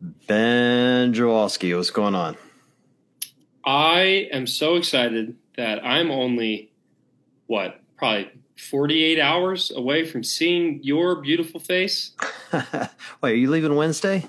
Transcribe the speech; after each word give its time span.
Ben 0.00 1.12
Jawalski, 1.12 1.76
what's 1.76 1.90
going 1.90 2.14
on? 2.14 2.36
I 3.64 4.28
am 4.32 4.46
so 4.46 4.76
excited 4.76 5.36
that 5.56 5.84
I'm 5.84 6.10
only, 6.10 6.72
what, 7.46 7.80
probably 7.96 8.30
48 8.56 9.18
hours 9.20 9.70
away 9.74 10.04
from 10.04 10.22
seeing 10.22 10.80
your 10.82 11.20
beautiful 11.20 11.60
face. 11.60 12.12
Wait, 12.52 13.32
are 13.32 13.34
you 13.34 13.50
leaving 13.50 13.74
Wednesday? 13.74 14.24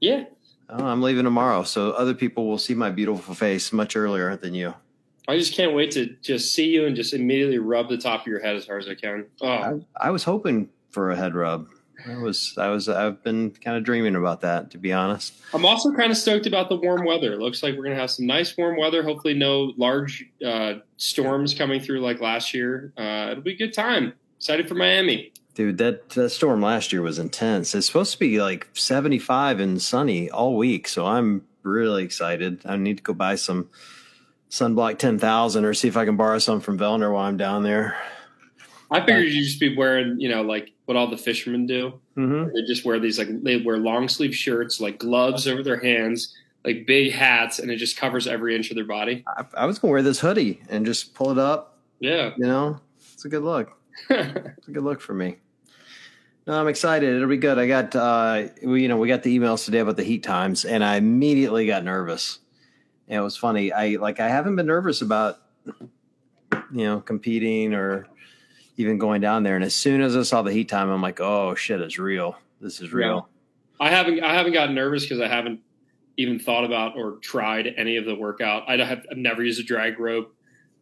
Yeah. 0.00 0.24
Oh, 0.68 0.86
I'm 0.86 1.02
leaving 1.02 1.24
tomorrow, 1.24 1.64
so 1.64 1.90
other 1.92 2.14
people 2.14 2.46
will 2.46 2.58
see 2.58 2.74
my 2.74 2.90
beautiful 2.90 3.34
face 3.34 3.72
much 3.72 3.96
earlier 3.96 4.36
than 4.36 4.54
you. 4.54 4.74
I 5.28 5.36
just 5.36 5.54
can't 5.54 5.74
wait 5.74 5.90
to 5.92 6.06
just 6.22 6.54
see 6.54 6.70
you 6.70 6.86
and 6.86 6.96
just 6.96 7.12
immediately 7.12 7.58
rub 7.58 7.88
the 7.88 7.98
top 7.98 8.22
of 8.22 8.26
your 8.26 8.40
head 8.40 8.56
as 8.56 8.66
hard 8.66 8.82
as 8.82 8.88
I 8.88 8.94
can. 8.94 9.26
Oh, 9.40 9.48
I, 9.48 9.80
I 9.96 10.10
was 10.10 10.24
hoping 10.24 10.68
for 10.90 11.10
a 11.10 11.16
head 11.16 11.34
rub. 11.34 11.68
I 12.08 12.16
was, 12.16 12.54
I 12.58 12.68
was, 12.68 12.88
I've 12.88 13.22
been 13.22 13.50
kind 13.50 13.76
of 13.76 13.84
dreaming 13.84 14.16
about 14.16 14.40
that, 14.42 14.70
to 14.72 14.78
be 14.78 14.92
honest. 14.92 15.34
I'm 15.52 15.64
also 15.64 15.92
kind 15.92 16.10
of 16.10 16.16
stoked 16.16 16.46
about 16.46 16.68
the 16.68 16.76
warm 16.76 17.04
weather. 17.04 17.32
It 17.32 17.40
looks 17.40 17.62
like 17.62 17.74
we're 17.74 17.84
going 17.84 17.94
to 17.94 18.00
have 18.00 18.10
some 18.10 18.26
nice 18.26 18.56
warm 18.56 18.76
weather. 18.76 19.02
Hopefully, 19.02 19.34
no 19.34 19.72
large 19.76 20.24
uh, 20.44 20.74
storms 20.96 21.54
coming 21.54 21.80
through 21.80 22.00
like 22.00 22.20
last 22.20 22.54
year. 22.54 22.92
Uh, 22.96 23.28
it'll 23.32 23.42
be 23.42 23.52
a 23.52 23.56
good 23.56 23.72
time. 23.72 24.12
Excited 24.36 24.68
for 24.68 24.74
Miami. 24.74 25.32
Dude, 25.54 25.78
that, 25.78 26.08
that 26.10 26.30
storm 26.30 26.62
last 26.62 26.92
year 26.92 27.02
was 27.02 27.18
intense. 27.18 27.74
It's 27.74 27.86
supposed 27.86 28.12
to 28.12 28.18
be 28.18 28.40
like 28.40 28.68
75 28.72 29.60
and 29.60 29.82
sunny 29.82 30.30
all 30.30 30.56
week, 30.56 30.88
so 30.88 31.06
I'm 31.06 31.44
really 31.62 32.04
excited. 32.04 32.62
I 32.64 32.76
need 32.76 32.98
to 32.98 33.02
go 33.02 33.12
buy 33.12 33.34
some 33.34 33.68
sunblock 34.50 34.98
10,000 34.98 35.64
or 35.64 35.74
see 35.74 35.88
if 35.88 35.96
I 35.96 36.04
can 36.04 36.16
borrow 36.16 36.38
some 36.38 36.60
from 36.60 36.78
Vellner 36.78 37.12
while 37.12 37.24
I'm 37.24 37.36
down 37.36 37.62
there. 37.62 37.96
I 38.90 39.00
figured 39.04 39.28
you'd 39.28 39.44
just 39.44 39.60
be 39.60 39.76
wearing, 39.76 40.18
you 40.20 40.28
know, 40.28 40.42
like 40.42 40.72
what 40.86 40.96
all 40.96 41.06
the 41.06 41.16
fishermen 41.16 41.66
do. 41.66 42.00
Mm-hmm. 42.16 42.54
They 42.54 42.62
just 42.66 42.84
wear 42.84 42.98
these 42.98 43.18
like 43.18 43.28
they 43.42 43.58
wear 43.58 43.78
long 43.78 44.08
sleeve 44.08 44.34
shirts, 44.34 44.80
like 44.80 44.98
gloves 44.98 45.46
over 45.46 45.62
their 45.62 45.78
hands, 45.78 46.34
like 46.64 46.86
big 46.86 47.12
hats, 47.12 47.58
and 47.58 47.70
it 47.70 47.76
just 47.76 47.96
covers 47.96 48.26
every 48.26 48.56
inch 48.56 48.70
of 48.70 48.76
their 48.76 48.84
body. 48.84 49.24
I, 49.28 49.44
I 49.58 49.66
was 49.66 49.78
going 49.78 49.90
to 49.90 49.92
wear 49.92 50.02
this 50.02 50.20
hoodie 50.20 50.60
and 50.68 50.84
just 50.84 51.14
pull 51.14 51.30
it 51.30 51.38
up. 51.38 51.78
Yeah, 52.00 52.32
You 52.36 52.46
know, 52.46 52.80
it's 53.12 53.24
a 53.24 53.28
good 53.28 53.42
look. 53.42 53.72
It's 54.08 54.68
a 54.68 54.70
good 54.70 54.82
look 54.82 55.00
for 55.00 55.12
me. 55.12 55.36
No, 56.46 56.58
I'm 56.58 56.68
excited. 56.68 57.14
It'll 57.14 57.28
be 57.28 57.36
good. 57.36 57.58
I 57.58 57.66
got, 57.66 57.94
uh, 57.94 58.48
we, 58.64 58.82
you 58.82 58.88
know, 58.88 58.96
we 58.96 59.06
got 59.06 59.22
the 59.22 59.38
emails 59.38 59.66
today 59.66 59.80
about 59.80 59.96
the 59.98 60.02
heat 60.04 60.22
times, 60.22 60.64
and 60.64 60.82
I 60.82 60.96
immediately 60.96 61.66
got 61.66 61.84
nervous. 61.84 62.38
And 63.08 63.18
it 63.18 63.22
was 63.22 63.36
funny. 63.36 63.72
I 63.72 63.96
like 63.96 64.18
I 64.20 64.28
haven't 64.28 64.56
been 64.56 64.66
nervous 64.66 65.02
about, 65.02 65.38
you 65.66 66.84
know, 66.84 67.00
competing 67.00 67.74
or 67.74 68.06
even 68.80 68.98
going 68.98 69.20
down 69.20 69.42
there. 69.42 69.54
And 69.54 69.64
as 69.64 69.74
soon 69.74 70.00
as 70.00 70.16
I 70.16 70.22
saw 70.22 70.42
the 70.42 70.52
heat 70.52 70.68
time, 70.68 70.90
I'm 70.90 71.02
like, 71.02 71.20
oh 71.20 71.54
shit, 71.54 71.80
it's 71.80 71.98
real. 71.98 72.36
This 72.60 72.80
is 72.80 72.92
real. 72.92 73.28
I 73.78 73.90
haven't 73.90 74.22
I 74.22 74.34
haven't 74.34 74.52
gotten 74.52 74.74
nervous 74.74 75.04
because 75.04 75.20
I 75.20 75.28
haven't 75.28 75.60
even 76.16 76.38
thought 76.38 76.64
about 76.64 76.98
or 76.98 77.12
tried 77.22 77.66
any 77.76 77.96
of 77.96 78.04
the 78.04 78.14
workout. 78.14 78.64
I 78.68 78.76
have 78.84 79.06
I've 79.10 79.16
never 79.16 79.42
used 79.42 79.60
a 79.60 79.62
drag 79.62 79.98
rope. 79.98 80.34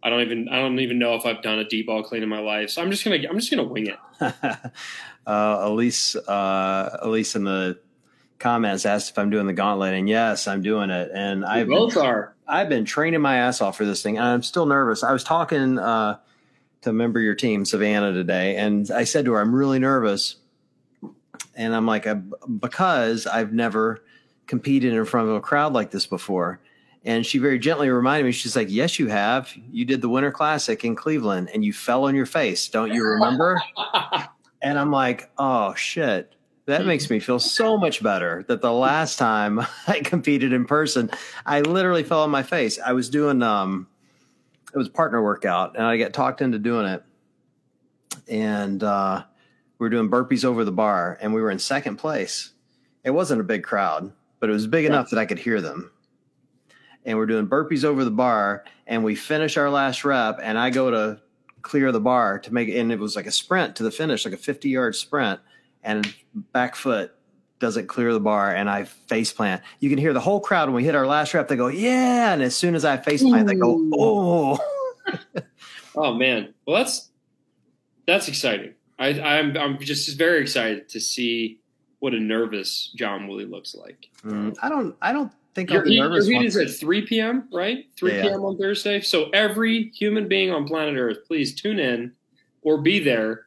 I 0.02 0.10
don't 0.10 0.22
even 0.22 0.48
I 0.48 0.56
don't 0.56 0.78
even 0.80 0.98
know 0.98 1.14
if 1.14 1.24
I've 1.24 1.42
done 1.42 1.58
a 1.58 1.64
D 1.64 1.82
ball 1.82 2.02
clean 2.02 2.22
in 2.22 2.28
my 2.28 2.41
life. 2.41 2.70
So 2.70 2.82
I'm 2.82 2.91
just 2.91 3.04
gonna 3.04 3.19
I'm 3.28 3.38
just 3.38 3.50
gonna 3.50 3.64
wing 3.64 3.86
it. 3.86 3.98
uh, 5.26 5.58
Elise, 5.60 6.16
uh, 6.16 6.98
Elise 7.02 7.36
in 7.36 7.44
the 7.44 7.78
comments 8.38 8.86
asked 8.86 9.10
if 9.10 9.19
I'm 9.19 9.30
doing 9.30 9.46
the 9.46 9.52
gauntlet, 9.52 9.94
and 9.94 10.08
yes, 10.08 10.46
I'm 10.48 10.62
doing 10.62 10.91
it. 10.91 11.10
And 11.12 11.44
I've 11.44 11.69
both 11.69 11.94
been, 11.94 12.04
are. 12.04 12.34
I've 12.46 12.69
been 12.69 12.84
training 12.84 13.20
my 13.20 13.38
ass 13.38 13.60
off 13.60 13.76
for 13.76 13.84
this 13.84 14.02
thing, 14.02 14.19
and 14.19 14.26
I'm 14.26 14.42
still 14.42 14.66
nervous. 14.66 15.02
I 15.02 15.12
was 15.12 15.24
talking 15.24 15.78
uh, 15.78 16.19
to 16.82 16.90
a 16.90 16.92
member 16.92 17.18
of 17.18 17.24
your 17.24 17.34
team, 17.34 17.64
Savannah, 17.64 18.12
today, 18.12 18.56
and 18.56 18.90
I 18.90 19.04
said 19.04 19.24
to 19.24 19.32
her, 19.32 19.40
"I'm 19.40 19.54
really 19.54 19.78
nervous," 19.78 20.36
and 21.54 21.74
I'm 21.74 21.86
like, 21.86 22.06
"Because 22.60 23.26
I've 23.26 23.52
never 23.52 24.02
competed 24.46 24.94
in 24.94 25.04
front 25.04 25.28
of 25.28 25.34
a 25.34 25.40
crowd 25.40 25.72
like 25.72 25.90
this 25.90 26.06
before." 26.06 26.60
And 27.04 27.24
she 27.24 27.38
very 27.38 27.58
gently 27.58 27.88
reminded 27.88 28.26
me, 28.26 28.32
she's 28.32 28.56
like, 28.56 28.68
Yes, 28.70 28.98
you 28.98 29.06
have. 29.06 29.50
You 29.70 29.84
did 29.84 30.02
the 30.02 30.08
Winter 30.08 30.32
Classic 30.32 30.84
in 30.84 30.96
Cleveland 30.96 31.48
and 31.54 31.64
you 31.64 31.72
fell 31.72 32.04
on 32.04 32.14
your 32.14 32.26
face. 32.26 32.69
Don't 32.69 32.92
you 32.92 33.03
remember? 33.04 33.62
And 34.60 34.78
I'm 34.78 34.91
like, 34.91 35.30
oh 35.38 35.74
shit. 35.74 36.34
That 36.66 36.84
makes 36.84 37.08
me 37.08 37.19
feel 37.19 37.38
so 37.38 37.78
much 37.78 38.03
better 38.03 38.44
that 38.48 38.60
the 38.60 38.72
last 38.72 39.19
time 39.19 39.60
I 39.86 40.00
competed 40.00 40.53
in 40.53 40.66
person, 40.66 41.10
I 41.47 41.62
literally 41.62 42.03
fell 42.03 42.22
on 42.22 42.30
my 42.30 42.42
face. 42.42 42.78
I 42.84 42.92
was 42.92 43.08
doing 43.08 43.42
um 43.42 43.86
it 44.72 44.78
was 44.78 44.88
partner 44.88 45.22
workout 45.22 45.76
and 45.76 45.84
I 45.84 45.96
got 45.96 46.12
talked 46.12 46.40
into 46.40 46.58
doing 46.58 46.86
it. 46.86 47.02
And 48.28 48.82
uh 48.82 49.24
we 49.78 49.84
were 49.84 49.90
doing 49.90 50.10
burpees 50.10 50.44
over 50.44 50.64
the 50.64 50.72
bar 50.72 51.18
and 51.20 51.32
we 51.32 51.40
were 51.40 51.50
in 51.50 51.58
second 51.58 51.96
place. 51.96 52.52
It 53.04 53.10
wasn't 53.10 53.40
a 53.40 53.44
big 53.44 53.62
crowd, 53.62 54.12
but 54.40 54.50
it 54.50 54.52
was 54.52 54.66
big 54.66 54.84
enough 54.84 55.10
that 55.10 55.18
I 55.18 55.26
could 55.26 55.38
hear 55.38 55.60
them. 55.60 55.92
And 57.04 57.16
we're 57.16 57.26
doing 57.26 57.46
burpees 57.46 57.84
over 57.84 58.04
the 58.04 58.10
bar 58.10 58.64
and 58.86 59.04
we 59.04 59.14
finish 59.14 59.56
our 59.56 59.70
last 59.70 60.04
rep 60.04 60.40
and 60.42 60.58
I 60.58 60.70
go 60.70 60.90
to 60.90 61.20
clear 61.62 61.92
the 61.92 62.00
bar 62.00 62.38
to 62.40 62.52
make 62.52 62.68
and 62.68 62.92
it 62.92 62.98
was 62.98 63.16
like 63.16 63.26
a 63.26 63.32
sprint 63.32 63.76
to 63.76 63.82
the 63.82 63.90
finish, 63.90 64.24
like 64.24 64.34
a 64.34 64.38
50 64.38 64.68
yard 64.68 64.94
sprint, 64.96 65.40
and 65.82 66.12
back 66.52 66.74
foot 66.74 67.14
doesn't 67.60 67.86
clear 67.88 68.12
the 68.12 68.20
bar 68.20 68.54
and 68.54 68.69
I 68.70 68.84
face 68.84 69.32
plant. 69.32 69.62
You 69.80 69.88
can 69.91 69.98
hear 69.98 70.12
the 70.12 70.20
whole 70.20 70.41
crowd 70.41 70.69
when 70.69 70.76
we 70.76 70.84
hit 70.84 70.94
our 70.94 71.06
last 71.06 71.34
rep, 71.34 71.48
they 71.48 71.56
go, 71.56 71.69
Yeah. 71.69 72.32
And 72.32 72.42
as 72.42 72.54
soon 72.56 72.74
as 72.74 72.84
I 72.84 72.96
face 72.96 73.22
plant, 73.22 73.46
they 73.48 73.54
go, 73.54 73.76
Oh. 73.94 74.58
Oh 75.97 76.14
man, 76.14 76.54
well 76.66 76.76
that's 76.76 77.10
that's 78.06 78.28
exciting. 78.28 78.74
I, 78.98 79.08
I'm 79.20 79.56
I'm 79.56 79.78
just 79.80 80.16
very 80.18 80.41
excited 80.41 80.88
to 80.91 81.00
see 81.00 81.58
what 81.98 82.14
a 82.14 82.20
nervous 82.20 82.92
John 82.94 83.26
Woolley 83.26 83.44
looks 83.47 83.74
like. 83.74 84.08
Mm, 84.24 84.56
I 84.62 84.68
don't 84.68 84.94
I 85.02 85.12
don't 85.12 85.32
think 85.54 85.70
Your 85.70 85.80
I'll 85.80 85.84
be 85.86 85.91
heat, 85.92 86.00
nervous. 86.00 86.28
your 86.28 86.41
heat 86.41 86.47
is 86.47 86.56
at 86.56 86.70
3 86.70 87.02
p.m. 87.06 87.48
right? 87.52 87.86
3 87.98 88.12
Yeah. 88.14 88.22
p.m. 88.22 88.44
on 88.44 88.56
Thursday. 88.58 89.00
So 89.00 89.28
every 89.30 89.91
human 89.91 90.28
being 90.28 90.52
on 90.52 90.66
planet 90.68 90.97
Earth, 90.97 91.18
please 91.26 91.54
tune 91.54 91.80
in 91.80 92.12
or 92.62 92.78
be 92.80 93.00
there 93.00 93.47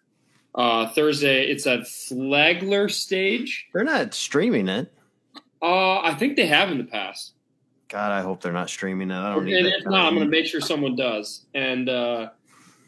uh, 0.56 0.88
Thursday. 0.90 1.46
It's 1.46 1.66
at 1.68 1.88
Flagler 1.88 2.90
Stage. 2.90 3.68
They're 3.74 3.84
not 3.84 4.14
streaming 4.14 4.68
it. 4.68 4.92
Uh, 5.62 6.00
I 6.00 6.16
think 6.16 6.36
they 6.36 6.48
have 6.48 6.72
in 6.72 6.78
the 6.78 6.84
past. 6.84 7.34
God, 7.88 8.12
I 8.12 8.22
hope 8.22 8.42
they're 8.42 8.54
not 8.54 8.70
streaming 8.70 9.12
it. 9.12 9.16
I 9.16 9.34
don't 9.34 9.40
And 9.40 9.48
need 9.48 9.66
that 9.66 9.80
if 9.80 9.86
not, 9.86 10.08
I'm 10.08 10.16
going 10.16 10.26
to 10.26 10.32
make 10.32 10.46
sure 10.46 10.62
someone 10.62 10.96
does. 10.96 11.46
And 11.54 11.90
uh, 11.90 12.30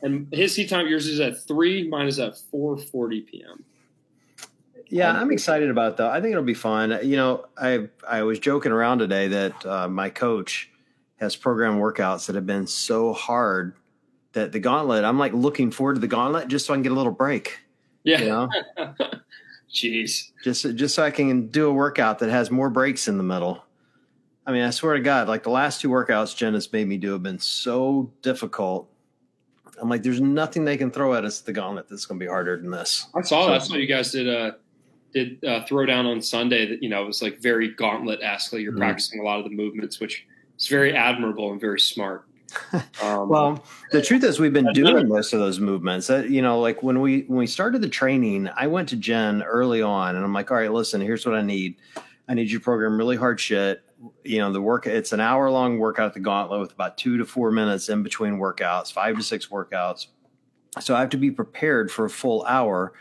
and 0.02 0.28
his 0.32 0.54
seat 0.56 0.70
time, 0.70 0.88
yours 0.88 1.08
is 1.08 1.20
at 1.20 1.46
three. 1.46 1.88
Mine 1.88 2.08
is 2.08 2.20
at 2.20 2.34
4:40 2.54 3.28
p.m. 3.28 3.64
Yeah, 4.88 5.12
I'm 5.12 5.32
excited 5.32 5.70
about 5.70 5.98
though. 5.98 6.10
I 6.10 6.22
think 6.22 6.32
it'll 6.32 6.44
be 6.44 6.54
fun. 6.54 6.98
You 7.04 7.18
know, 7.18 7.46
I 7.58 7.90
I 8.08 8.24
was 8.24 8.40
joking 8.40 8.72
around 8.72 9.00
today 9.00 9.28
that 9.28 9.66
uh, 9.66 9.88
my 9.88 10.10
coach 10.10 10.70
has 11.18 11.36
program 11.36 11.80
workouts 11.80 12.28
that 12.28 12.36
have 12.36 12.46
been 12.46 12.68
so 12.68 13.12
hard 13.14 13.76
that 14.34 14.52
the 14.52 14.60
gauntlet. 14.60 15.04
I'm 15.04 15.18
like 15.18 15.34
looking 15.34 15.72
forward 15.72 15.96
to 15.96 16.00
the 16.02 16.08
gauntlet 16.08 16.48
just 16.48 16.66
so 16.66 16.74
I 16.74 16.76
can 16.76 16.84
get 16.84 16.92
a 16.92 16.96
little 16.96 17.12
break. 17.12 17.60
Yeah. 18.04 18.20
You 18.22 18.26
know, 18.28 18.50
Jeez. 19.74 20.32
just 20.44 20.76
just 20.76 20.96
so 20.96 21.04
I 21.04 21.12
can 21.12 21.48
do 21.48 21.68
a 21.68 21.74
workout 21.74 22.20
that 22.20 22.30
has 22.30 22.52
more 22.52 22.70
breaks 22.70 23.08
in 23.08 23.18
the 23.18 23.24
middle. 23.24 23.64
I 24.46 24.52
mean, 24.52 24.64
I 24.64 24.70
swear 24.72 24.96
to 24.96 25.00
God, 25.02 25.28
like 25.28 25.44
the 25.44 25.50
last 25.50 25.82
two 25.82 25.90
workouts 25.90 26.36
Jen 26.36 26.54
has 26.54 26.72
made 26.72 26.88
me 26.88 26.98
do 26.98 27.14
have 27.14 27.24
been 27.24 27.40
so 27.40 28.12
difficult. 28.22 28.90
I'm 29.82 29.90
like, 29.90 30.04
there's 30.04 30.20
nothing 30.22 30.66
they 30.66 30.78
can 30.78 30.92
throw 30.92 31.14
at 31.16 31.24
us 31.26 31.40
at 31.40 31.46
the 31.46 31.54
gauntlet 31.54 31.88
that's 31.90 32.06
going 32.06 32.20
to 32.20 32.24
be 32.24 32.30
harder 32.30 32.58
than 32.58 32.70
this. 32.70 33.08
I 33.16 33.22
saw 33.22 33.48
that. 33.48 33.54
I 33.56 33.58
saw 33.60 33.76
you 33.76 33.88
guys 33.88 34.12
did 34.12 34.30
uh 34.30 34.52
did 35.14 35.44
uh, 35.46 35.64
throw 35.66 35.86
down 35.86 36.06
on 36.06 36.22
Sunday. 36.22 36.68
That 36.68 36.84
you 36.84 36.90
know 36.90 37.04
it 37.04 37.08
was 37.08 37.22
like 37.22 37.40
very 37.40 37.70
gauntlet 37.74 38.20
esque. 38.22 38.54
You're 38.54 38.74
Mhm. 38.74 38.78
practicing 38.78 39.22
a 39.22 39.24
lot 39.24 39.40
of 39.40 39.46
the 39.46 39.56
movements, 39.56 40.00
which 40.00 40.26
is 40.60 40.68
very 40.68 40.94
admirable 40.96 41.52
and 41.52 41.60
very 41.62 41.80
smart. 41.80 42.26
Um, 43.02 43.30
Well, 43.30 43.64
the 43.92 44.02
truth 44.02 44.24
is, 44.24 44.40
we've 44.40 44.54
been 44.54 44.72
doing 44.74 45.08
most 45.08 45.34
of 45.34 45.40
those 45.40 45.60
movements. 45.60 46.10
Uh, 46.10 46.24
you 46.28 46.42
know, 46.42 46.60
like 46.60 46.82
when 46.84 47.02
we 47.02 47.22
when 47.24 47.40
we 47.40 47.48
started 47.48 47.82
the 47.82 47.90
training, 47.90 48.50
I 48.56 48.68
went 48.68 48.90
to 48.90 48.96
Jen 48.96 49.44
early 49.44 49.82
on, 49.82 50.16
and 50.16 50.24
I'm 50.24 50.34
like, 50.34 50.52
"All 50.52 50.58
right, 50.58 50.72
listen, 50.72 51.02
here's 51.02 51.26
what 51.26 51.36
I 51.36 51.42
need. 51.42 51.76
I 52.28 52.34
need 52.34 52.50
you 52.50 52.60
to 52.60 52.64
program 52.64 52.98
really 52.98 53.16
hard 53.16 53.40
shit. 53.40 53.84
You 54.24 54.40
know, 54.40 54.52
the 54.52 54.62
work. 54.62 54.88
It's 54.88 55.14
an 55.14 55.20
hour 55.20 55.50
long 55.50 55.78
workout 55.80 56.08
at 56.08 56.14
the 56.14 56.20
Gauntlet 56.20 56.60
with 56.60 56.72
about 56.72 56.98
two 56.98 57.18
to 57.18 57.26
four 57.26 57.52
minutes 57.52 57.90
in 57.90 58.04
between 58.04 58.38
workouts, 58.38 58.92
five 58.92 59.18
to 59.18 59.24
six 59.24 59.48
workouts. 59.48 60.08
So 60.80 60.96
I 60.96 61.00
have 61.00 61.10
to 61.10 61.18
be 61.18 61.32
prepared 61.32 61.92
for 61.92 62.06
a 62.06 62.10
full 62.10 62.44
hour, 62.46 62.94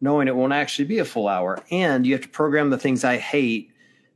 knowing 0.00 0.28
it 0.28 0.36
won't 0.36 0.52
actually 0.52 0.84
be 0.86 0.98
a 0.98 1.04
full 1.04 1.28
hour, 1.28 1.62
and 1.70 2.06
you 2.06 2.14
have 2.14 2.22
to 2.22 2.28
program 2.28 2.70
the 2.70 2.78
things 2.78 3.04
I 3.04 3.16
hate 3.16 3.70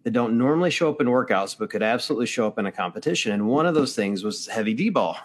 that 0.04 0.12
don't 0.12 0.38
normally 0.38 0.70
show 0.70 0.88
up 0.88 1.00
in 1.00 1.08
workouts 1.08 1.58
but 1.58 1.70
could 1.70 1.82
absolutely 1.82 2.26
show 2.26 2.46
up 2.46 2.58
in 2.58 2.66
a 2.66 2.72
competition. 2.72 3.32
And 3.32 3.48
one 3.48 3.66
of 3.66 3.74
those 3.74 3.96
things 3.96 4.22
was 4.22 4.46
heavy 4.46 4.74
D 4.74 4.90
ball 4.90 5.18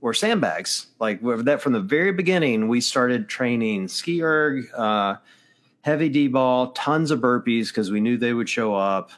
or 0.00 0.14
sandbags. 0.14 0.86
Like 0.98 1.20
that 1.22 1.60
from 1.60 1.72
the 1.72 1.80
very 1.80 2.12
beginning, 2.12 2.68
we 2.68 2.80
started 2.80 3.28
training 3.28 3.88
ski 3.88 4.22
erg, 4.22 4.70
uh, 4.74 5.16
heavy 5.82 6.08
D 6.08 6.28
ball, 6.28 6.72
tons 6.72 7.10
of 7.10 7.20
burpees 7.20 7.68
because 7.68 7.90
we 7.90 8.00
knew 8.00 8.16
they 8.16 8.32
would 8.32 8.48
show 8.48 8.74
up. 8.74 9.10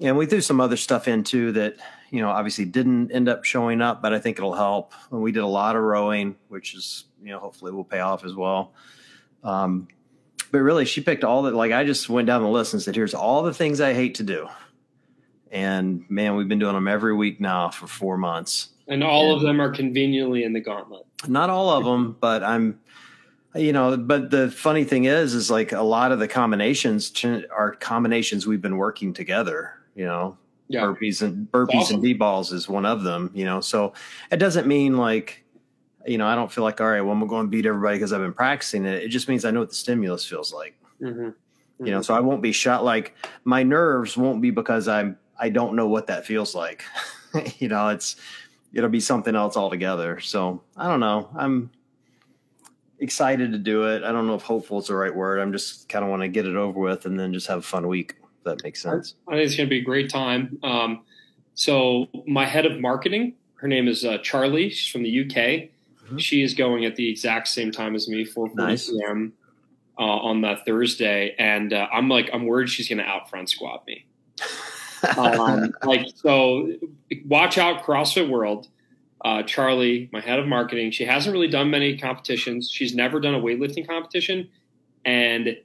And 0.00 0.16
we 0.16 0.26
threw 0.26 0.40
some 0.40 0.60
other 0.60 0.76
stuff 0.76 1.08
in 1.08 1.24
too 1.24 1.52
that, 1.52 1.76
you 2.10 2.20
know, 2.20 2.28
obviously 2.28 2.64
didn't 2.64 3.10
end 3.10 3.28
up 3.28 3.44
showing 3.44 3.80
up, 3.80 4.02
but 4.02 4.12
I 4.12 4.18
think 4.18 4.38
it'll 4.38 4.54
help. 4.54 4.92
And 5.10 5.20
we 5.20 5.32
did 5.32 5.42
a 5.42 5.46
lot 5.46 5.74
of 5.74 5.82
rowing, 5.82 6.36
which 6.48 6.74
is, 6.74 7.06
you 7.22 7.30
know, 7.30 7.38
hopefully 7.38 7.72
will 7.72 7.84
pay 7.84 8.00
off 8.00 8.24
as 8.24 8.34
well. 8.34 8.72
Um, 9.42 9.88
but 10.50 10.58
really, 10.58 10.84
she 10.84 11.00
picked 11.00 11.24
all 11.24 11.42
that. 11.42 11.54
Like 11.54 11.72
I 11.72 11.84
just 11.84 12.08
went 12.08 12.26
down 12.26 12.42
the 12.42 12.48
list 12.48 12.72
and 12.72 12.82
said, 12.82 12.94
"Here's 12.94 13.14
all 13.14 13.42
the 13.42 13.54
things 13.54 13.80
I 13.80 13.94
hate 13.94 14.14
to 14.16 14.22
do." 14.22 14.48
And 15.50 16.04
man, 16.10 16.36
we've 16.36 16.48
been 16.48 16.58
doing 16.58 16.74
them 16.74 16.88
every 16.88 17.14
week 17.14 17.40
now 17.40 17.70
for 17.70 17.86
four 17.86 18.18
months. 18.18 18.70
And 18.88 19.02
all 19.02 19.32
and 19.32 19.36
of 19.36 19.42
them 19.42 19.60
are 19.60 19.70
conveniently 19.70 20.44
in 20.44 20.52
the 20.52 20.60
gauntlet. 20.60 21.06
Not 21.26 21.50
all 21.50 21.70
of 21.70 21.84
them, 21.84 22.16
but 22.20 22.42
I'm, 22.42 22.78
you 23.54 23.72
know, 23.72 23.96
but 23.96 24.30
the 24.30 24.50
funny 24.50 24.84
thing 24.84 25.04
is, 25.04 25.34
is 25.34 25.50
like 25.50 25.72
a 25.72 25.82
lot 25.82 26.12
of 26.12 26.18
the 26.18 26.28
combinations 26.28 27.12
are 27.50 27.72
combinations 27.72 28.46
we've 28.46 28.60
been 28.60 28.76
working 28.76 29.12
together. 29.12 29.72
You 29.94 30.04
know, 30.04 30.38
yeah. 30.68 30.82
burpees 30.82 31.22
and 31.22 31.50
burpees 31.50 31.74
awesome. 31.74 31.94
and 31.96 32.04
D 32.04 32.12
balls 32.12 32.52
is 32.52 32.68
one 32.68 32.84
of 32.84 33.02
them. 33.02 33.30
You 33.34 33.44
know, 33.44 33.60
so 33.60 33.94
it 34.30 34.36
doesn't 34.36 34.66
mean 34.66 34.96
like 34.98 35.42
you 36.06 36.18
know, 36.18 36.26
I 36.26 36.34
don't 36.34 36.50
feel 36.50 36.64
like, 36.64 36.80
all 36.80 36.88
right, 36.88 37.00
well, 37.00 37.12
I'm 37.12 37.26
going 37.26 37.46
to 37.46 37.50
beat 37.50 37.66
everybody 37.66 37.96
because 37.96 38.12
I've 38.12 38.20
been 38.20 38.32
practicing 38.32 38.84
it. 38.84 39.02
It 39.02 39.08
just 39.08 39.28
means 39.28 39.44
I 39.44 39.50
know 39.50 39.60
what 39.60 39.70
the 39.70 39.74
stimulus 39.74 40.24
feels 40.24 40.52
like. 40.52 40.78
Mm-hmm. 41.00 41.20
Mm-hmm. 41.20 41.86
You 41.86 41.92
know, 41.92 42.02
so 42.02 42.14
I 42.14 42.20
won't 42.20 42.42
be 42.42 42.52
shot 42.52 42.84
like 42.84 43.14
my 43.44 43.62
nerves 43.62 44.16
won't 44.16 44.40
be 44.40 44.50
because 44.50 44.88
I'm, 44.88 45.18
I 45.38 45.50
don't 45.50 45.74
know 45.74 45.88
what 45.88 46.06
that 46.06 46.24
feels 46.24 46.54
like. 46.54 46.84
you 47.58 47.68
know, 47.68 47.88
it's, 47.88 48.16
it'll 48.72 48.90
be 48.90 49.00
something 49.00 49.34
else 49.34 49.56
altogether. 49.56 50.20
So 50.20 50.62
I 50.76 50.88
don't 50.88 51.00
know. 51.00 51.28
I'm 51.36 51.70
excited 52.98 53.52
to 53.52 53.58
do 53.58 53.84
it. 53.88 54.02
I 54.04 54.12
don't 54.12 54.26
know 54.26 54.34
if 54.34 54.42
hopeful 54.42 54.78
is 54.78 54.86
the 54.86 54.94
right 54.94 55.14
word. 55.14 55.38
I'm 55.38 55.52
just 55.52 55.88
kind 55.88 56.04
of 56.04 56.10
want 56.10 56.22
to 56.22 56.28
get 56.28 56.46
it 56.46 56.56
over 56.56 56.78
with 56.78 57.04
and 57.04 57.18
then 57.18 57.32
just 57.32 57.46
have 57.48 57.58
a 57.58 57.62
fun 57.62 57.88
week. 57.88 58.14
If 58.38 58.44
that 58.44 58.62
makes 58.62 58.82
sense. 58.82 59.14
I 59.28 59.32
think 59.32 59.46
it's 59.46 59.56
going 59.56 59.68
to 59.68 59.70
be 59.70 59.80
a 59.80 59.84
great 59.84 60.08
time. 60.08 60.58
Um, 60.62 61.02
so 61.54 62.08
my 62.26 62.44
head 62.44 62.64
of 62.64 62.80
marketing, 62.80 63.34
her 63.56 63.68
name 63.68 63.88
is 63.88 64.04
uh, 64.04 64.18
Charlie. 64.18 64.70
She's 64.70 64.90
from 64.90 65.02
the 65.02 65.24
UK 65.24 65.70
Mm-hmm. 66.06 66.18
She 66.18 66.42
is 66.42 66.54
going 66.54 66.84
at 66.84 66.96
the 66.96 67.08
exact 67.08 67.48
same 67.48 67.70
time 67.70 67.94
as 67.94 68.08
me, 68.08 68.24
4 68.24 68.50
nice. 68.54 68.88
p.m. 68.88 69.32
Uh, 69.98 70.02
on 70.02 70.42
that 70.42 70.64
Thursday, 70.64 71.34
and 71.38 71.72
uh, 71.72 71.88
I'm 71.92 72.08
like, 72.08 72.30
I'm 72.32 72.46
worried 72.46 72.68
she's 72.68 72.88
going 72.88 72.98
to 72.98 73.04
out 73.04 73.30
front 73.30 73.48
squat 73.48 73.84
me. 73.86 74.06
um, 75.16 75.72
like, 75.82 76.06
so 76.14 76.70
watch 77.24 77.58
out, 77.58 77.82
CrossFit 77.82 78.28
World. 78.28 78.68
Uh, 79.24 79.42
Charlie, 79.42 80.08
my 80.12 80.20
head 80.20 80.38
of 80.38 80.46
marketing, 80.46 80.90
she 80.90 81.04
hasn't 81.04 81.32
really 81.32 81.48
done 81.48 81.70
many 81.70 81.96
competitions. 81.96 82.70
She's 82.70 82.94
never 82.94 83.18
done 83.18 83.34
a 83.34 83.40
weightlifting 83.40 83.88
competition, 83.88 84.48
and 85.04 85.56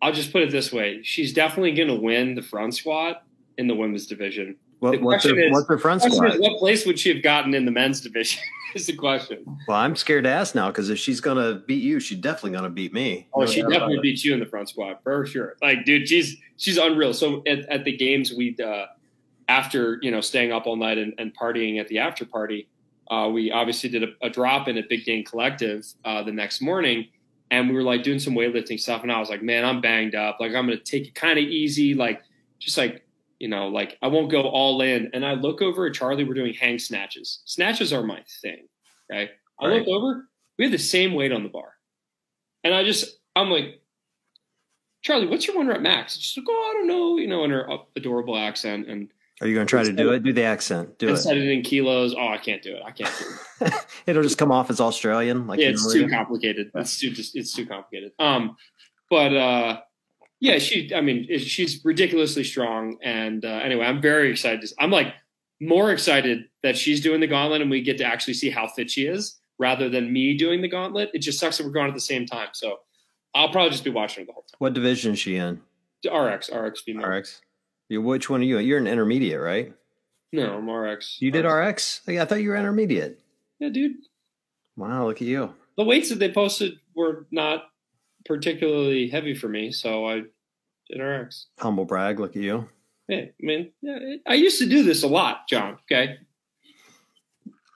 I'll 0.00 0.12
just 0.12 0.32
put 0.32 0.42
it 0.42 0.50
this 0.50 0.72
way: 0.72 1.02
she's 1.02 1.32
definitely 1.32 1.72
going 1.72 1.88
to 1.88 1.96
win 1.96 2.36
the 2.36 2.42
front 2.42 2.74
squat 2.74 3.24
in 3.58 3.66
the 3.66 3.74
women's 3.74 4.06
division. 4.06 4.56
What, 4.80 4.92
the 4.92 4.98
what's, 4.98 5.24
her, 5.24 5.36
is, 5.36 5.52
what's 5.52 5.68
her 5.68 5.78
front 5.78 6.02
squat? 6.02 6.34
Is, 6.34 6.40
what 6.40 6.58
place 6.58 6.86
would 6.86 6.98
she 6.98 7.12
have 7.12 7.22
gotten 7.22 7.54
in 7.54 7.64
the 7.64 7.70
men's 7.70 8.00
division? 8.00 8.42
is 8.74 8.86
the 8.86 8.94
question. 8.94 9.44
Well, 9.66 9.76
I'm 9.76 9.96
scared 9.96 10.24
to 10.24 10.30
ask 10.30 10.54
now 10.54 10.68
because 10.68 10.90
if 10.90 10.98
she's 10.98 11.20
gonna 11.20 11.62
beat 11.66 11.82
you, 11.82 12.00
she's 12.00 12.18
definitely 12.18 12.52
gonna 12.52 12.70
beat 12.70 12.92
me. 12.92 13.26
Oh, 13.32 13.40
no 13.40 13.46
she 13.46 13.62
definitely 13.62 13.98
beats 14.00 14.24
you 14.24 14.34
in 14.34 14.40
the 14.40 14.46
front 14.46 14.68
squat 14.68 15.00
for 15.02 15.26
sure. 15.26 15.56
Like, 15.62 15.84
dude, 15.84 16.08
she's 16.08 16.36
she's 16.56 16.76
unreal. 16.76 17.12
So 17.14 17.42
at, 17.46 17.60
at 17.68 17.84
the 17.84 17.96
games, 17.96 18.32
we 18.32 18.56
uh, 18.64 18.86
after 19.48 19.98
you 20.02 20.10
know 20.10 20.20
staying 20.20 20.52
up 20.52 20.66
all 20.66 20.76
night 20.76 20.98
and, 20.98 21.14
and 21.18 21.36
partying 21.36 21.80
at 21.80 21.88
the 21.88 21.98
after 21.98 22.24
party, 22.24 22.68
uh, 23.10 23.28
we 23.32 23.50
obviously 23.50 23.88
did 23.88 24.04
a, 24.04 24.08
a 24.22 24.30
drop 24.30 24.68
in 24.68 24.76
at 24.76 24.88
Big 24.88 25.04
Game 25.04 25.24
Collective 25.24 25.86
uh, 26.04 26.22
the 26.22 26.32
next 26.32 26.60
morning, 26.60 27.08
and 27.50 27.68
we 27.68 27.74
were 27.74 27.82
like 27.82 28.02
doing 28.02 28.18
some 28.18 28.34
weightlifting 28.34 28.78
stuff, 28.78 29.02
and 29.02 29.10
I 29.10 29.18
was 29.18 29.30
like, 29.30 29.42
man, 29.42 29.64
I'm 29.64 29.80
banged 29.80 30.14
up. 30.14 30.38
Like, 30.40 30.54
I'm 30.54 30.66
gonna 30.66 30.76
take 30.76 31.08
it 31.08 31.14
kind 31.14 31.38
of 31.38 31.44
easy, 31.44 31.94
like 31.94 32.22
just 32.58 32.76
like 32.76 33.04
you 33.38 33.48
know, 33.48 33.68
like 33.68 33.96
I 34.02 34.08
won't 34.08 34.30
go 34.30 34.42
all 34.42 34.80
in. 34.82 35.10
And 35.12 35.24
I 35.24 35.34
look 35.34 35.62
over 35.62 35.86
at 35.86 35.94
Charlie, 35.94 36.24
we're 36.24 36.34
doing 36.34 36.54
hang 36.54 36.78
snatches. 36.78 37.40
Snatches 37.44 37.92
are 37.92 38.02
my 38.02 38.22
thing. 38.42 38.66
Okay. 39.10 39.30
I 39.60 39.66
right. 39.66 39.86
look 39.86 39.88
over, 39.88 40.28
we 40.58 40.64
have 40.64 40.72
the 40.72 40.78
same 40.78 41.14
weight 41.14 41.32
on 41.32 41.42
the 41.42 41.48
bar. 41.48 41.72
And 42.64 42.74
I 42.74 42.84
just, 42.84 43.18
I'm 43.34 43.50
like, 43.50 43.80
Charlie, 45.02 45.26
what's 45.26 45.46
your 45.46 45.56
one 45.56 45.68
rep 45.68 45.80
max? 45.80 46.18
She's 46.18 46.42
like, 46.42 46.46
oh, 46.50 46.70
I 46.70 46.78
don't 46.78 46.88
know, 46.88 47.18
you 47.18 47.28
know, 47.28 47.44
in 47.44 47.50
her 47.50 47.68
adorable 47.96 48.36
accent. 48.36 48.88
And 48.88 49.08
are 49.40 49.46
you 49.46 49.54
going 49.54 49.66
to 49.66 49.70
try 49.70 49.84
to 49.84 49.92
do 49.92 50.12
it? 50.12 50.24
Do 50.24 50.32
the 50.32 50.42
accent. 50.42 50.98
Do 50.98 51.10
it. 51.10 51.16
Set 51.18 51.36
it 51.36 51.48
in 51.48 51.62
kilos. 51.62 52.14
Oh, 52.18 52.26
I 52.26 52.38
can't 52.38 52.60
do 52.60 52.74
it. 52.74 52.82
I 52.84 52.90
can't 52.90 53.14
do 53.18 53.66
it. 53.66 53.86
It'll 54.06 54.22
just 54.22 54.38
come 54.38 54.50
off 54.50 54.68
as 54.68 54.80
Australian. 54.80 55.46
Like 55.46 55.60
yeah, 55.60 55.68
it's 55.68 55.92
too 55.92 56.08
complicated. 56.08 56.72
It's 56.74 56.98
too 56.98 57.10
just 57.10 57.36
it's 57.36 57.52
too 57.52 57.64
complicated. 57.64 58.12
Um, 58.18 58.56
but 59.08 59.32
uh, 59.34 59.80
yeah, 60.40 60.58
she. 60.58 60.92
I 60.94 61.00
mean, 61.00 61.26
she's 61.38 61.84
ridiculously 61.84 62.44
strong. 62.44 62.98
And 63.02 63.44
uh, 63.44 63.48
anyway, 63.48 63.86
I'm 63.86 64.00
very 64.00 64.30
excited. 64.30 64.70
I'm 64.78 64.90
like 64.90 65.14
more 65.60 65.90
excited 65.92 66.44
that 66.62 66.76
she's 66.76 67.00
doing 67.00 67.20
the 67.20 67.26
gauntlet 67.26 67.60
and 67.60 67.70
we 67.70 67.82
get 67.82 67.98
to 67.98 68.04
actually 68.04 68.34
see 68.34 68.50
how 68.50 68.68
fit 68.68 68.90
she 68.90 69.06
is 69.06 69.40
rather 69.58 69.88
than 69.88 70.12
me 70.12 70.36
doing 70.36 70.62
the 70.62 70.68
gauntlet. 70.68 71.10
It 71.14 71.18
just 71.18 71.40
sucks 71.40 71.58
that 71.58 71.66
we're 71.66 71.72
going 71.72 71.88
at 71.88 71.94
the 71.94 72.00
same 72.00 72.26
time. 72.26 72.48
So 72.52 72.78
I'll 73.34 73.50
probably 73.50 73.70
just 73.70 73.84
be 73.84 73.90
watching 73.90 74.22
her 74.22 74.26
the 74.26 74.32
whole 74.32 74.42
time. 74.42 74.56
What 74.58 74.74
division 74.74 75.14
is 75.14 75.18
she 75.18 75.36
in? 75.36 75.60
RX, 76.08 76.50
RX 76.52 76.82
female. 76.82 77.08
RX. 77.08 77.40
Which 77.90 78.30
one 78.30 78.40
are 78.40 78.44
you? 78.44 78.58
You're 78.58 78.78
an 78.78 78.86
intermediate, 78.86 79.40
right? 79.40 79.72
No, 80.32 80.58
I'm 80.58 80.70
RX. 80.70 81.16
You 81.20 81.30
did 81.30 81.46
RX? 81.46 82.02
I 82.06 82.24
thought 82.24 82.42
you 82.42 82.50
were 82.50 82.56
intermediate. 82.56 83.18
Yeah, 83.58 83.70
dude. 83.70 83.96
Wow, 84.76 85.06
look 85.06 85.16
at 85.16 85.26
you. 85.26 85.54
The 85.76 85.84
weights 85.84 86.10
that 86.10 86.18
they 86.18 86.30
posted 86.30 86.74
were 86.94 87.26
not 87.30 87.64
particularly 88.24 89.08
heavy 89.08 89.34
for 89.34 89.48
me, 89.48 89.70
so 89.70 90.06
I 90.06 90.22
did 90.90 91.00
RX. 91.00 91.46
Humble 91.58 91.84
brag, 91.84 92.20
look 92.20 92.36
at 92.36 92.42
you. 92.42 92.68
Yeah, 93.08 93.20
I 93.20 93.30
mean, 93.40 93.70
yeah, 93.80 93.98
I 94.26 94.34
used 94.34 94.58
to 94.58 94.66
do 94.66 94.82
this 94.82 95.02
a 95.02 95.08
lot, 95.08 95.48
John. 95.48 95.78
Okay. 95.90 96.18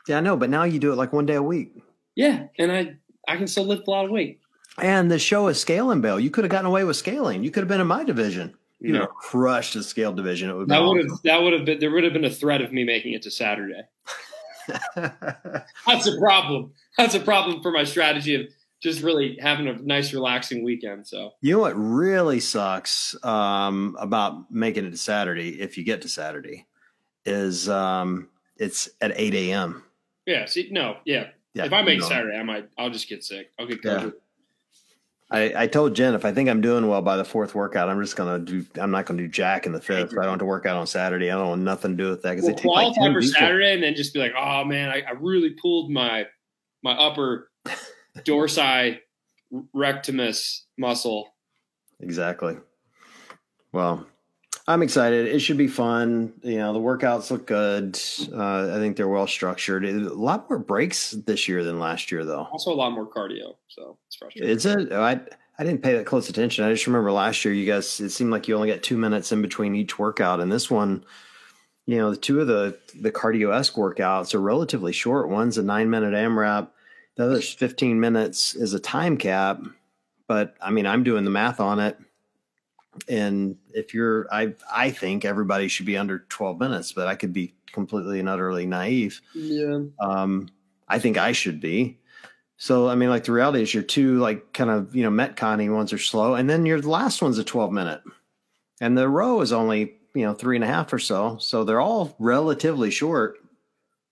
Yeah, 0.06 0.18
I 0.18 0.20
know, 0.20 0.36
but 0.36 0.50
now 0.50 0.64
you 0.64 0.78
do 0.78 0.92
it 0.92 0.96
like 0.96 1.12
one 1.12 1.26
day 1.26 1.36
a 1.36 1.42
week. 1.42 1.74
Yeah, 2.14 2.46
and 2.58 2.70
I 2.70 2.96
I 3.28 3.36
can 3.36 3.46
still 3.46 3.64
lift 3.64 3.86
a 3.86 3.90
lot 3.90 4.04
of 4.04 4.10
weight. 4.10 4.40
And 4.78 5.10
the 5.10 5.18
show 5.18 5.48
is 5.48 5.60
scaling, 5.60 6.00
Bill. 6.00 6.18
You 6.18 6.30
could 6.30 6.44
have 6.44 6.50
gotten 6.50 6.66
away 6.66 6.84
with 6.84 6.96
scaling. 6.96 7.44
You 7.44 7.50
could 7.50 7.62
have 7.62 7.68
been 7.68 7.80
in 7.80 7.86
my 7.86 8.04
division. 8.04 8.54
You 8.80 8.94
know, 8.94 9.06
crushed 9.06 9.74
the 9.74 9.82
scale 9.82 10.12
division. 10.12 10.50
It 10.50 10.54
would 10.54 10.68
that 10.68 10.82
would 10.82 10.98
have 10.98 11.22
that 11.22 11.40
would 11.40 11.52
have 11.52 11.64
been 11.64 11.78
there 11.78 11.92
would 11.92 12.02
have 12.02 12.12
been 12.12 12.24
a 12.24 12.30
threat 12.30 12.60
of 12.60 12.72
me 12.72 12.82
making 12.82 13.12
it 13.12 13.22
to 13.22 13.30
Saturday. 13.30 13.82
That's 14.96 16.06
a 16.08 16.18
problem. 16.18 16.72
That's 16.98 17.14
a 17.14 17.20
problem 17.20 17.62
for 17.62 17.70
my 17.70 17.84
strategy 17.84 18.34
of 18.34 18.48
just 18.82 19.02
really 19.02 19.38
having 19.40 19.68
a 19.68 19.74
nice 19.74 20.12
relaxing 20.12 20.64
weekend. 20.64 21.06
So 21.06 21.32
you 21.40 21.52
know 21.52 21.60
what 21.60 21.74
really 21.74 22.40
sucks 22.40 23.16
um, 23.24 23.96
about 23.98 24.50
making 24.50 24.84
it 24.84 24.90
to 24.90 24.96
Saturday, 24.96 25.60
if 25.60 25.78
you 25.78 25.84
get 25.84 26.02
to 26.02 26.08
Saturday, 26.08 26.66
is 27.24 27.68
um, 27.68 28.28
it's 28.56 28.90
at 29.00 29.12
eight 29.14 29.34
a.m. 29.34 29.84
Yeah. 30.26 30.46
See, 30.46 30.68
no, 30.70 30.96
yeah. 31.04 31.28
yeah 31.54 31.64
if 31.64 31.72
I 31.72 31.82
make 31.82 32.02
Saturday, 32.02 32.36
I 32.36 32.42
might. 32.42 32.68
I'll 32.76 32.90
just 32.90 33.08
get 33.08 33.24
sick. 33.24 33.50
I'll 33.58 33.66
get 33.66 33.82
COVID. 33.82 34.04
Yeah. 34.04 34.10
I, 35.30 35.62
I 35.62 35.66
told 35.66 35.94
Jen 35.94 36.14
if 36.14 36.26
I 36.26 36.32
think 36.32 36.50
I'm 36.50 36.60
doing 36.60 36.86
well 36.88 37.00
by 37.00 37.16
the 37.16 37.24
fourth 37.24 37.54
workout, 37.54 37.88
I'm 37.88 38.02
just 38.02 38.16
gonna 38.16 38.40
do. 38.40 38.66
I'm 38.78 38.90
not 38.90 39.06
gonna 39.06 39.22
do 39.22 39.28
jack 39.28 39.64
in 39.64 39.72
the 39.72 39.80
fifth. 39.80 40.12
I 40.12 40.22
don't 40.22 40.30
have 40.30 40.38
to 40.40 40.44
work 40.44 40.66
out 40.66 40.76
on 40.76 40.86
Saturday. 40.86 41.30
I 41.30 41.36
don't 41.36 41.48
want 41.48 41.62
nothing 41.62 41.96
to 41.96 42.02
do 42.02 42.10
with 42.10 42.22
that 42.22 42.32
because 42.32 42.44
well, 42.44 42.54
they 42.54 42.62
take 42.62 42.70
qualify 42.70 43.00
like 43.00 43.12
for. 43.14 43.22
Saturday 43.22 43.72
and 43.72 43.82
then 43.82 43.94
just 43.94 44.12
be 44.12 44.20
like, 44.20 44.34
oh 44.36 44.64
man, 44.64 44.90
I, 44.90 45.02
I 45.08 45.12
really 45.12 45.50
pulled 45.50 45.90
my 45.90 46.26
my 46.82 46.92
upper 46.92 47.50
dorsi 48.18 48.98
rectimus 49.74 50.62
muscle. 50.78 51.34
Exactly. 52.00 52.56
Well, 53.72 54.06
I'm 54.68 54.82
excited. 54.82 55.26
It 55.26 55.40
should 55.40 55.56
be 55.56 55.66
fun. 55.66 56.34
You 56.42 56.58
know, 56.58 56.72
the 56.72 56.78
workouts 56.78 57.30
look 57.30 57.46
good. 57.46 57.98
Uh, 58.32 58.74
I 58.74 58.78
think 58.78 58.96
they're 58.96 59.08
well 59.08 59.26
structured. 59.26 59.84
A 59.84 60.14
lot 60.14 60.48
more 60.48 60.58
breaks 60.58 61.12
this 61.12 61.48
year 61.48 61.64
than 61.64 61.80
last 61.80 62.12
year, 62.12 62.24
though. 62.24 62.48
Also, 62.52 62.72
a 62.72 62.74
lot 62.74 62.92
more 62.92 63.06
cardio. 63.06 63.56
So 63.68 63.98
it's 64.06 64.16
frustrating. 64.16 64.50
Is 64.50 64.66
it? 64.66 64.92
I 64.92 65.20
I 65.58 65.64
didn't 65.64 65.82
pay 65.82 65.94
that 65.94 66.06
close 66.06 66.28
attention. 66.28 66.64
I 66.64 66.72
just 66.72 66.86
remember 66.86 67.12
last 67.12 67.44
year, 67.44 67.52
you 67.52 67.66
guys. 67.66 68.00
It 68.00 68.10
seemed 68.10 68.30
like 68.30 68.46
you 68.46 68.54
only 68.54 68.68
got 68.68 68.82
two 68.82 68.96
minutes 68.96 69.32
in 69.32 69.42
between 69.42 69.74
each 69.74 69.98
workout, 69.98 70.40
and 70.40 70.50
this 70.50 70.70
one, 70.70 71.04
you 71.86 71.98
know, 71.98 72.10
the 72.10 72.16
two 72.16 72.40
of 72.40 72.46
the 72.46 72.78
the 73.00 73.10
cardio 73.10 73.54
esque 73.54 73.74
workouts 73.74 74.34
are 74.34 74.40
relatively 74.40 74.92
short. 74.92 75.28
One's 75.28 75.58
a 75.58 75.62
nine 75.62 75.90
minute 75.90 76.14
AMRAP 76.14 76.68
the 77.16 77.24
other 77.24 77.40
15 77.40 77.98
minutes 77.98 78.54
is 78.54 78.74
a 78.74 78.80
time 78.80 79.16
cap, 79.16 79.60
but 80.26 80.54
I 80.60 80.70
mean, 80.70 80.86
I'm 80.86 81.04
doing 81.04 81.24
the 81.24 81.30
math 81.30 81.60
on 81.60 81.78
it. 81.78 81.98
And 83.08 83.56
if 83.72 83.94
you're, 83.94 84.26
I, 84.32 84.54
I 84.72 84.90
think 84.90 85.24
everybody 85.24 85.68
should 85.68 85.86
be 85.86 85.96
under 85.96 86.20
12 86.28 86.58
minutes, 86.60 86.92
but 86.92 87.08
I 87.08 87.14
could 87.14 87.32
be 87.32 87.54
completely 87.66 88.20
and 88.20 88.28
utterly 88.28 88.66
naive. 88.66 89.20
Yeah. 89.34 89.80
Um, 90.00 90.48
I 90.88 90.98
think 90.98 91.16
I 91.16 91.32
should 91.32 91.60
be. 91.60 91.98
So, 92.58 92.88
I 92.88 92.94
mean, 92.94 93.08
like 93.08 93.24
the 93.24 93.32
reality 93.32 93.62
is 93.62 93.74
your 93.74 93.82
two, 93.82 94.18
like 94.18 94.52
kind 94.52 94.70
of, 94.70 94.94
you 94.94 95.02
know, 95.02 95.10
Metcon 95.10 95.74
ones 95.74 95.92
are 95.92 95.98
slow. 95.98 96.34
And 96.34 96.48
then 96.48 96.66
your 96.66 96.80
last 96.80 97.22
one's 97.22 97.38
a 97.38 97.44
12 97.44 97.72
minute 97.72 98.02
and 98.82 98.98
the 98.98 99.08
row 99.08 99.40
is 99.40 99.52
only, 99.52 99.94
you 100.12 100.24
know, 100.24 100.34
three 100.34 100.56
and 100.56 100.64
a 100.64 100.66
half 100.66 100.92
or 100.92 100.98
so. 100.98 101.38
So 101.38 101.62
they're 101.62 101.80
all 101.80 102.14
relatively 102.18 102.90
short. 102.90 103.38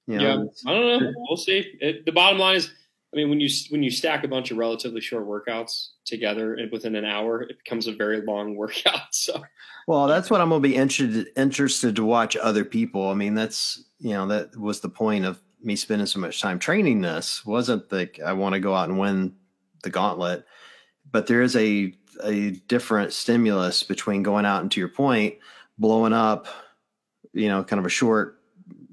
You 0.07 0.19
know, 0.19 0.51
yeah. 0.65 0.71
I 0.71 0.75
don't 0.75 1.03
know. 1.03 1.13
We'll 1.29 1.37
see. 1.37 1.77
It, 1.81 2.07
the 2.07 2.13
bottom 2.13 2.39
line 2.39 2.57
is 2.57 2.73
I 3.13 3.17
mean, 3.17 3.29
when 3.29 3.41
you 3.41 3.49
when 3.71 3.83
you 3.83 3.91
stack 3.91 4.23
a 4.23 4.29
bunch 4.29 4.51
of 4.51 4.57
relatively 4.57 5.01
short 5.01 5.27
workouts 5.27 5.89
together 6.05 6.57
within 6.71 6.95
an 6.95 7.05
hour, 7.05 7.43
it 7.43 7.59
becomes 7.59 7.87
a 7.89 7.93
very 7.93 8.21
long 8.23 8.57
workout. 8.57 9.13
So, 9.13 9.43
well, 9.87 10.07
that's 10.07 10.31
what 10.31 10.41
I'm 10.41 10.51
to 10.51 10.61
be 10.61 10.77
interested 10.77 11.29
interested 11.37 11.97
to 11.97 12.05
watch 12.05 12.37
other 12.37 12.65
people. 12.65 13.09
I 13.09 13.15
mean, 13.15 13.35
that's 13.35 13.83
you 13.99 14.11
know 14.11 14.27
that 14.29 14.57
was 14.57 14.81
the 14.81 14.89
point 14.89 15.25
of 15.25 15.41
me 15.63 15.77
spending 15.77 16.07
so 16.07 16.21
much 16.21 16.41
time 16.41 16.59
training 16.59 17.01
this. 17.01 17.45
wasn't 17.45 17.91
like 17.93 18.21
I 18.25 18.33
want 18.33 18.55
to 18.55 18.61
go 18.61 18.75
out 18.75 18.89
and 18.89 18.99
win 18.99 19.35
the 19.83 19.91
gauntlet, 19.91 20.47
but 21.11 21.27
there 21.27 21.43
is 21.43 21.57
a 21.57 21.93
a 22.23 22.51
different 22.69 23.13
stimulus 23.13 23.83
between 23.83 24.23
going 24.23 24.45
out 24.45 24.63
and 24.63 24.71
to 24.71 24.81
your 24.81 24.89
point, 24.89 25.35
blowing 25.79 26.13
up, 26.13 26.47
you 27.33 27.49
know, 27.49 27.65
kind 27.65 27.81
of 27.81 27.87
a 27.87 27.91
short 27.91 28.40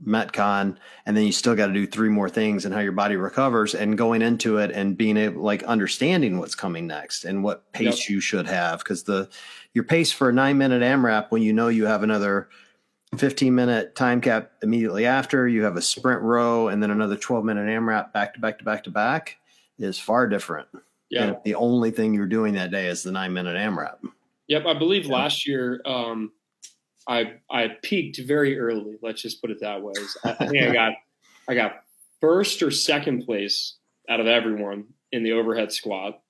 metcon 0.08 0.78
and 1.06 1.18
then 1.18 1.26
you 1.26 1.32
still 1.32 1.56
got 1.56 1.68
to 1.68 1.74
do 1.74 1.86
three 1.86 2.10
more 2.10 2.30
things 2.30 2.64
and 2.64 2.74
how 2.74 2.80
your 2.80 2.94
body 2.94 3.18
recovers 3.18 3.76
and 3.76 3.98
going 3.98 4.22
into 4.22 4.58
it 4.58 4.72
and 4.72 4.98
being 4.98 5.18
able 5.18 5.42
like 5.42 5.62
understanding 5.64 6.40
what's 6.40 6.56
coming 6.56 6.88
next 6.88 7.26
and 7.26 7.44
what 7.44 7.72
pace 7.74 8.00
yep. 8.00 8.10
you 8.10 8.22
should 8.22 8.48
have 8.48 8.80
because 8.80 9.04
the 9.04 9.30
your 9.74 9.84
pace 9.84 10.12
for 10.12 10.30
a 10.30 10.34
nine 10.34 10.58
minute 10.58 10.82
amrap 10.82 11.30
when 11.30 11.42
you 11.42 11.52
know 11.52 11.68
you 11.68 11.86
have 11.86 12.04
another 12.04 12.48
15 13.18 13.54
minute 13.54 13.96
time 13.96 14.22
cap 14.22 14.52
immediately 14.64 15.06
after 15.06 15.48
you 15.48 15.64
have 15.64 15.76
a 15.76 15.82
sprint 15.82 16.22
row 16.22 16.70
and 16.70 16.82
then 16.82 16.90
another 16.90 17.18
12 17.18 17.44
minute 17.44 17.68
amrap 17.68 18.14
back 18.14 18.34
to 18.34 18.40
back 18.40 18.58
to 18.58 18.64
back 18.64 18.84
to 18.86 18.90
back 18.90 19.38
is 19.78 20.00
far 20.00 20.26
different 20.28 20.68
yeah 21.10 21.36
the 21.44 21.56
only 21.56 21.92
thing 21.92 22.14
you're 22.14 22.26
doing 22.26 22.54
that 22.54 22.72
day 22.72 22.88
is 22.88 23.04
the 23.04 23.12
nine 23.12 23.34
minute 23.34 23.58
amrap 23.58 23.98
yep 24.48 24.66
i 24.66 24.74
believe 24.74 25.06
yeah. 25.06 25.14
last 25.14 25.46
year 25.46 25.82
um 25.86 26.32
I 27.08 27.34
I 27.50 27.70
peaked 27.84 28.20
very 28.26 28.60
early. 28.60 28.98
Let's 29.02 29.22
just 29.22 29.42
put 29.42 29.52
it 29.52 29.60
that 29.62 29.82
way. 29.82 29.94
I, 30.26 30.32
I 30.40 30.48
think 30.48 30.64
I 30.64 30.74
got 30.74 30.94
I 31.48 31.56
got 31.56 31.84
first 32.20 32.62
or 32.62 32.72
second 32.72 33.26
place 33.26 33.76
out 34.10 34.20
of 34.20 34.28
everyone 34.28 34.86
in 35.12 35.24
the 35.24 35.34
overhead 35.34 35.72
squat. 35.72 36.22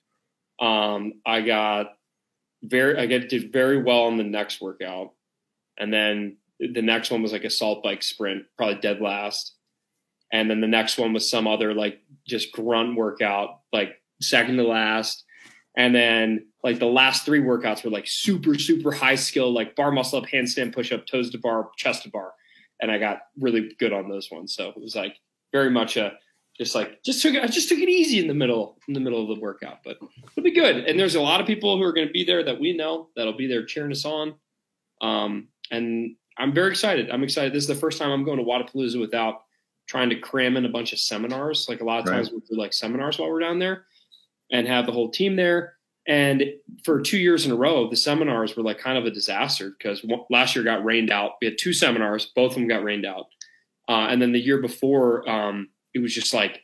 Um, 0.60 1.14
I 1.26 1.40
got 1.40 1.94
very 2.62 2.98
I 2.98 3.06
get 3.06 3.28
did 3.28 3.52
very 3.52 3.82
well 3.82 4.08
in 4.08 4.16
the 4.16 4.24
next 4.24 4.60
workout, 4.60 5.12
and 5.78 5.92
then 5.92 6.36
the 6.60 6.82
next 6.82 7.10
one 7.10 7.22
was 7.22 7.32
like 7.32 7.44
a 7.44 7.50
salt 7.50 7.82
bike 7.82 8.02
sprint, 8.02 8.44
probably 8.56 8.80
dead 8.80 9.00
last, 9.00 9.54
and 10.32 10.50
then 10.50 10.60
the 10.60 10.66
next 10.66 10.98
one 10.98 11.12
was 11.12 11.28
some 11.28 11.46
other 11.46 11.74
like 11.74 12.00
just 12.26 12.52
grunt 12.52 12.96
workout, 12.96 13.60
like 13.72 14.00
second 14.20 14.56
to 14.56 14.64
last, 14.64 15.24
and 15.78 15.94
then 15.94 16.44
like 16.64 16.80
the 16.80 16.86
last 16.86 17.24
three 17.24 17.40
workouts 17.40 17.84
were 17.84 17.90
like 17.90 18.08
super, 18.08 18.58
super 18.58 18.90
high 18.90 19.14
skill, 19.14 19.54
like 19.54 19.76
bar 19.76 19.92
muscle 19.92 20.18
up, 20.18 20.26
handstand 20.26 20.74
push 20.74 20.90
up, 20.90 21.06
toes 21.06 21.30
to 21.30 21.38
bar, 21.38 21.70
chest 21.76 22.02
to 22.02 22.10
bar. 22.10 22.32
And 22.82 22.90
I 22.90 22.98
got 22.98 23.20
really 23.38 23.70
good 23.78 23.92
on 23.92 24.08
those 24.08 24.28
ones. 24.30 24.54
So 24.54 24.70
it 24.70 24.80
was 24.80 24.96
like 24.96 25.16
very 25.52 25.70
much 25.70 25.96
a 25.96 26.14
just 26.58 26.74
like 26.74 27.00
just 27.04 27.22
took 27.22 27.34
it, 27.34 27.44
I 27.44 27.46
just 27.46 27.68
took 27.68 27.78
it 27.78 27.88
easy 27.88 28.18
in 28.18 28.26
the 28.26 28.34
middle 28.34 28.76
in 28.88 28.94
the 28.94 29.00
middle 29.00 29.22
of 29.22 29.28
the 29.28 29.40
workout, 29.40 29.78
but 29.84 29.98
it'll 30.32 30.42
be 30.42 30.50
good. 30.50 30.84
And 30.84 30.98
there's 30.98 31.14
a 31.14 31.20
lot 31.20 31.40
of 31.40 31.46
people 31.46 31.76
who 31.76 31.84
are 31.84 31.92
going 31.92 32.08
to 32.08 32.12
be 32.12 32.24
there 32.24 32.42
that 32.42 32.58
we 32.58 32.76
know 32.76 33.08
that'll 33.14 33.36
be 33.36 33.46
there 33.46 33.64
cheering 33.64 33.92
us 33.92 34.04
on. 34.04 34.34
Um, 35.00 35.46
and 35.70 36.16
I'm 36.38 36.52
very 36.52 36.70
excited. 36.70 37.08
I'm 37.08 37.22
excited. 37.22 37.52
This 37.52 37.62
is 37.62 37.68
the 37.68 37.76
first 37.76 38.00
time 38.00 38.10
I'm 38.10 38.24
going 38.24 38.38
to 38.38 38.44
Wodapalooza 38.44 38.98
without 38.98 39.42
trying 39.86 40.10
to 40.10 40.16
cram 40.18 40.56
in 40.56 40.64
a 40.64 40.68
bunch 40.68 40.92
of 40.92 40.98
seminars. 40.98 41.66
Like 41.68 41.82
a 41.82 41.84
lot 41.84 42.00
of 42.00 42.06
times 42.06 42.32
right. 42.32 42.42
we 42.48 42.56
do 42.56 42.60
like 42.60 42.72
seminars 42.72 43.20
while 43.20 43.30
we're 43.30 43.38
down 43.38 43.60
there 43.60 43.84
and 44.50 44.66
have 44.66 44.86
the 44.86 44.92
whole 44.92 45.10
team 45.10 45.36
there. 45.36 45.74
And 46.06 46.42
for 46.84 47.02
two 47.02 47.18
years 47.18 47.44
in 47.44 47.52
a 47.52 47.56
row, 47.56 47.88
the 47.88 47.96
seminars 47.96 48.56
were 48.56 48.62
like 48.62 48.78
kind 48.78 48.96
of 48.96 49.04
a 49.04 49.10
disaster 49.10 49.74
because 49.76 50.04
last 50.30 50.56
year 50.56 50.64
got 50.64 50.84
rained 50.84 51.10
out. 51.10 51.32
We 51.40 51.48
had 51.48 51.58
two 51.58 51.74
seminars, 51.74 52.32
both 52.34 52.52
of 52.52 52.54
them 52.54 52.68
got 52.68 52.82
rained 52.82 53.04
out. 53.04 53.26
Uh, 53.88 54.06
and 54.08 54.20
then 54.20 54.32
the 54.32 54.40
year 54.40 54.60
before, 54.60 55.28
um, 55.28 55.68
it 55.94 55.98
was 55.98 56.14
just 56.14 56.32
like 56.32 56.62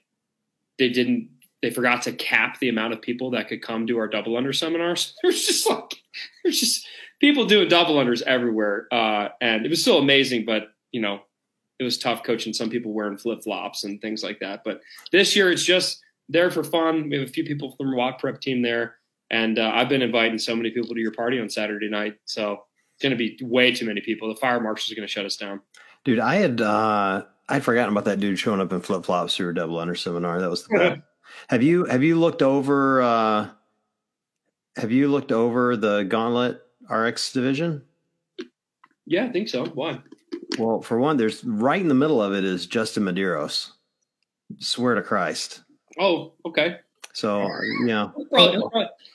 they 0.79 0.89
didn't, 0.89 1.29
they 1.61 1.71
forgot 1.71 2.03
to 2.03 2.13
cap 2.13 2.59
the 2.59 2.69
amount 2.71 2.95
of 2.95 3.03
people 3.03 3.31
that 3.33 3.49
could 3.49 3.63
come 3.63 3.87
to 3.87 3.99
our 3.99 4.09
double 4.09 4.37
under 4.37 4.53
seminars. 4.53 5.15
There's 5.23 5.47
just 5.47 5.69
like, 5.69 5.95
there's 6.43 6.61
just 6.61 6.87
people 7.21 7.47
doing 7.47 7.69
double 7.69 7.97
unders 7.97 8.23
everywhere. 8.23 8.87
Uh, 8.93 9.29
and 9.41 9.65
it 9.65 9.69
was 9.69 9.81
still 9.81 9.99
amazing, 9.99 10.45
but 10.45 10.69
you 10.93 11.01
know, 11.01 11.21
it 11.79 11.85
was 11.85 11.99
tough 11.99 12.23
coaching 12.23 12.53
some 12.53 12.71
people 12.71 12.93
wearing 12.93 13.17
flip 13.17 13.43
flops 13.43 13.85
and 13.85 14.01
things 14.01 14.23
like 14.23 14.41
that. 14.41 14.63
But 14.65 14.81
this 15.11 15.35
year 15.35 15.51
it's 15.51 15.65
just 15.65 16.04
there 16.29 16.51
for 16.51 16.65
fun. 16.65 17.09
We 17.09 17.19
have 17.19 17.29
a 17.29 17.33
few 17.33 17.45
people 17.45 17.73
from 17.77 17.91
the 17.91 17.97
WOD 17.97 18.19
Prep 18.19 18.41
team 18.41 18.63
there. 18.63 18.97
And 19.31 19.59
uh, 19.59 19.73
I've 19.75 19.89
been 19.89 20.03
inviting 20.03 20.39
so 20.39 20.55
many 20.55 20.71
people 20.71 20.95
to 20.95 21.01
your 21.01 21.13
party 21.13 21.41
on 21.41 21.49
Saturday 21.49 21.89
night. 21.89 22.17
So 22.25 22.65
it's 22.95 23.03
going 23.03 23.11
to 23.11 23.17
be 23.17 23.39
way 23.43 23.73
too 23.73 23.87
many 23.87 24.01
people. 24.01 24.29
The 24.29 24.37
fire 24.37 24.61
marshal 24.61 24.93
is 24.93 24.97
going 24.97 25.07
to 25.07 25.13
shut 25.13 25.25
us 25.25 25.37
down. 25.37 25.61
Dude, 26.05 26.21
I 26.21 26.37
had 26.37 26.61
uh, 26.61 27.25
I'd 27.49 27.65
forgotten 27.65 27.93
about 27.93 28.05
that 28.05 28.21
dude 28.21 28.39
showing 28.39 28.61
up 28.61 28.73
in 28.73 28.81
flip 28.81 29.05
flops 29.05 29.37
through 29.37 29.51
a 29.51 29.55
double 29.55 29.79
under 29.79 29.95
seminar. 29.95 30.41
That 30.41 30.51
was 30.51 30.67
the 30.67 30.79
best. 30.79 31.01
have 31.49 31.63
you 31.63 31.85
have 31.87 32.03
you 32.03 32.19
looked 32.19 32.43
over 32.43 33.03
uh, 33.03 33.49
have 34.77 34.93
you 34.93 35.09
looked 35.09 35.33
over 35.33 35.77
the 35.77 36.03
Gauntlet 36.05 36.61
RX 36.89 37.33
division? 37.33 37.83
Yeah, 39.07 39.25
I 39.25 39.33
think 39.33 39.49
so. 39.49 39.67
Why? 39.67 40.01
Well, 40.59 40.81
for 40.81 40.99
one, 40.99 41.17
there's 41.17 41.45
right 41.45 41.81
in 41.81 41.89
the 41.89 41.95
middle 41.95 42.23
of 42.23 42.33
it 42.33 42.45
is 42.45 42.67
Justin 42.67 43.05
Medeiros. 43.05 43.71
Swear 44.59 44.95
to 44.95 45.03
Christ. 45.03 45.64
Oh, 45.99 46.33
okay. 46.47 46.79
So 47.13 47.43
you 47.81 47.87
know, 47.87 48.13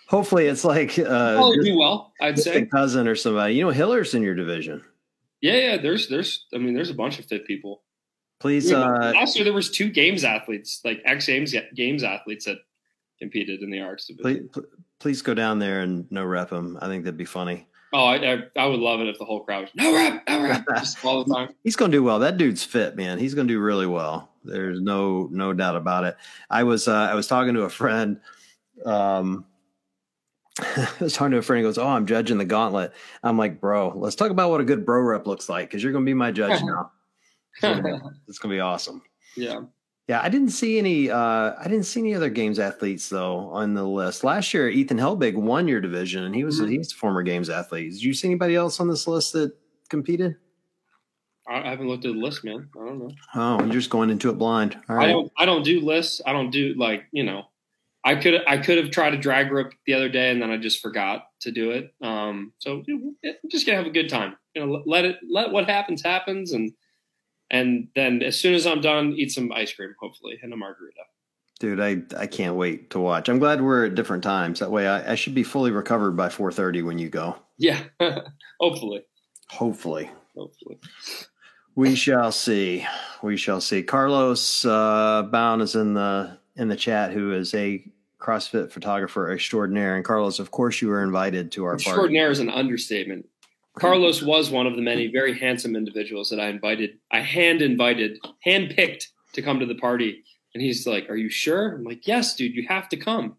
hopefully 0.07 0.48
it's 0.48 0.63
like 0.63 0.98
uh, 0.98 1.36
probably 1.36 1.63
do 1.63 1.77
well. 1.77 2.13
I'd 2.21 2.39
say 2.39 2.65
cousin 2.65 3.07
or 3.07 3.15
somebody. 3.15 3.55
You 3.55 3.65
know, 3.65 3.71
Hiller's 3.71 4.13
in 4.13 4.24
your 4.24 4.36
division. 4.36 4.83
Yeah, 5.41 5.55
yeah. 5.55 5.77
There's, 5.77 6.07
there's. 6.07 6.45
I 6.53 6.57
mean, 6.57 6.74
there's 6.74 6.89
a 6.89 6.93
bunch 6.93 7.19
of 7.19 7.25
fit 7.25 7.45
people. 7.45 7.81
Please. 8.39 8.71
uh, 8.71 9.12
last 9.13 9.36
year 9.36 9.43
there 9.43 9.53
was 9.53 9.69
two 9.69 9.89
games 9.89 10.24
athletes, 10.24 10.79
like 10.86 11.01
ex 11.05 11.25
games 11.25 11.53
games 11.75 12.03
athletes 12.03 12.45
that 12.45 12.59
competed 13.19 13.62
in 13.62 13.69
the 13.69 13.81
RX 13.81 14.07
division. 14.07 14.50
Please, 14.50 14.65
please 15.00 15.21
go 15.21 15.33
down 15.33 15.59
there 15.59 15.81
and 15.81 16.09
no 16.09 16.24
rep 16.24 16.50
them. 16.50 16.77
I 16.81 16.88
think 16.88 17.03
that'd 17.03 17.17
be 17.17 17.25
funny. 17.25 17.67
Oh, 17.91 18.05
I, 18.05 18.34
I, 18.34 18.43
I 18.55 18.65
would 18.67 18.79
love 18.79 19.01
it 19.01 19.08
if 19.08 19.17
the 19.17 19.25
whole 19.25 19.39
crowd 19.41 19.62
was 19.62 19.72
no 19.75 19.93
rep, 19.93 20.24
no 20.29 20.43
rep, 20.43 20.65
just 20.75 21.03
all 21.03 21.24
the 21.24 21.34
time. 21.34 21.50
He's 21.63 21.75
going 21.75 21.91
to 21.91 21.98
do 21.98 22.03
well. 22.03 22.19
That 22.19 22.38
dude's 22.38 22.63
fit, 22.63 22.96
man. 22.96 23.17
He's 23.17 23.34
going 23.34 23.48
to 23.48 23.53
do 23.53 23.60
really 23.60 23.88
well. 23.88 24.29
There's 24.43 24.79
no 24.79 25.27
no 25.31 25.53
doubt 25.53 25.75
about 25.75 26.03
it. 26.03 26.15
I 26.50 26.63
was 26.63 26.88
uh, 26.88 26.93
I 26.93 27.15
was 27.15 27.27
talking 27.27 27.55
to 27.55 27.63
a 27.63 27.69
friend. 27.69 28.22
Um, 28.86 29.46
I 30.60 30.88
was 31.00 31.13
talking 31.13 31.31
to 31.31 31.38
a 31.38 31.41
friend. 31.41 31.60
He 31.60 31.63
goes, 31.63 31.77
"Oh, 31.77 31.88
I'm 31.88 32.05
judging 32.05 32.38
the 32.38 32.46
gauntlet." 32.46 32.93
I'm 33.24 33.38
like, 33.38 33.60
"Bro, 33.60 33.93
let's 33.96 34.15
talk 34.15 34.31
about 34.31 34.51
what 34.51 34.62
a 34.62 34.65
good 34.65 34.86
bro 34.86 35.01
rep 35.01 35.27
looks 35.27 35.50
like 35.50 35.69
because 35.69 35.84
you're 35.84 35.91
going 35.91 36.05
to 36.05 36.10
be 36.10 36.13
my 36.13 36.31
judge 36.31 36.62
now. 36.63 36.91
it's 37.62 38.39
going 38.39 38.51
to 38.51 38.55
be 38.55 38.60
awesome." 38.60 39.01
Yeah. 39.36 39.62
Yeah, 40.09 40.21
I 40.23 40.29
didn't 40.29 40.49
see 40.49 40.79
any. 40.79 41.11
Uh, 41.11 41.53
I 41.55 41.65
didn't 41.65 41.83
see 41.83 41.99
any 41.99 42.15
other 42.15 42.31
games 42.31 42.57
athletes 42.57 43.09
though 43.09 43.47
on 43.51 43.75
the 43.75 43.83
list. 43.83 44.23
Last 44.23 44.55
year, 44.55 44.67
Ethan 44.67 44.97
Helbig 44.97 45.35
won 45.35 45.67
your 45.67 45.79
division, 45.79 46.23
and 46.23 46.33
he 46.33 46.43
was 46.43 46.59
mm-hmm. 46.59 46.71
he's 46.71 46.91
a 46.91 46.95
former 46.95 47.21
games 47.21 47.47
athlete. 47.47 47.91
Did 47.91 48.01
you 48.01 48.15
see 48.15 48.27
anybody 48.27 48.55
else 48.55 48.79
on 48.79 48.87
this 48.87 49.07
list 49.07 49.33
that 49.33 49.53
competed? 49.87 50.35
I 51.47 51.69
haven't 51.69 51.87
looked 51.87 52.05
at 52.05 52.13
the 52.13 52.19
list, 52.19 52.43
man. 52.43 52.67
I 52.75 52.85
don't 52.87 52.97
know. 52.97 53.11
Oh, 53.35 53.59
you're 53.59 53.73
just 53.73 53.91
going 53.91 54.09
into 54.09 54.31
it 54.31 54.39
blind. 54.39 54.79
I 54.89 55.05
don't. 55.05 55.31
I 55.37 55.45
don't 55.45 55.61
do 55.61 55.79
lists. 55.79 56.21
I 56.25 56.33
don't 56.33 56.49
do 56.49 56.73
like 56.75 57.03
you 57.11 57.23
know. 57.23 57.43
I 58.03 58.15
could. 58.15 58.41
I 58.47 58.57
could 58.57 58.79
have 58.79 58.89
tried 58.89 59.13
a 59.13 59.17
drag 59.17 59.51
rope 59.51 59.73
the 59.85 59.93
other 59.93 60.09
day, 60.09 60.31
and 60.31 60.41
then 60.41 60.49
I 60.49 60.57
just 60.57 60.81
forgot 60.81 61.25
to 61.41 61.51
do 61.51 61.69
it. 61.69 61.93
Um, 62.01 62.51
so 62.57 62.81
you 62.87 63.15
know, 63.23 63.33
just 63.51 63.67
gonna 63.67 63.77
have 63.77 63.85
a 63.85 63.91
good 63.91 64.09
time. 64.09 64.37
You 64.55 64.65
know, 64.65 64.81
let 64.87 65.05
it. 65.05 65.17
Let 65.31 65.51
what 65.51 65.69
happens 65.69 66.01
happens, 66.01 66.53
and 66.53 66.71
and 67.51 67.87
then 67.95 68.21
as 68.21 68.39
soon 68.39 68.53
as 68.53 68.65
I'm 68.67 68.81
done, 68.81 69.13
eat 69.13 69.31
some 69.31 69.51
ice 69.51 69.73
cream, 69.73 69.95
hopefully, 69.99 70.37
and 70.41 70.53
a 70.53 70.57
margarita. 70.57 71.01
Dude, 71.59 71.79
I, 71.81 71.97
I 72.17 72.25
can't 72.27 72.55
wait 72.55 72.91
to 72.91 72.99
watch. 72.99 73.27
I'm 73.27 73.39
glad 73.39 73.61
we're 73.61 73.85
at 73.85 73.95
different 73.95 74.23
times. 74.23 74.59
That 74.59 74.71
way, 74.71 74.87
I, 74.87 75.11
I 75.11 75.15
should 75.15 75.35
be 75.35 75.43
fully 75.43 75.71
recovered 75.71 76.15
by 76.15 76.29
4:30 76.29 76.85
when 76.85 76.99
you 76.99 77.09
go. 77.09 77.35
Yeah, 77.57 77.81
hopefully. 78.59 79.03
Hopefully. 79.49 80.09
Hopefully. 80.35 80.79
We 81.75 81.95
shall 81.95 82.31
see. 82.31 82.85
We 83.21 83.35
shall 83.35 83.61
see. 83.61 83.83
Carlos 83.83 84.63
uh, 84.65 85.23
Bound 85.23 85.61
is 85.61 85.75
in 85.75 85.93
the 85.93 86.37
in 86.55 86.69
the 86.69 86.75
chat, 86.75 87.11
who 87.11 87.33
is 87.33 87.53
a 87.53 87.83
CrossFit 88.19 88.71
photographer 88.71 89.31
extraordinaire. 89.31 89.95
And 89.95 90.05
Carlos, 90.05 90.39
of 90.39 90.51
course, 90.51 90.81
you 90.81 90.89
were 90.89 91.03
invited 91.03 91.51
to 91.53 91.65
our 91.65 91.75
extraordinaire 91.75 92.27
party. 92.27 92.31
is 92.33 92.39
an 92.39 92.49
understatement. 92.49 93.27
Carlos 93.77 94.21
was 94.21 94.49
one 94.49 94.67
of 94.67 94.75
the 94.75 94.81
many 94.81 95.07
very 95.07 95.38
handsome 95.38 95.75
individuals 95.75 96.29
that 96.29 96.39
I 96.39 96.47
invited. 96.47 96.97
I 97.11 97.21
hand 97.21 97.61
invited, 97.61 98.17
hand 98.41 98.73
picked 98.75 99.09
to 99.33 99.41
come 99.41 99.59
to 99.59 99.65
the 99.65 99.75
party. 99.75 100.23
And 100.53 100.61
he's 100.61 100.88
like, 100.88 101.09
Are 101.09 101.15
you 101.15 101.29
sure? 101.29 101.75
I'm 101.75 101.83
like, 101.83 102.07
Yes, 102.07 102.35
dude, 102.35 102.55
you 102.55 102.65
have 102.67 102.89
to 102.89 102.97
come. 102.97 103.38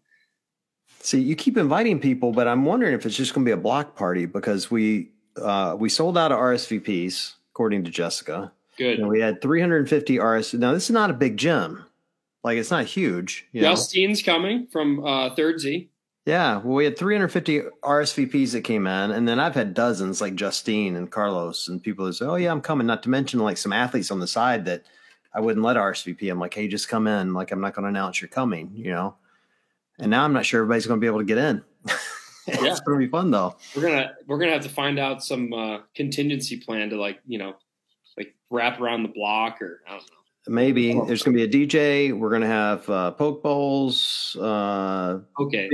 See, 0.99 1.19
you 1.19 1.35
keep 1.35 1.57
inviting 1.57 1.99
people, 1.99 2.31
but 2.31 2.47
I'm 2.47 2.63
wondering 2.63 2.93
if 2.93 3.05
it's 3.05 3.17
just 3.17 3.33
going 3.33 3.43
to 3.43 3.49
be 3.49 3.53
a 3.53 3.57
block 3.57 3.95
party 3.95 4.25
because 4.25 4.69
we 4.69 5.09
uh, 5.41 5.75
we 5.77 5.89
sold 5.89 6.17
out 6.17 6.31
of 6.31 6.37
RSVPs 6.37 7.35
according 7.51 7.83
to 7.85 7.91
Jessica. 7.91 8.51
Good. 8.77 8.99
And 8.99 9.07
we 9.07 9.19
had 9.19 9.41
350 9.41 10.19
RS. 10.19 10.53
Now 10.53 10.73
this 10.73 10.85
is 10.85 10.91
not 10.91 11.09
a 11.09 11.13
big 11.13 11.37
gym, 11.37 11.83
like 12.43 12.57
it's 12.57 12.71
not 12.71 12.85
huge. 12.85 13.47
Justine's 13.53 14.25
know? 14.25 14.33
coming 14.33 14.67
from 14.67 15.05
uh, 15.05 15.35
Third 15.35 15.59
Z. 15.59 15.89
Yeah, 16.25 16.57
well, 16.57 16.75
we 16.75 16.85
had 16.85 16.97
350 16.97 17.61
RSVPs 17.83 18.51
that 18.51 18.61
came 18.61 18.85
in, 18.85 19.11
and 19.11 19.27
then 19.27 19.39
I've 19.39 19.55
had 19.55 19.73
dozens 19.73 20.21
like 20.21 20.35
Justine 20.35 20.95
and 20.95 21.09
Carlos 21.09 21.67
and 21.67 21.81
people 21.81 22.05
that 22.05 22.13
say, 22.13 22.25
"Oh 22.25 22.35
yeah, 22.35 22.51
I'm 22.51 22.61
coming." 22.61 22.85
Not 22.85 23.01
to 23.03 23.09
mention 23.09 23.39
like 23.39 23.57
some 23.57 23.73
athletes 23.73 24.11
on 24.11 24.19
the 24.19 24.27
side 24.27 24.65
that 24.65 24.83
I 25.33 25.39
wouldn't 25.39 25.65
let 25.65 25.77
RSVP. 25.77 26.29
I'm 26.29 26.39
like, 26.39 26.53
"Hey, 26.53 26.67
just 26.67 26.89
come 26.89 27.07
in." 27.07 27.33
Like 27.33 27.51
I'm 27.51 27.59
not 27.59 27.73
going 27.73 27.83
to 27.83 27.89
announce 27.89 28.21
you're 28.21 28.29
coming, 28.29 28.71
you 28.75 28.91
know. 28.91 29.15
And 29.97 30.11
now 30.11 30.23
I'm 30.23 30.33
not 30.33 30.45
sure 30.45 30.61
everybody's 30.61 30.85
going 30.85 30.99
to 30.99 31.01
be 31.01 31.07
able 31.07 31.19
to 31.19 31.25
get 31.25 31.39
in. 31.39 31.63
yeah. 32.47 32.65
it's 32.65 32.81
going 32.81 32.99
to 32.99 33.05
be 33.05 33.09
fun 33.09 33.31
though. 33.31 33.55
We're 33.75 33.81
gonna 33.81 34.11
we're 34.27 34.37
gonna 34.37 34.51
have 34.51 34.63
to 34.63 34.69
find 34.69 34.99
out 34.99 35.23
some 35.23 35.51
uh, 35.53 35.79
contingency 35.95 36.57
plan 36.57 36.91
to 36.91 36.97
like 36.97 37.19
you 37.25 37.39
know 37.39 37.55
like 38.15 38.35
wrap 38.51 38.79
around 38.79 39.01
the 39.01 39.09
block 39.09 39.59
or 39.59 39.81
I 39.87 39.93
don't 39.93 40.01
know. 40.01 40.17
Maybe 40.47 40.93
there's 40.93 41.23
going 41.23 41.37
to 41.37 41.47
be 41.47 41.63
a 41.63 41.67
DJ. 41.67 42.17
We're 42.17 42.29
going 42.29 42.41
to 42.41 42.47
have 42.47 42.89
uh, 42.89 43.11
poke 43.11 43.43
bowls. 43.43 44.35
Uh, 44.39 45.19
okay. 45.39 45.69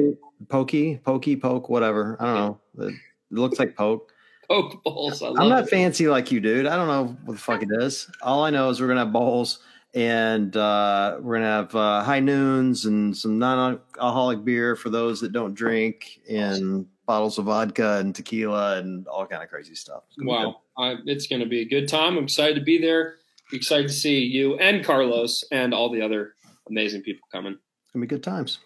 Pokey, 0.50 0.98
pokey, 0.98 1.36
poke, 1.36 1.70
whatever. 1.70 2.18
I 2.20 2.26
don't 2.26 2.36
know. 2.36 2.92
It, 3.30 3.36
looks 3.36 3.60
like 3.60 3.76
poke. 3.76 4.14
Poke 4.50 4.82
bowls. 4.84 5.22
I 5.22 5.28
am 5.28 5.50
not 5.50 5.64
it. 5.66 5.70
fancy 5.70 6.08
like 6.08 6.32
you, 6.32 6.40
dude. 6.40 6.66
I 6.66 6.78
don't 6.78 6.88
know 6.88 7.18
what 7.26 7.34
the 7.34 7.40
fuck 7.40 7.62
it 7.62 7.70
is. 7.70 8.10
All 8.22 8.42
I 8.46 8.52
know 8.52 8.70
is 8.70 8.80
we're 8.80 8.88
going 8.88 8.96
to 8.96 9.04
have 9.04 9.12
bowls 9.12 9.60
and 9.94 10.56
uh, 10.56 11.18
we're 11.20 11.40
going 11.40 11.42
to 11.42 11.48
have 11.48 11.76
uh, 11.76 12.04
high 12.04 12.22
noons 12.22 12.86
and 12.86 13.18
some 13.18 13.38
non-alcoholic 13.38 14.46
beer 14.46 14.78
for 14.78 14.90
those 14.90 15.20
that 15.20 15.34
don't 15.34 15.56
drink 15.56 16.22
and 16.30 16.86
bottles 17.06 17.38
of 17.38 17.46
vodka 17.46 17.98
and 17.98 18.16
tequila 18.16 18.78
and 18.78 19.06
all 19.08 19.26
kind 19.26 19.44
of 19.44 19.50
crazy 19.50 19.76
stuff. 19.76 20.04
Wow. 20.20 20.62
it's 20.78 21.28
going 21.28 21.42
to 21.42 21.50
be 21.50 21.60
a 21.60 21.66
good 21.68 21.90
time. 21.90 22.18
I'm 22.18 22.24
excited 22.24 22.56
to 22.56 22.64
be 22.64 22.78
there 22.78 23.18
excited 23.54 23.88
to 23.88 23.94
see 23.94 24.20
you 24.20 24.58
and 24.58 24.84
Carlos 24.84 25.44
and 25.52 25.74
all 25.74 25.90
the 25.90 26.02
other 26.02 26.36
amazing 26.70 27.02
people 27.02 27.28
coming. 27.32 27.54
It's 27.54 27.92
gonna 27.92 28.06
be 28.06 28.08
good 28.08 28.24
times. 28.24 28.60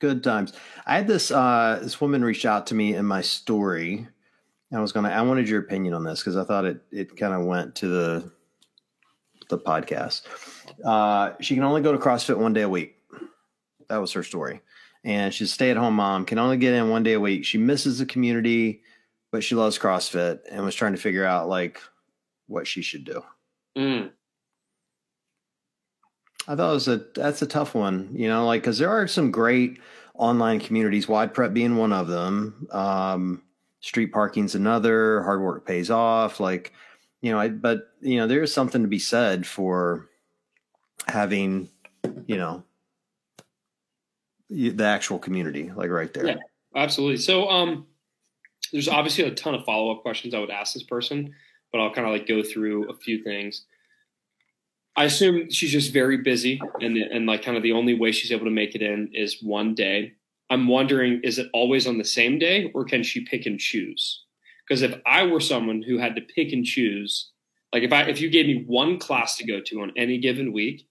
Good 0.00 0.22
times. 0.22 0.52
I 0.86 0.96
had 0.96 1.08
this 1.08 1.30
uh, 1.30 1.80
this 1.82 2.00
woman 2.00 2.24
reach 2.24 2.46
out 2.46 2.68
to 2.68 2.74
me 2.74 2.94
in 2.94 3.04
my 3.04 3.20
story. 3.20 4.06
I 4.72 4.80
was 4.80 4.92
gonna. 4.92 5.08
I 5.08 5.22
wanted 5.22 5.48
your 5.48 5.60
opinion 5.60 5.94
on 5.94 6.04
this 6.04 6.20
because 6.20 6.36
I 6.36 6.44
thought 6.44 6.64
it 6.64 6.82
it 6.92 7.16
kind 7.16 7.34
of 7.34 7.44
went 7.44 7.74
to 7.76 7.88
the 7.88 8.32
the 9.48 9.58
podcast. 9.58 10.22
Uh, 10.84 11.32
she 11.40 11.54
can 11.54 11.64
only 11.64 11.82
go 11.82 11.92
to 11.92 11.98
CrossFit 11.98 12.38
one 12.38 12.52
day 12.52 12.62
a 12.62 12.68
week. 12.68 12.96
That 13.88 13.96
was 13.98 14.12
her 14.12 14.22
story, 14.22 14.60
and 15.04 15.32
she's 15.32 15.50
a 15.50 15.52
stay 15.52 15.70
at 15.70 15.76
home 15.76 15.94
mom. 15.94 16.24
Can 16.26 16.38
only 16.38 16.58
get 16.58 16.74
in 16.74 16.90
one 16.90 17.02
day 17.02 17.14
a 17.14 17.20
week. 17.20 17.44
She 17.44 17.58
misses 17.58 17.98
the 17.98 18.06
community, 18.06 18.82
but 19.32 19.42
she 19.42 19.54
loves 19.54 19.78
CrossFit 19.78 20.40
and 20.50 20.64
was 20.64 20.74
trying 20.74 20.92
to 20.92 21.00
figure 21.00 21.24
out 21.24 21.48
like 21.48 21.80
what 22.46 22.66
she 22.66 22.82
should 22.82 23.04
do. 23.04 23.22
Mm. 23.76 24.10
I 26.48 26.56
thought 26.56 26.70
it 26.70 26.74
was 26.74 26.88
a 26.88 27.04
that's 27.14 27.42
a 27.42 27.46
tough 27.46 27.74
one, 27.74 28.08
you 28.12 28.28
know, 28.28 28.46
like 28.46 28.62
because 28.62 28.78
there 28.78 28.90
are 28.90 29.06
some 29.06 29.30
great 29.30 29.78
online 30.14 30.58
communities, 30.58 31.06
WOD 31.06 31.34
Prep 31.34 31.52
being 31.52 31.76
one 31.76 31.92
of 31.92 32.08
them. 32.08 32.66
Um, 32.72 33.42
street 33.80 34.12
parking's 34.12 34.54
another. 34.54 35.22
Hard 35.22 35.40
work 35.40 35.66
pays 35.66 35.90
off. 35.90 36.40
Like, 36.40 36.72
you 37.20 37.30
know, 37.30 37.38
I, 37.38 37.48
but 37.48 37.90
you 38.00 38.16
know, 38.16 38.26
there's 38.26 38.52
something 38.52 38.82
to 38.82 38.88
be 38.88 38.98
said 38.98 39.46
for 39.46 40.08
having, 41.06 41.68
you 42.26 42.36
know, 42.36 42.64
the 44.50 44.84
actual 44.84 45.18
community, 45.18 45.70
like 45.70 45.90
right 45.90 46.12
there. 46.12 46.26
Yeah, 46.26 46.36
absolutely. 46.74 47.18
So, 47.18 47.48
um, 47.48 47.86
there's 48.72 48.88
obviously 48.88 49.24
a 49.24 49.34
ton 49.34 49.54
of 49.54 49.64
follow 49.64 49.94
up 49.94 50.02
questions 50.02 50.34
I 50.34 50.40
would 50.40 50.50
ask 50.50 50.74
this 50.74 50.82
person 50.82 51.34
but 51.72 51.80
I'll 51.80 51.92
kind 51.92 52.06
of 52.06 52.12
like 52.12 52.26
go 52.26 52.42
through 52.42 52.88
a 52.88 52.94
few 52.94 53.22
things. 53.22 53.64
I 54.98 55.04
assume 55.04 55.48
she's 55.48 55.70
just 55.70 55.92
very 55.92 56.16
busy, 56.16 56.60
and 56.80 56.96
and 56.96 57.24
like 57.24 57.42
kind 57.44 57.56
of 57.56 57.62
the 57.62 57.70
only 57.70 57.94
way 57.94 58.10
she's 58.10 58.32
able 58.32 58.46
to 58.46 58.50
make 58.50 58.74
it 58.74 58.82
in 58.82 59.10
is 59.14 59.40
one 59.40 59.76
day. 59.76 60.14
I'm 60.50 60.66
wondering, 60.66 61.20
is 61.22 61.38
it 61.38 61.48
always 61.54 61.86
on 61.86 61.98
the 61.98 62.04
same 62.04 62.40
day, 62.40 62.72
or 62.74 62.84
can 62.84 63.04
she 63.04 63.24
pick 63.24 63.46
and 63.46 63.60
choose? 63.60 64.24
Because 64.66 64.82
if 64.82 65.00
I 65.06 65.22
were 65.22 65.38
someone 65.38 65.82
who 65.82 65.98
had 65.98 66.16
to 66.16 66.22
pick 66.22 66.52
and 66.52 66.64
choose, 66.64 67.30
like 67.72 67.84
if 67.84 67.92
I 67.92 68.02
if 68.02 68.20
you 68.20 68.28
gave 68.28 68.46
me 68.46 68.64
one 68.66 68.98
class 68.98 69.36
to 69.36 69.46
go 69.46 69.60
to 69.60 69.82
on 69.82 69.92
any 69.96 70.18
given 70.18 70.52
week, 70.52 70.88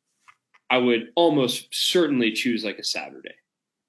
I 0.69 0.77
would 0.77 1.09
almost 1.17 1.67
certainly 1.71 2.31
choose 2.31 2.63
like 2.63 2.79
a 2.79 2.85
Saturday, 2.85 3.35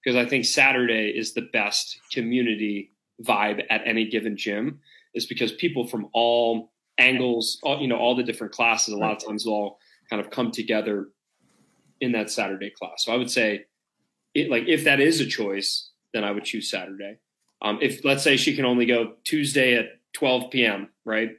because 0.02 0.16
I 0.16 0.28
think 0.28 0.46
Saturday 0.46 1.10
is 1.10 1.32
the 1.32 1.48
best 1.52 1.96
community 2.12 2.90
vibe 3.22 3.62
at 3.70 3.82
any 3.86 4.04
given 4.10 4.36
gym. 4.36 4.80
Is 5.14 5.26
because 5.26 5.52
people 5.52 5.86
from 5.86 6.08
all 6.12 6.72
angles, 6.98 7.60
all, 7.62 7.80
you 7.80 7.86
know, 7.86 7.96
all 7.96 8.16
the 8.16 8.24
different 8.24 8.52
classes. 8.52 8.94
A 8.94 8.96
lot 8.96 9.12
of 9.12 9.24
times 9.24 9.46
all 9.46 9.78
kind 10.10 10.24
of 10.24 10.30
come 10.30 10.50
together 10.50 11.08
in 12.00 12.12
that 12.12 12.30
Saturday 12.30 12.70
class. 12.70 13.04
So 13.04 13.12
I 13.12 13.16
would 13.16 13.30
say, 13.30 13.66
it, 14.34 14.50
like, 14.50 14.64
if 14.66 14.84
that 14.84 15.00
is 15.00 15.20
a 15.20 15.26
choice, 15.26 15.90
then 16.12 16.24
I 16.24 16.30
would 16.30 16.44
choose 16.44 16.70
Saturday. 16.70 17.18
Um, 17.62 17.78
if 17.82 18.04
let's 18.04 18.22
say 18.22 18.36
she 18.36 18.54
can 18.54 18.64
only 18.64 18.86
go 18.86 19.14
Tuesday 19.24 19.74
at 19.74 19.86
12 20.14 20.50
p.m., 20.50 20.88
right? 21.04 21.30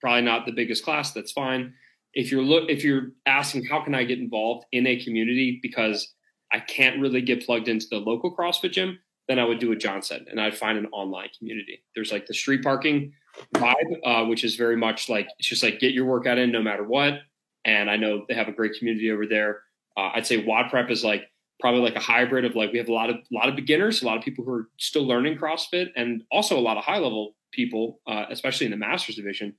Probably 0.00 0.22
not 0.22 0.46
the 0.46 0.52
biggest 0.52 0.84
class. 0.84 1.12
That's 1.12 1.32
fine. 1.32 1.74
If 2.12 2.32
you're 2.32 2.42
look, 2.42 2.68
if 2.68 2.82
you're 2.82 3.12
asking 3.26 3.66
how 3.66 3.82
can 3.82 3.94
I 3.94 4.04
get 4.04 4.18
involved 4.18 4.66
in 4.72 4.86
a 4.86 5.02
community 5.02 5.60
because 5.62 6.12
I 6.52 6.58
can't 6.58 7.00
really 7.00 7.22
get 7.22 7.46
plugged 7.46 7.68
into 7.68 7.86
the 7.88 7.98
local 7.98 8.34
CrossFit 8.34 8.72
gym, 8.72 8.98
then 9.28 9.38
I 9.38 9.44
would 9.44 9.60
do 9.60 9.68
what 9.68 9.78
John 9.78 10.02
said, 10.02 10.26
and 10.28 10.40
I'd 10.40 10.58
find 10.58 10.76
an 10.76 10.86
online 10.86 11.28
community. 11.38 11.84
There's 11.94 12.10
like 12.10 12.26
the 12.26 12.34
street 12.34 12.64
parking 12.64 13.12
vibe, 13.54 14.00
uh, 14.04 14.24
which 14.24 14.42
is 14.42 14.56
very 14.56 14.76
much 14.76 15.08
like 15.08 15.28
it's 15.38 15.46
just 15.46 15.62
like 15.62 15.78
get 15.78 15.92
your 15.92 16.06
workout 16.06 16.38
in 16.38 16.50
no 16.50 16.62
matter 16.62 16.82
what. 16.82 17.20
And 17.64 17.90
I 17.90 17.96
know 17.96 18.24
they 18.28 18.34
have 18.34 18.48
a 18.48 18.52
great 18.52 18.74
community 18.78 19.10
over 19.10 19.26
there. 19.26 19.62
Uh, 19.96 20.10
I'd 20.14 20.26
say 20.26 20.44
WOD 20.44 20.70
Prep 20.70 20.90
is 20.90 21.04
like 21.04 21.24
probably 21.60 21.82
like 21.82 21.96
a 21.96 22.00
hybrid 22.00 22.44
of 22.44 22.56
like 22.56 22.72
we 22.72 22.78
have 22.78 22.88
a 22.88 22.92
lot 22.92 23.10
of 23.10 23.16
a 23.16 23.34
lot 23.34 23.48
of 23.48 23.56
beginners, 23.56 24.02
a 24.02 24.06
lot 24.06 24.16
of 24.16 24.22
people 24.24 24.44
who 24.44 24.52
are 24.52 24.68
still 24.78 25.06
learning 25.06 25.36
CrossFit, 25.36 25.88
and 25.96 26.22
also 26.32 26.58
a 26.58 26.60
lot 26.60 26.76
of 26.76 26.84
high 26.84 26.98
level 26.98 27.34
people, 27.52 28.00
uh, 28.06 28.24
especially 28.30 28.66
in 28.66 28.70
the 28.70 28.78
Masters 28.78 29.16
division. 29.16 29.54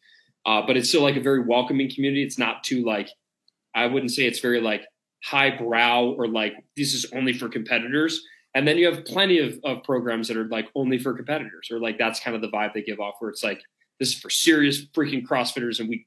Uh, 0.45 0.61
but 0.65 0.75
it's 0.75 0.89
still 0.89 1.03
like 1.03 1.15
a 1.15 1.21
very 1.21 1.43
welcoming 1.43 1.89
community. 1.93 2.23
It's 2.23 2.39
not 2.39 2.63
too 2.63 2.83
like 2.83 3.09
I 3.75 3.85
wouldn't 3.85 4.11
say 4.11 4.23
it's 4.23 4.39
very 4.39 4.59
like 4.59 4.83
highbrow 5.23 6.15
or 6.17 6.27
like 6.27 6.53
this 6.75 6.93
is 6.93 7.05
only 7.13 7.33
for 7.33 7.47
competitors. 7.47 8.21
And 8.53 8.67
then 8.67 8.77
you 8.77 8.91
have 8.91 9.05
plenty 9.05 9.39
of, 9.39 9.57
of 9.63 9.83
programs 9.83 10.27
that 10.27 10.35
are 10.35 10.47
like 10.47 10.67
only 10.75 10.97
for 10.97 11.13
competitors, 11.13 11.69
or 11.71 11.79
like 11.79 11.97
that's 11.97 12.19
kind 12.19 12.35
of 12.35 12.41
the 12.41 12.49
vibe 12.49 12.73
they 12.73 12.81
give 12.81 12.99
off, 12.99 13.15
where 13.19 13.29
it's 13.29 13.43
like 13.43 13.61
this 13.99 14.09
is 14.09 14.19
for 14.19 14.29
serious 14.29 14.85
freaking 14.87 15.25
CrossFitters, 15.25 15.79
and 15.79 15.87
we 15.87 16.05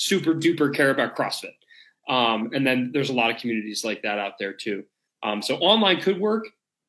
super 0.00 0.32
duper 0.32 0.74
care 0.74 0.90
about 0.90 1.14
CrossFit. 1.14 1.52
Um, 2.08 2.50
and 2.54 2.66
then 2.66 2.90
there's 2.92 3.10
a 3.10 3.12
lot 3.12 3.30
of 3.30 3.36
communities 3.36 3.84
like 3.84 4.02
that 4.02 4.18
out 4.18 4.32
there 4.38 4.54
too. 4.54 4.84
Um, 5.22 5.42
so 5.42 5.56
online 5.56 6.00
could 6.00 6.18
work. 6.18 6.46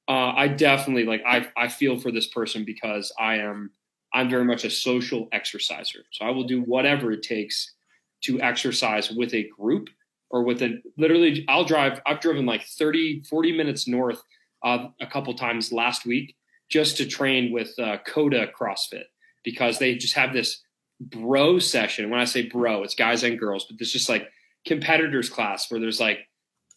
Uh, 0.07 0.33
I 0.35 0.47
definitely 0.47 1.05
like 1.05 1.21
I 1.27 1.47
I 1.57 1.67
feel 1.67 1.99
for 1.99 2.11
this 2.11 2.27
person 2.27 2.63
because 2.65 3.13
I 3.19 3.35
am 3.35 3.71
I'm 4.13 4.29
very 4.29 4.45
much 4.45 4.63
a 4.63 4.69
social 4.69 5.27
exerciser. 5.33 5.99
So 6.11 6.25
I 6.25 6.31
will 6.31 6.45
do 6.45 6.61
whatever 6.61 7.11
it 7.11 7.21
takes 7.21 7.73
to 8.21 8.41
exercise 8.41 9.11
with 9.11 9.33
a 9.33 9.47
group 9.59 9.89
or 10.29 10.43
with 10.43 10.61
a 10.61 10.81
literally 10.97 11.45
I'll 11.49 11.65
drive 11.65 11.99
I've 12.05 12.21
driven 12.21 12.45
like 12.45 12.63
30 12.63 13.23
40 13.29 13.57
minutes 13.57 13.87
north 13.87 14.21
uh, 14.63 14.87
a 15.01 15.07
couple 15.07 15.33
times 15.33 15.71
last 15.73 16.05
week 16.05 16.35
just 16.69 16.95
to 16.97 17.05
train 17.05 17.51
with 17.51 17.77
uh, 17.77 17.97
Coda 18.07 18.47
CrossFit 18.47 19.03
because 19.43 19.79
they 19.79 19.95
just 19.95 20.15
have 20.15 20.33
this 20.33 20.61
bro 21.09 21.59
session. 21.59 22.09
When 22.09 22.19
I 22.19 22.25
say 22.25 22.47
bro, 22.47 22.83
it's 22.83 22.95
guys 22.95 23.23
and 23.23 23.39
girls, 23.39 23.65
but 23.65 23.77
there's 23.77 23.91
just 23.91 24.09
like 24.09 24.29
competitors 24.65 25.29
class 25.29 25.69
where 25.71 25.79
there's 25.79 25.99
like, 25.99 26.19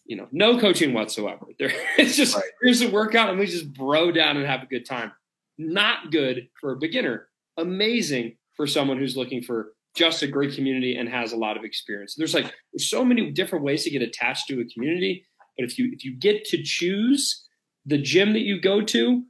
you 0.05 0.17
know, 0.17 0.27
no 0.31 0.59
coaching 0.59 0.93
whatsoever. 0.93 1.45
There, 1.59 1.71
it's 1.97 2.17
just 2.17 2.35
right. 2.35 2.43
here's 2.61 2.81
a 2.81 2.89
workout 2.89 3.29
and 3.29 3.39
we 3.39 3.45
just 3.45 3.73
bro 3.73 4.11
down 4.11 4.37
and 4.37 4.45
have 4.45 4.63
a 4.63 4.67
good 4.67 4.85
time. 4.85 5.11
Not 5.57 6.11
good 6.11 6.49
for 6.59 6.73
a 6.73 6.77
beginner. 6.77 7.27
Amazing 7.57 8.35
for 8.55 8.67
someone 8.67 8.97
who's 8.97 9.15
looking 9.15 9.41
for 9.41 9.73
just 9.95 10.21
a 10.21 10.27
great 10.27 10.53
community 10.53 10.97
and 10.97 11.07
has 11.07 11.31
a 11.31 11.37
lot 11.37 11.55
of 11.55 11.63
experience. 11.63 12.15
There's 12.15 12.33
like 12.33 12.53
there's 12.73 12.87
so 12.87 13.05
many 13.05 13.31
different 13.31 13.63
ways 13.63 13.83
to 13.83 13.89
get 13.89 14.01
attached 14.01 14.47
to 14.47 14.59
a 14.59 14.65
community, 14.65 15.25
but 15.57 15.65
if 15.65 15.77
you 15.79 15.89
if 15.93 16.03
you 16.03 16.17
get 16.17 16.43
to 16.45 16.61
choose 16.61 17.47
the 17.85 17.97
gym 17.97 18.33
that 18.33 18.41
you 18.41 18.59
go 18.59 18.81
to, 18.81 19.23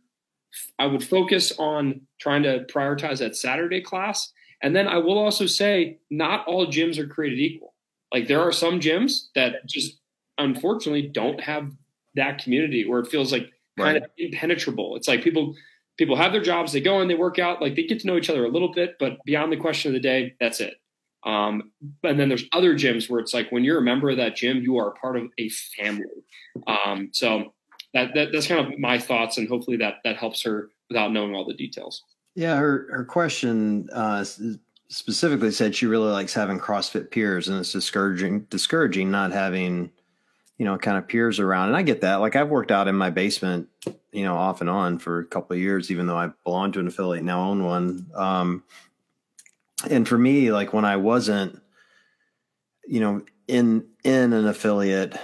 I 0.80 0.88
would 0.88 1.04
focus 1.04 1.54
on 1.60 2.02
trying 2.20 2.44
to 2.44 2.66
prioritize 2.74 3.20
that 3.20 3.36
Saturday 3.36 3.82
class. 3.82 4.32
And 4.66 4.76
then 4.76 4.88
I 4.88 4.98
will 4.98 5.20
also 5.20 5.46
say, 5.46 6.00
not 6.10 6.44
all 6.48 6.66
gyms 6.66 6.98
are 6.98 7.06
created 7.06 7.40
equal. 7.40 7.76
Like 8.12 8.28
there 8.28 8.42
are 8.42 8.52
some 8.52 8.80
gyms 8.80 9.28
that 9.36 9.64
just 9.68 10.00
unfortunately 10.40 11.04
don't 11.04 11.40
have 11.40 11.72
that 12.16 12.40
community 12.44 12.90
where 12.90 13.00
it 13.00 13.08
feels 13.08 13.32
like 13.32 13.52
kind 13.78 13.94
right. 13.94 14.04
of 14.04 14.10
impenetrable. 14.18 14.96
It's 14.96 15.08
like 15.08 15.24
people 15.24 15.54
people 16.00 16.16
have 16.16 16.32
their 16.32 16.42
jobs, 16.42 16.74
they 16.74 16.82
go 16.82 17.00
in, 17.00 17.08
they 17.08 17.14
work 17.14 17.38
out, 17.38 17.62
like 17.62 17.76
they 17.76 17.84
get 17.84 18.00
to 18.00 18.08
know 18.08 18.18
each 18.18 18.32
other 18.32 18.44
a 18.44 18.50
little 18.50 18.74
bit, 18.74 18.96
but 19.00 19.20
beyond 19.24 19.52
the 19.52 19.58
question 19.58 19.90
of 19.90 19.94
the 19.94 20.00
day, 20.00 20.34
that's 20.40 20.60
it. 20.60 20.74
Um, 21.28 21.72
and 22.02 22.20
then 22.20 22.28
there's 22.28 22.46
other 22.52 22.74
gyms 22.74 23.08
where 23.08 23.20
it's 23.20 23.36
like 23.36 23.52
when 23.52 23.64
you're 23.64 23.78
a 23.78 23.84
member 23.84 24.10
of 24.10 24.18
that 24.18 24.36
gym, 24.36 24.64
you 24.64 24.78
are 24.78 24.90
a 24.90 24.94
part 24.94 25.16
of 25.16 25.26
a 25.38 25.50
family. 25.78 26.06
Um, 26.66 27.10
so 27.14 27.54
that, 27.94 28.16
that 28.16 28.30
that's 28.34 28.48
kind 28.48 28.66
of 28.66 28.80
my 28.80 28.98
thoughts, 28.98 29.38
and 29.38 29.48
hopefully 29.48 29.78
that 29.78 29.98
that 30.04 30.18
helps 30.18 30.42
her 30.42 30.70
without 30.90 31.12
knowing 31.12 31.36
all 31.36 31.46
the 31.46 31.54
details. 31.54 32.02
Yeah, 32.36 32.58
her 32.58 32.88
her 32.92 33.06
question 33.06 33.88
uh, 33.94 34.26
specifically 34.90 35.52
said 35.52 35.74
she 35.74 35.86
really 35.86 36.12
likes 36.12 36.34
having 36.34 36.60
CrossFit 36.60 37.10
peers, 37.10 37.48
and 37.48 37.60
it's 37.60 37.72
discouraging 37.72 38.42
discouraging 38.50 39.10
not 39.10 39.32
having 39.32 39.92
you 40.58 40.66
know 40.66 40.78
kind 40.78 40.98
of 40.98 41.08
peers 41.08 41.40
around. 41.40 41.70
And 41.70 41.78
I 41.78 41.82
get 41.82 42.02
that. 42.02 42.18
Like 42.18 42.36
I've 42.36 42.50
worked 42.50 42.72
out 42.72 42.90
in 42.90 42.96
my 42.96 43.10
basement, 43.10 43.70
you 44.12 44.24
know, 44.24 44.36
off 44.36 44.60
and 44.62 44.70
on 44.70 45.00
for 45.00 45.20
a 45.20 45.26
couple 45.26 45.56
of 45.56 45.62
years, 45.62 45.92
even 45.92 46.08
though 46.08 46.18
I 46.18 46.32
belong 46.44 46.74
to 46.74 46.80
an 46.80 46.88
affiliate 46.88 47.24
now 47.24 47.50
own 47.50 47.64
one. 47.64 48.08
Um, 48.16 48.64
and 49.90 50.08
for 50.08 50.18
me, 50.18 50.52
like 50.52 50.74
when 50.74 50.86
I 50.86 50.98
wasn't, 50.98 51.62
you 52.86 53.00
know, 53.00 53.22
in 53.48 53.86
in 54.04 54.34
an 54.34 54.48
affiliate 54.48 55.18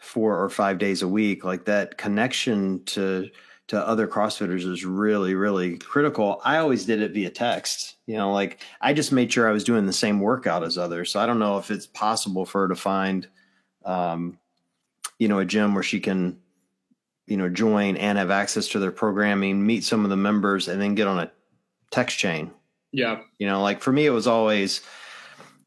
four 0.00 0.42
or 0.42 0.50
five 0.50 0.78
days 0.78 1.00
a 1.00 1.08
week, 1.08 1.44
like 1.44 1.64
that 1.64 1.96
connection 1.98 2.84
to 2.86 3.30
to 3.68 3.78
other 3.86 4.08
CrossFitters 4.08 4.70
is 4.70 4.84
really, 4.84 5.34
really 5.34 5.78
critical. 5.78 6.40
I 6.44 6.58
always 6.58 6.84
did 6.84 7.00
it 7.00 7.12
via 7.12 7.30
text. 7.30 7.96
You 8.06 8.16
know, 8.16 8.32
like 8.32 8.60
I 8.80 8.92
just 8.92 9.12
made 9.12 9.32
sure 9.32 9.48
I 9.48 9.52
was 9.52 9.64
doing 9.64 9.86
the 9.86 9.92
same 9.92 10.20
workout 10.20 10.64
as 10.64 10.78
others. 10.78 11.10
So 11.10 11.20
I 11.20 11.26
don't 11.26 11.38
know 11.38 11.58
if 11.58 11.70
it's 11.70 11.86
possible 11.86 12.46
for 12.46 12.62
her 12.62 12.68
to 12.68 12.74
find 12.74 13.28
um, 13.84 14.38
you 15.18 15.28
know, 15.28 15.38
a 15.38 15.44
gym 15.44 15.74
where 15.74 15.82
she 15.82 16.00
can, 16.00 16.38
you 17.26 17.36
know, 17.36 17.48
join 17.48 17.96
and 17.96 18.18
have 18.18 18.30
access 18.30 18.68
to 18.68 18.78
their 18.78 18.92
programming, 18.92 19.66
meet 19.66 19.84
some 19.84 20.04
of 20.04 20.10
the 20.10 20.16
members, 20.16 20.68
and 20.68 20.80
then 20.80 20.94
get 20.94 21.06
on 21.06 21.18
a 21.18 21.30
text 21.90 22.18
chain. 22.18 22.50
Yeah. 22.92 23.20
You 23.38 23.46
know, 23.46 23.62
like 23.62 23.80
for 23.80 23.92
me, 23.92 24.06
it 24.06 24.10
was 24.10 24.26
always, 24.26 24.80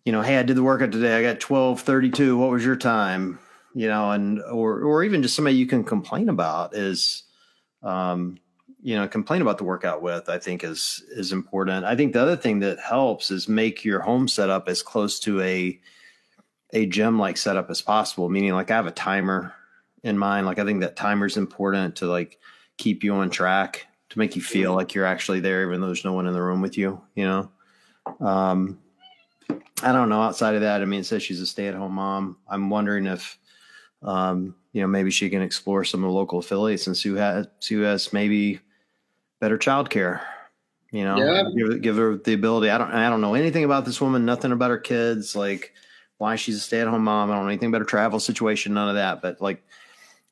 you 0.06 0.12
know, 0.12 0.22
hey, 0.22 0.38
I 0.38 0.44
did 0.44 0.56
the 0.56 0.64
workout 0.64 0.92
today. 0.92 1.18
I 1.18 1.22
got 1.22 1.40
twelve 1.40 1.82
thirty 1.82 2.10
two. 2.10 2.38
What 2.38 2.50
was 2.50 2.66
your 2.66 2.76
time? 2.76 3.38
You 3.76 3.88
know, 3.88 4.12
and 4.12 4.42
or 4.42 4.82
or 4.82 5.04
even 5.04 5.22
just 5.22 5.36
somebody 5.36 5.56
you 5.56 5.68
can 5.68 5.84
complain 5.84 6.30
about 6.30 6.76
is, 6.76 7.24
um, 7.84 8.38
you 8.82 8.96
know, 8.96 9.08
complain 9.08 9.42
about 9.42 9.58
the 9.58 9.64
workout 9.64 10.02
with. 10.02 10.30
I 10.30 10.40
think 10.40 10.64
is 10.64 11.04
is 11.12 11.32
important. 11.32 11.86
I 11.86 11.96
think 11.96 12.14
the 12.14 12.22
other 12.22 12.36
thing 12.36 12.60
that 12.60 12.80
helps 12.80 13.32
is 13.32 13.48
make 13.48 13.86
your 13.86 14.00
home 14.00 14.28
setup 14.28 14.68
as 14.68 14.82
close 14.82 15.20
to 15.22 15.42
a 15.42 15.80
a 16.74 16.86
gym 16.86 17.20
like 17.20 17.38
setup 17.38 17.70
as 17.70 17.82
possible. 17.82 18.30
Meaning, 18.30 18.54
like 18.54 18.72
I 18.72 18.76
have 18.76 18.88
a 18.88 18.92
timer 18.92 19.54
in 20.04 20.18
mind. 20.18 20.46
Like 20.46 20.60
I 20.60 20.66
think 20.66 20.82
that 20.82 20.96
timer 20.96 21.26
is 21.26 21.38
important 21.38 21.96
to 21.98 22.08
like 22.08 22.40
keep 22.78 23.04
you 23.04 23.14
on 23.14 23.30
track 23.30 23.86
to 24.10 24.20
make 24.20 24.36
you 24.36 24.42
feel 24.42 24.74
like 24.74 24.94
you're 24.94 25.06
actually 25.06 25.40
there, 25.40 25.68
even 25.68 25.80
though 25.80 25.88
there's 25.88 26.06
no 26.06 26.14
one 26.14 26.28
in 26.28 26.34
the 26.34 26.42
room 26.42 26.62
with 26.62 26.78
you. 26.78 27.02
You 27.16 27.26
know. 27.26 27.52
Um, 28.20 28.80
I 29.84 29.92
don't 29.92 30.10
know. 30.10 30.22
Outside 30.22 30.56
of 30.56 30.62
that, 30.62 30.82
I 30.82 30.86
mean, 30.86 31.02
it 31.02 31.06
says 31.06 31.24
she's 31.24 31.42
a 31.42 31.46
stay-at-home 31.46 31.94
mom. 31.94 32.38
I'm 32.48 32.70
wondering 32.70 33.08
if, 33.08 33.38
um, 34.04 34.56
you 34.74 34.82
know, 34.82 34.88
maybe 34.88 35.12
she 35.12 35.30
can 35.30 35.42
explore 35.42 35.84
some 35.84 36.04
of 36.04 36.10
the 36.10 36.14
local 36.16 36.40
affiliates 36.40 36.88
and 36.88 36.96
see 36.96 37.10
who 37.10 37.16
has, 37.16 37.48
see 37.60 37.76
who 37.76 37.82
has 37.82 38.12
maybe 38.14 38.60
better 39.40 39.58
childcare. 39.58 40.22
You 40.92 41.04
know, 41.06 41.18
Yeah. 41.18 41.44
give, 41.58 41.82
give 41.82 41.96
her 41.98 42.18
the 42.18 42.34
ability. 42.34 42.70
I 42.70 42.78
don't. 42.78 42.92
I 42.92 43.10
don't 43.10 43.22
know 43.22 43.34
anything 43.34 43.64
about 43.64 43.86
this 43.86 44.02
woman. 44.02 44.26
Nothing 44.26 44.52
about 44.52 44.72
her 44.72 44.78
kids. 44.78 45.36
Like 45.36 45.74
why 46.18 46.36
she's 46.36 46.58
a 46.58 46.60
stay-at-home 46.60 47.04
mom. 47.04 47.32
I 47.32 47.36
don't 47.36 47.44
know 47.46 47.50
anything 47.50 47.70
about 47.70 47.80
her 47.82 47.86
travel 47.86 48.20
situation. 48.20 48.74
None 48.74 48.90
of 48.90 48.96
that. 48.96 49.22
But 49.22 49.40
like, 49.42 49.64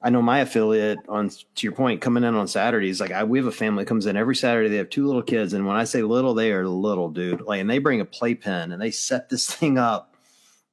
I 0.01 0.09
know 0.09 0.21
my 0.21 0.39
affiliate 0.39 0.99
on 1.07 1.29
to 1.29 1.65
your 1.65 1.71
point 1.71 2.01
coming 2.01 2.23
in 2.25 2.35
on 2.35 2.47
Saturdays. 2.47 2.99
Like 2.99 3.11
I, 3.11 3.23
we 3.23 3.37
have 3.39 3.47
a 3.47 3.51
family 3.51 3.83
that 3.83 3.87
comes 3.87 4.05
in 4.05 4.17
every 4.17 4.35
Saturday. 4.35 4.67
They 4.69 4.75
have 4.77 4.89
two 4.89 5.07
little 5.07 5.23
kids, 5.23 5.53
and 5.53 5.65
when 5.65 5.77
I 5.77 5.85
say 5.85 6.01
little, 6.01 6.33
they 6.33 6.51
are 6.51 6.67
little, 6.67 7.09
dude. 7.09 7.41
Like, 7.41 7.61
and 7.61 7.69
they 7.69 7.79
bring 7.79 8.01
a 8.01 8.05
playpen 8.05 8.71
and 8.73 8.81
they 8.81 8.91
set 8.91 9.29
this 9.29 9.49
thing 9.55 9.77
up, 9.77 10.08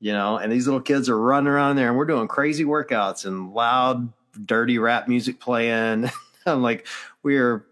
you 0.00 0.12
know. 0.12 0.36
And 0.38 0.52
these 0.52 0.66
little 0.66 0.80
kids 0.80 1.08
are 1.08 1.18
running 1.18 1.48
around 1.48 1.76
there, 1.76 1.88
and 1.88 1.96
we're 1.96 2.04
doing 2.04 2.28
crazy 2.28 2.64
workouts 2.64 3.24
and 3.26 3.52
loud, 3.52 4.12
dirty 4.44 4.78
rap 4.78 5.08
music 5.08 5.40
playing. 5.40 6.10
I'm 6.46 6.62
like, 6.62 6.86
we 7.22 7.36
are 7.38 7.64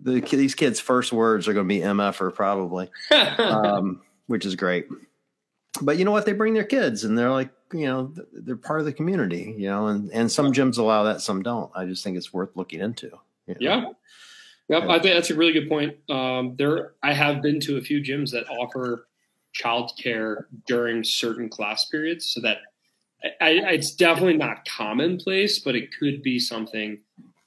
the 0.00 0.20
these 0.20 0.54
kids' 0.54 0.80
first 0.80 1.12
words 1.12 1.48
are 1.48 1.52
going 1.52 1.68
to 1.68 1.74
be 1.74 1.80
mf'er 1.80 2.34
probably 2.34 2.90
um, 3.10 4.00
which 4.26 4.46
is 4.46 4.54
great. 4.56 4.86
But 5.82 5.98
you 5.98 6.04
know 6.04 6.12
what? 6.12 6.26
They 6.26 6.32
bring 6.32 6.54
their 6.54 6.64
kids, 6.64 7.04
and 7.04 7.18
they're 7.18 7.30
like, 7.30 7.50
you 7.72 7.86
know, 7.86 8.12
they're 8.32 8.56
part 8.56 8.80
of 8.80 8.86
the 8.86 8.92
community, 8.92 9.54
you 9.56 9.68
know. 9.68 9.86
And 9.88 10.10
and 10.12 10.30
some 10.30 10.52
gyms 10.52 10.78
allow 10.78 11.04
that, 11.04 11.20
some 11.20 11.42
don't. 11.42 11.70
I 11.74 11.84
just 11.86 12.04
think 12.04 12.16
it's 12.16 12.32
worth 12.32 12.50
looking 12.56 12.80
into. 12.80 13.10
you 13.46 13.54
know. 13.54 13.56
Yeah. 13.60 13.84
Yep, 14.70 14.84
I 14.84 15.00
think 15.00 15.14
that's 15.16 15.30
a 15.30 15.34
really 15.34 15.52
good 15.52 15.68
point. 15.68 15.96
Um, 16.08 16.54
there, 16.56 16.92
I 17.02 17.12
have 17.12 17.42
been 17.42 17.58
to 17.60 17.76
a 17.76 17.80
few 17.80 18.00
gyms 18.00 18.30
that 18.30 18.48
offer 18.48 19.08
childcare 19.54 20.44
during 20.66 21.04
certain 21.04 21.48
class 21.48 21.86
periods, 21.86 22.26
so 22.26 22.40
that 22.40 22.58
I, 23.40 23.58
I, 23.58 23.70
it's 23.72 23.94
definitely 23.94 24.36
not 24.36 24.66
commonplace, 24.66 25.58
but 25.58 25.74
it 25.74 25.96
could 25.98 26.22
be 26.22 26.38
something. 26.38 27.00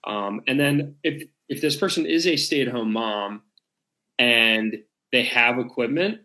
Um, 0.05 0.41
and 0.47 0.59
then 0.59 0.95
if 1.03 1.27
if 1.49 1.61
this 1.61 1.75
person 1.75 2.05
is 2.05 2.27
a 2.27 2.35
stay 2.35 2.61
at 2.61 2.67
home 2.67 2.93
mom 2.93 3.41
and 4.19 4.77
they 5.11 5.23
have 5.23 5.59
equipment, 5.59 6.21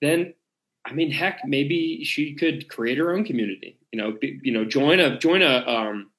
then 0.00 0.34
I 0.84 0.92
mean, 0.92 1.10
heck, 1.10 1.40
maybe 1.44 2.04
she 2.04 2.34
could 2.34 2.68
create 2.68 2.98
her 2.98 3.12
own 3.12 3.24
community. 3.24 3.78
You 3.92 4.00
know, 4.00 4.12
be, 4.12 4.38
you 4.42 4.52
know, 4.52 4.64
join 4.64 5.00
a 5.00 5.18
join 5.18 5.42
a 5.42 5.64
um, 5.66 6.10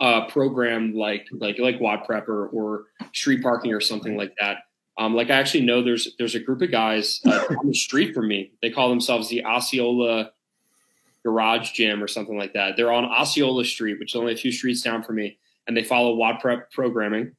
a 0.00 0.22
program 0.28 0.94
like 0.94 1.28
like 1.32 1.58
like 1.58 1.80
Wad 1.80 2.00
Prepper 2.08 2.52
or 2.52 2.86
Street 3.12 3.42
Parking 3.42 3.72
or 3.72 3.80
something 3.80 4.16
like 4.16 4.34
that. 4.40 4.58
Um, 5.02 5.16
like 5.16 5.30
I 5.30 5.34
actually 5.34 5.64
know 5.64 5.82
there's 5.82 6.14
there's 6.16 6.36
a 6.36 6.40
group 6.40 6.62
of 6.62 6.70
guys 6.70 7.20
uh, 7.26 7.44
on 7.58 7.66
the 7.66 7.74
street 7.74 8.14
from 8.14 8.28
me. 8.28 8.52
They 8.62 8.70
call 8.70 8.88
themselves 8.88 9.28
the 9.28 9.44
Osceola 9.44 10.30
Garage 11.24 11.72
Gym 11.72 12.00
or 12.00 12.06
something 12.06 12.38
like 12.38 12.52
that. 12.52 12.76
They're 12.76 12.92
on 12.92 13.04
Osceola 13.04 13.64
Street, 13.64 13.98
which 13.98 14.12
is 14.12 14.16
only 14.16 14.32
a 14.32 14.36
few 14.36 14.52
streets 14.52 14.80
down 14.80 15.02
from 15.02 15.16
me, 15.16 15.38
and 15.66 15.76
they 15.76 15.82
follow 15.82 16.14
WOD 16.14 16.38
Prep 16.38 16.70
programming. 16.70 17.32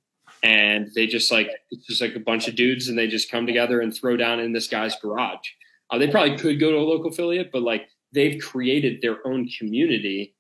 And 0.44 0.92
they 0.94 1.08
just 1.08 1.32
like 1.32 1.52
it's 1.72 1.86
just 1.86 2.02
like 2.02 2.16
a 2.16 2.20
bunch 2.20 2.50
of 2.50 2.56
dudes, 2.56 2.90
and 2.90 2.98
they 2.98 3.08
just 3.08 3.32
come 3.32 3.48
together 3.48 3.80
and 3.80 3.96
throw 3.96 4.18
down 4.18 4.42
in 4.42 4.52
this 4.52 4.68
guy's 4.68 4.98
garage. 4.98 5.48
Uh, 5.90 5.98
they 5.98 6.10
probably 6.10 6.38
could 6.38 6.60
go 6.60 6.70
to 6.70 6.78
a 6.78 6.80
local 6.80 7.12
affiliate, 7.12 7.50
but 7.54 7.62
like 7.62 7.88
they've 8.12 8.42
created 8.42 9.02
their 9.02 9.26
own 9.26 9.48
community 9.48 10.36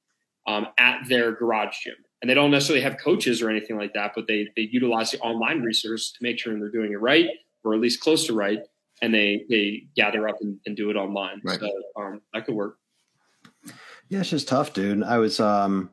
um, 0.45 0.67
at 0.77 1.07
their 1.07 1.31
garage 1.31 1.77
gym. 1.85 1.95
And 2.23 2.29
they 2.29 2.33
don't 2.35 2.51
necessarily 2.51 2.81
have 2.81 2.97
coaches 2.97 3.41
or 3.41 3.49
anything 3.49 3.77
like 3.77 3.93
that, 3.95 4.13
but 4.15 4.27
they 4.27 4.47
they 4.55 4.61
utilize 4.71 5.11
the 5.11 5.19
online 5.19 5.61
resource 5.61 6.09
to 6.13 6.19
make 6.21 6.39
sure 6.39 6.57
they're 6.57 6.69
doing 6.71 6.93
it 6.93 7.01
right, 7.01 7.27
or 7.65 7.73
at 7.73 7.81
least 7.81 7.99
close 7.99 8.25
to 8.27 8.33
right. 8.33 8.59
And 9.01 9.13
they 9.13 9.43
they 9.49 9.83
gather 9.97 10.29
up 10.29 10.37
and, 10.39 10.57
and 10.65 10.77
do 10.77 10.89
it 10.89 10.95
online. 10.95 11.41
Right. 11.43 11.59
So 11.59 11.69
um, 11.97 12.21
that 12.33 12.45
could 12.45 12.55
work. 12.55 12.77
Yeah, 14.07 14.21
it's 14.21 14.29
just 14.29 14.47
tough, 14.47 14.71
dude. 14.73 15.03
I 15.03 15.17
was 15.17 15.41
um 15.41 15.89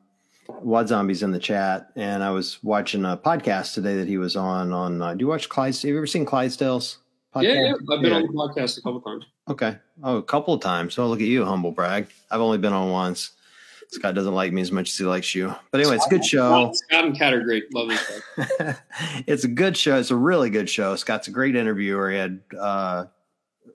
Wad 0.47 0.87
Zombies 0.87 1.21
in 1.21 1.31
the 1.31 1.39
chat, 1.39 1.89
and 1.97 2.23
I 2.23 2.31
was 2.31 2.63
watching 2.63 3.03
a 3.03 3.17
podcast 3.17 3.73
today 3.73 3.97
that 3.97 4.07
he 4.07 4.17
was 4.17 4.37
on. 4.37 4.71
On 4.71 5.01
uh, 5.01 5.13
do 5.13 5.23
you 5.23 5.27
watch 5.27 5.49
Clyde? 5.49 5.75
Have 5.75 5.83
you 5.83 5.97
ever 5.97 6.07
seen 6.07 6.25
Clydesdale's 6.25 6.99
podcast? 7.35 7.43
Yeah, 7.43 7.53
yeah, 7.61 7.73
I've 7.73 8.01
been 8.01 8.11
Yeah. 8.11 8.17
on 8.19 8.21
the 8.21 8.27
podcast 8.29 8.77
a 8.77 8.81
couple 8.81 9.01
times. 9.01 9.25
Okay. 9.49 9.77
Oh, 10.01 10.15
a 10.15 10.23
couple 10.23 10.53
of 10.53 10.61
times. 10.61 10.97
Oh, 10.97 11.07
look 11.07 11.19
at 11.19 11.27
you, 11.27 11.43
humble 11.43 11.73
brag. 11.73 12.07
I've 12.31 12.39
only 12.39 12.57
been 12.57 12.71
on 12.71 12.89
once. 12.89 13.31
Scott 13.91 14.15
doesn't 14.15 14.33
like 14.33 14.53
me 14.53 14.61
as 14.61 14.71
much 14.71 14.89
as 14.89 14.97
he 14.97 15.03
likes 15.03 15.35
you. 15.35 15.53
But 15.69 15.81
anyway, 15.81 15.97
it's 15.97 16.07
a 16.07 16.09
good 16.09 16.23
show. 16.23 16.71
Scott 16.73 17.05
and 17.05 17.17
Kat 17.17 17.33
are 17.33 17.41
great. 17.41 17.73
Love 17.73 17.89
guys. 17.89 18.75
it's 19.27 19.43
a 19.43 19.49
good 19.49 19.75
show. 19.75 19.97
It's 19.97 20.11
a 20.11 20.15
really 20.15 20.49
good 20.49 20.69
show. 20.69 20.95
Scott's 20.95 21.27
a 21.27 21.31
great 21.31 21.57
interviewer. 21.57 22.09
He 22.09 22.17
had 22.17 22.39
uh, 22.57 23.05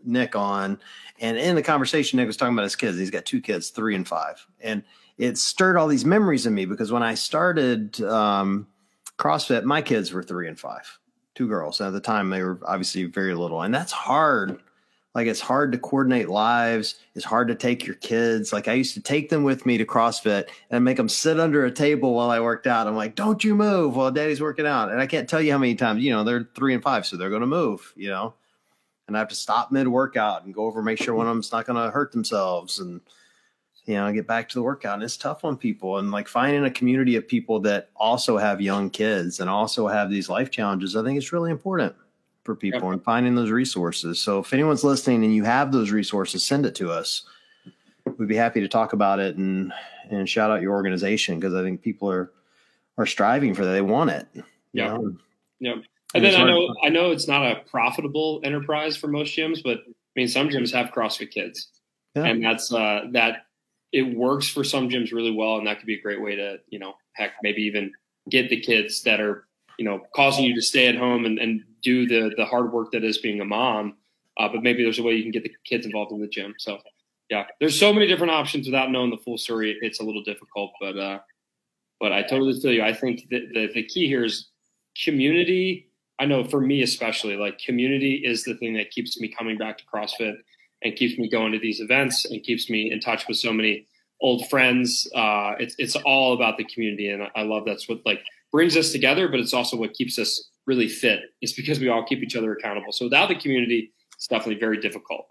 Nick 0.05 0.35
on, 0.35 0.81
and 1.21 1.37
in 1.37 1.55
the 1.55 1.63
conversation, 1.63 2.17
Nick 2.17 2.27
was 2.27 2.39
talking 2.39 2.55
about 2.55 2.63
his 2.63 2.77
kids. 2.77 2.97
He's 2.99 3.11
got 3.11 3.27
two 3.27 3.43
kids, 3.43 3.69
three 3.69 3.95
and 3.95 4.09
five, 4.09 4.45
and 4.61 4.83
it 5.19 5.37
stirred 5.37 5.77
all 5.77 5.87
these 5.87 6.05
memories 6.07 6.47
in 6.47 6.55
me 6.55 6.65
because 6.65 6.91
when 6.91 7.03
I 7.03 7.15
started 7.15 8.01
um, 8.03 8.67
CrossFit, 9.19 9.65
my 9.65 9.83
kids 9.83 10.13
were 10.13 10.23
three 10.23 10.49
and 10.49 10.59
five, 10.59 10.99
two 11.35 11.47
girls. 11.47 11.81
And 11.81 11.89
at 11.89 11.93
the 11.93 12.01
time, 12.01 12.31
they 12.31 12.43
were 12.43 12.61
obviously 12.67 13.05
very 13.05 13.35
little, 13.35 13.63
and 13.63 13.75
that's 13.75 13.93
hard. 13.93 14.61
Like 15.17 15.29
it's 15.29 15.41
hard 15.41 15.73
to 15.73 15.79
coordinate 15.79 16.29
lives. 16.29 16.97
It's 17.15 17.25
hard 17.25 17.49
to 17.49 17.55
take 17.55 17.87
your 17.87 17.95
kids. 17.97 18.53
Like 18.53 18.69
I 18.69 18.75
used 18.75 18.93
to 18.95 19.01
take 19.01 19.31
them 19.31 19.45
with 19.45 19.65
me 19.65 19.79
to 19.79 19.87
CrossFit 19.87 20.51
and 20.69 20.85
make 20.85 20.99
them 20.99 21.09
sit 21.09 21.41
under 21.41 21.65
a 21.65 21.71
table 21.71 22.13
while 22.13 22.29
I 22.29 22.39
worked 22.39 22.67
out. 22.67 22.87
I'm 22.87 22.97
like, 22.97 23.15
don't 23.15 23.43
you 23.43 23.55
move 23.55 23.97
while 23.97 24.11
daddy's 24.11 24.43
working 24.43 24.67
out. 24.67 24.93
And 24.93 25.01
I 25.01 25.07
can't 25.07 25.27
tell 25.27 25.41
you 25.41 25.53
how 25.53 25.59
many 25.59 25.75
times, 25.75 26.05
you 26.05 26.11
know, 26.11 26.23
they're 26.23 26.51
three 26.55 26.75
and 26.75 26.83
five, 26.83 27.07
so 27.07 27.17
they're 27.17 27.31
going 27.31 27.41
to 27.41 27.47
move, 27.47 27.95
you 27.97 28.11
know, 28.11 28.35
and 29.09 29.17
I 29.17 29.21
have 29.21 29.29
to 29.29 29.35
stop 29.35 29.73
mid 29.73 29.89
workout 29.89 30.45
and 30.45 30.53
go 30.53 30.67
over, 30.67 30.83
make 30.83 30.99
sure 30.99 31.15
one 31.15 31.27
of 31.27 31.35
them's 31.35 31.51
not 31.51 31.65
going 31.65 31.83
to 31.83 31.91
hurt 31.91 32.13
themselves 32.13 32.79
and, 32.79 33.01
you 33.87 33.95
know, 33.95 34.13
get 34.13 34.27
back 34.27 34.51
to 34.51 34.55
the 34.55 34.63
workout. 34.63 34.97
And 34.97 35.03
it's 35.03 35.17
tough 35.17 35.47
on 35.47 35.57
people. 35.57 35.97
And 35.97 36.11
like 36.11 36.29
finding 36.29 36.67
a 36.67 36.71
community 36.71 37.17
of 37.17 37.27
people 37.27 37.59
that 37.61 37.89
also 37.97 38.37
have 38.37 38.61
young 38.61 38.91
kids 38.91 39.41
and 39.41 39.49
also 39.49 39.89
have 39.89 40.11
these 40.11 40.29
life 40.29 40.51
challenges, 40.51 40.95
I 40.95 41.03
think 41.03 41.17
it's 41.17 41.33
really 41.33 41.53
important 41.53 41.97
for 42.47 42.55
people 42.55 42.91
and 42.91 43.03
finding 43.03 43.35
those 43.35 43.51
resources. 43.51 44.21
So 44.21 44.39
if 44.39 44.53
anyone's 44.53 44.85
listening 44.85 45.25
and 45.25 45.35
you 45.35 45.45
have 45.45 45.73
those 45.73 45.91
resources, 45.91 46.47
send 46.47 46.65
it 46.65 46.75
to 46.77 46.91
us. 46.91 47.27
We'd 48.17 48.29
be 48.29 48.37
happy 48.37 48.61
to 48.61 48.69
talk 48.69 48.93
about 48.93 49.19
it 49.19 49.37
and 49.37 49.73
and 50.09 50.29
shout 50.29 50.51
out 50.51 50.63
your 50.63 50.73
organization 50.73 51.39
because 51.39 51.55
I 51.55 51.63
think 51.63 51.83
people 51.83 52.11
are 52.11 52.33
are 52.97 53.07
striving 53.07 53.55
for 53.55 53.65
that. 53.65 53.73
They 53.73 53.83
want 53.83 54.11
it. 54.11 54.29
Yeah. 54.73 54.97
Yep. 55.61 55.75
And 55.75 55.85
And 56.15 56.25
then 56.25 56.41
I 56.41 56.45
know 56.45 56.75
I 56.85 56.89
know 56.89 57.11
it's 57.11 57.29
not 57.29 57.45
a 57.45 57.61
profitable 57.69 58.41
enterprise 58.45 58.97
for 58.97 59.09
most 59.09 59.37
gyms, 59.37 59.63
but 59.63 59.79
I 59.79 59.93
mean 60.15 60.29
some 60.29 60.49
gyms 60.49 60.73
have 60.73 60.93
CrossFit 60.93 61.31
kids, 61.31 61.69
Yeah. 62.15 62.25
and 62.25 62.45
that's 62.45 62.73
uh, 62.73 63.07
that 63.13 63.47
it 63.93 64.17
works 64.17 64.49
for 64.49 64.63
some 64.63 64.89
gyms 64.89 65.13
really 65.13 65.33
well, 65.33 65.57
and 65.57 65.67
that 65.67 65.79
could 65.79 65.87
be 65.87 65.95
a 65.95 66.01
great 66.01 66.23
way 66.23 66.37
to 66.37 66.59
you 66.69 66.79
know 66.79 66.95
heck 67.13 67.33
maybe 67.43 67.63
even 67.63 67.93
get 68.31 68.49
the 68.49 68.61
kids 68.61 69.03
that 69.03 69.21
are 69.21 69.47
you 69.79 69.85
know 69.85 70.01
causing 70.15 70.45
you 70.45 70.55
to 70.55 70.63
stay 70.63 70.87
at 70.87 70.97
home 70.97 71.25
and, 71.25 71.39
and 71.39 71.63
do 71.87 72.07
the 72.07 72.35
the 72.37 72.45
hard 72.45 72.73
work 72.73 72.91
that 72.93 73.05
is 73.05 73.19
being 73.19 73.41
a 73.41 73.45
mom, 73.45 73.95
uh, 74.39 74.49
but 74.49 74.63
maybe 74.63 74.83
there's 74.83 74.99
a 74.99 75.03
way 75.03 75.15
you 75.15 75.23
can 75.23 75.31
get 75.31 75.45
the 75.45 75.55
kids 75.65 75.87
involved 75.87 76.11
in 76.11 76.21
the 76.21 76.27
gym. 76.27 76.55
So 76.59 76.79
yeah, 77.31 77.45
there's 77.61 77.79
so 77.79 77.93
many 77.93 78.07
different 78.07 78.33
options 78.33 78.67
without 78.67 78.91
knowing 78.91 79.11
the 79.11 79.23
full 79.25 79.39
story. 79.39 79.79
It's 79.81 80.01
a 80.01 80.03
little 80.03 80.23
difficult, 80.23 80.73
but 80.81 80.99
uh, 80.99 81.19
but 82.01 82.13
I 82.13 82.23
totally 82.23 82.59
feel 82.61 82.73
you. 82.73 82.83
I 82.83 82.93
think 82.93 83.29
that 83.31 83.43
the, 83.55 83.71
the 83.73 83.85
key 83.85 84.09
here 84.09 84.25
is 84.25 84.49
community. 85.05 85.89
I 86.19 86.25
know 86.27 86.45
for 86.45 86.61
me 86.61 86.83
especially, 86.83 87.37
like 87.37 87.59
community 87.59 88.23
is 88.25 88.43
the 88.43 88.57
thing 88.57 88.75
that 88.75 88.91
keeps 88.91 89.21
me 89.21 89.29
coming 89.29 89.57
back 89.59 89.79
to 89.79 89.85
CrossFit 89.85 90.37
and 90.83 90.97
keeps 90.97 91.19
me 91.19 91.29
going 91.29 91.53
to 91.53 91.59
these 91.59 91.81
events 91.81 92.25
and 92.25 92.43
keeps 92.43 92.69
me 92.69 92.91
in 92.91 93.01
touch 93.01 93.29
with 93.29 93.37
so 93.37 93.53
many 93.53 93.87
old 94.21 94.49
friends. 94.49 95.09
Uh, 95.15 95.55
it's 95.61 95.77
it's 95.79 95.97
all 95.97 96.33
about 96.33 96.57
the 96.57 96.65
community, 96.65 97.11
and 97.11 97.29
I 97.37 97.43
love 97.43 97.65
that's 97.65 97.89
what 97.89 98.01
like 98.05 98.23
brings 98.51 98.77
us 98.77 98.91
together. 98.91 99.29
But 99.29 99.41
it's 99.41 99.55
also 99.55 99.77
what 99.77 99.95
keeps 99.95 100.19
us 100.19 100.51
really 100.67 100.89
fit. 100.89 101.21
It's 101.41 101.53
because 101.53 101.81
we 101.81 101.89
all 101.89 102.05
keep 102.05 102.23
each 102.23 102.37
other 102.37 102.53
accountable. 102.53 102.93
So 102.93 103.07
without 103.07 103.29
the 103.29 103.37
community, 103.37 103.93
it's 104.15 104.27
definitely 104.27 104.61
very 104.61 104.79
difficult. 104.79 105.27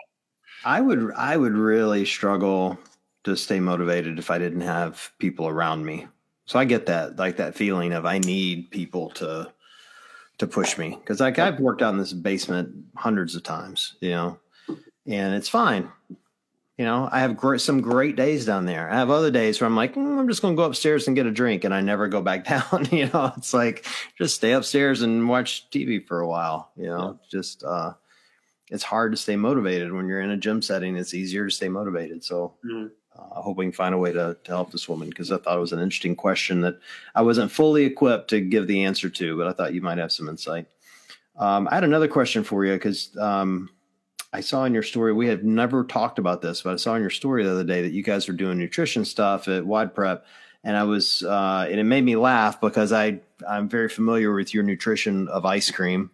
I 0.63 0.81
would 0.81 1.11
I 1.15 1.37
would 1.37 1.53
really 1.53 2.05
struggle 2.05 2.77
to 3.23 3.35
stay 3.35 3.59
motivated 3.59 4.17
if 4.19 4.31
I 4.31 4.37
didn't 4.37 4.61
have 4.61 5.11
people 5.19 5.47
around 5.47 5.85
me. 5.85 6.07
So 6.45 6.59
I 6.59 6.65
get 6.65 6.85
that, 6.85 7.17
like 7.17 7.37
that 7.37 7.55
feeling 7.55 7.91
of 7.93 8.05
I 8.05 8.19
need 8.19 8.69
people 8.71 9.09
to 9.11 9.51
to 10.37 10.47
push 10.47 10.77
me 10.77 10.97
because 10.99 11.19
like 11.19 11.39
I've 11.39 11.59
worked 11.59 11.81
out 11.81 11.93
in 11.93 11.99
this 11.99 12.13
basement 12.13 12.69
hundreds 12.95 13.35
of 13.35 13.43
times, 13.43 13.95
you 14.01 14.11
know, 14.11 14.39
and 15.07 15.33
it's 15.33 15.49
fine. 15.49 15.89
You 16.77 16.83
know, 16.83 17.07
I 17.09 17.19
have 17.21 17.38
great, 17.38 17.61
some 17.61 17.79
great 17.79 18.17
days 18.17 18.45
down 18.45 18.65
there. 18.65 18.89
I 18.89 18.95
have 18.95 19.09
other 19.09 19.31
days 19.31 19.61
where 19.61 19.65
I'm 19.65 19.77
like, 19.77 19.95
mm, 19.95 20.19
I'm 20.19 20.27
just 20.27 20.41
going 20.41 20.55
to 20.55 20.61
go 20.61 20.65
upstairs 20.65 21.07
and 21.07 21.15
get 21.15 21.25
a 21.25 21.31
drink, 21.31 21.63
and 21.63 21.73
I 21.73 21.79
never 21.79 22.09
go 22.09 22.21
back 22.21 22.45
down. 22.49 22.88
you 22.91 23.09
know, 23.13 23.31
it's 23.38 23.53
like 23.53 23.85
just 24.17 24.35
stay 24.35 24.51
upstairs 24.51 25.01
and 25.01 25.29
watch 25.29 25.69
TV 25.69 26.05
for 26.05 26.19
a 26.19 26.27
while. 26.27 26.71
You 26.75 26.88
know, 26.88 27.19
yeah. 27.21 27.27
just 27.31 27.63
uh, 27.63 27.93
it's 28.69 28.83
hard 28.83 29.13
to 29.13 29.17
stay 29.17 29.38
motivated 29.38 29.93
when 29.93 30.07
you're 30.07 30.19
in 30.19 30.31
a 30.31 30.38
gym 30.38 30.61
setting. 30.61 30.97
It's 30.97 31.13
easier 31.13 31.45
to 31.45 31.51
stay 31.51 31.69
motivated. 31.69 32.25
So, 32.25 32.55
mm-hmm. 32.65 32.88
uh, 33.17 33.39
I 33.39 33.41
hope 33.41 33.55
we 33.55 33.65
can 33.65 33.71
find 33.71 33.95
a 33.95 33.97
way 33.97 34.11
to 34.11 34.35
to 34.43 34.51
help 34.51 34.73
this 34.73 34.89
woman 34.89 35.07
because 35.07 35.31
I 35.31 35.38
thought 35.38 35.55
it 35.55 35.61
was 35.61 35.71
an 35.71 35.79
interesting 35.79 36.15
question 36.17 36.59
that 36.61 36.79
I 37.15 37.21
wasn't 37.21 37.53
fully 37.53 37.85
equipped 37.85 38.31
to 38.31 38.41
give 38.41 38.67
the 38.67 38.83
answer 38.83 39.09
to, 39.09 39.38
but 39.38 39.47
I 39.47 39.53
thought 39.53 39.73
you 39.73 39.81
might 39.81 39.97
have 39.97 40.11
some 40.11 40.27
insight. 40.27 40.67
Um, 41.38 41.69
I 41.71 41.75
had 41.75 41.85
another 41.85 42.09
question 42.09 42.43
for 42.43 42.65
you 42.65 42.73
because. 42.73 43.15
Um, 43.17 43.69
I 44.33 44.41
saw 44.41 44.65
in 44.65 44.73
your 44.73 44.83
story, 44.83 45.13
we 45.13 45.27
have 45.27 45.43
never 45.43 45.83
talked 45.83 46.19
about 46.19 46.41
this, 46.41 46.61
but 46.61 46.73
I 46.73 46.75
saw 46.75 46.95
in 46.95 47.01
your 47.01 47.09
story 47.09 47.43
the 47.43 47.51
other 47.51 47.63
day 47.63 47.81
that 47.81 47.91
you 47.91 48.03
guys 48.03 48.27
are 48.27 48.33
doing 48.33 48.57
nutrition 48.57 49.05
stuff 49.05 49.47
at 49.47 49.65
WOD 49.65 49.93
Prep. 49.95 50.25
And 50.63 50.75
I 50.75 50.83
was, 50.83 51.23
uh, 51.23 51.67
and 51.69 51.79
it 51.79 51.83
made 51.83 52.03
me 52.03 52.15
laugh 52.15 52.59
because 52.59 52.91
I, 52.91 53.19
I'm 53.47 53.69
very 53.69 53.88
familiar 53.88 54.33
with 54.33 54.53
your 54.53 54.63
nutrition 54.63 55.27
of 55.27 55.45
ice 55.45 55.69
cream. 55.69 56.09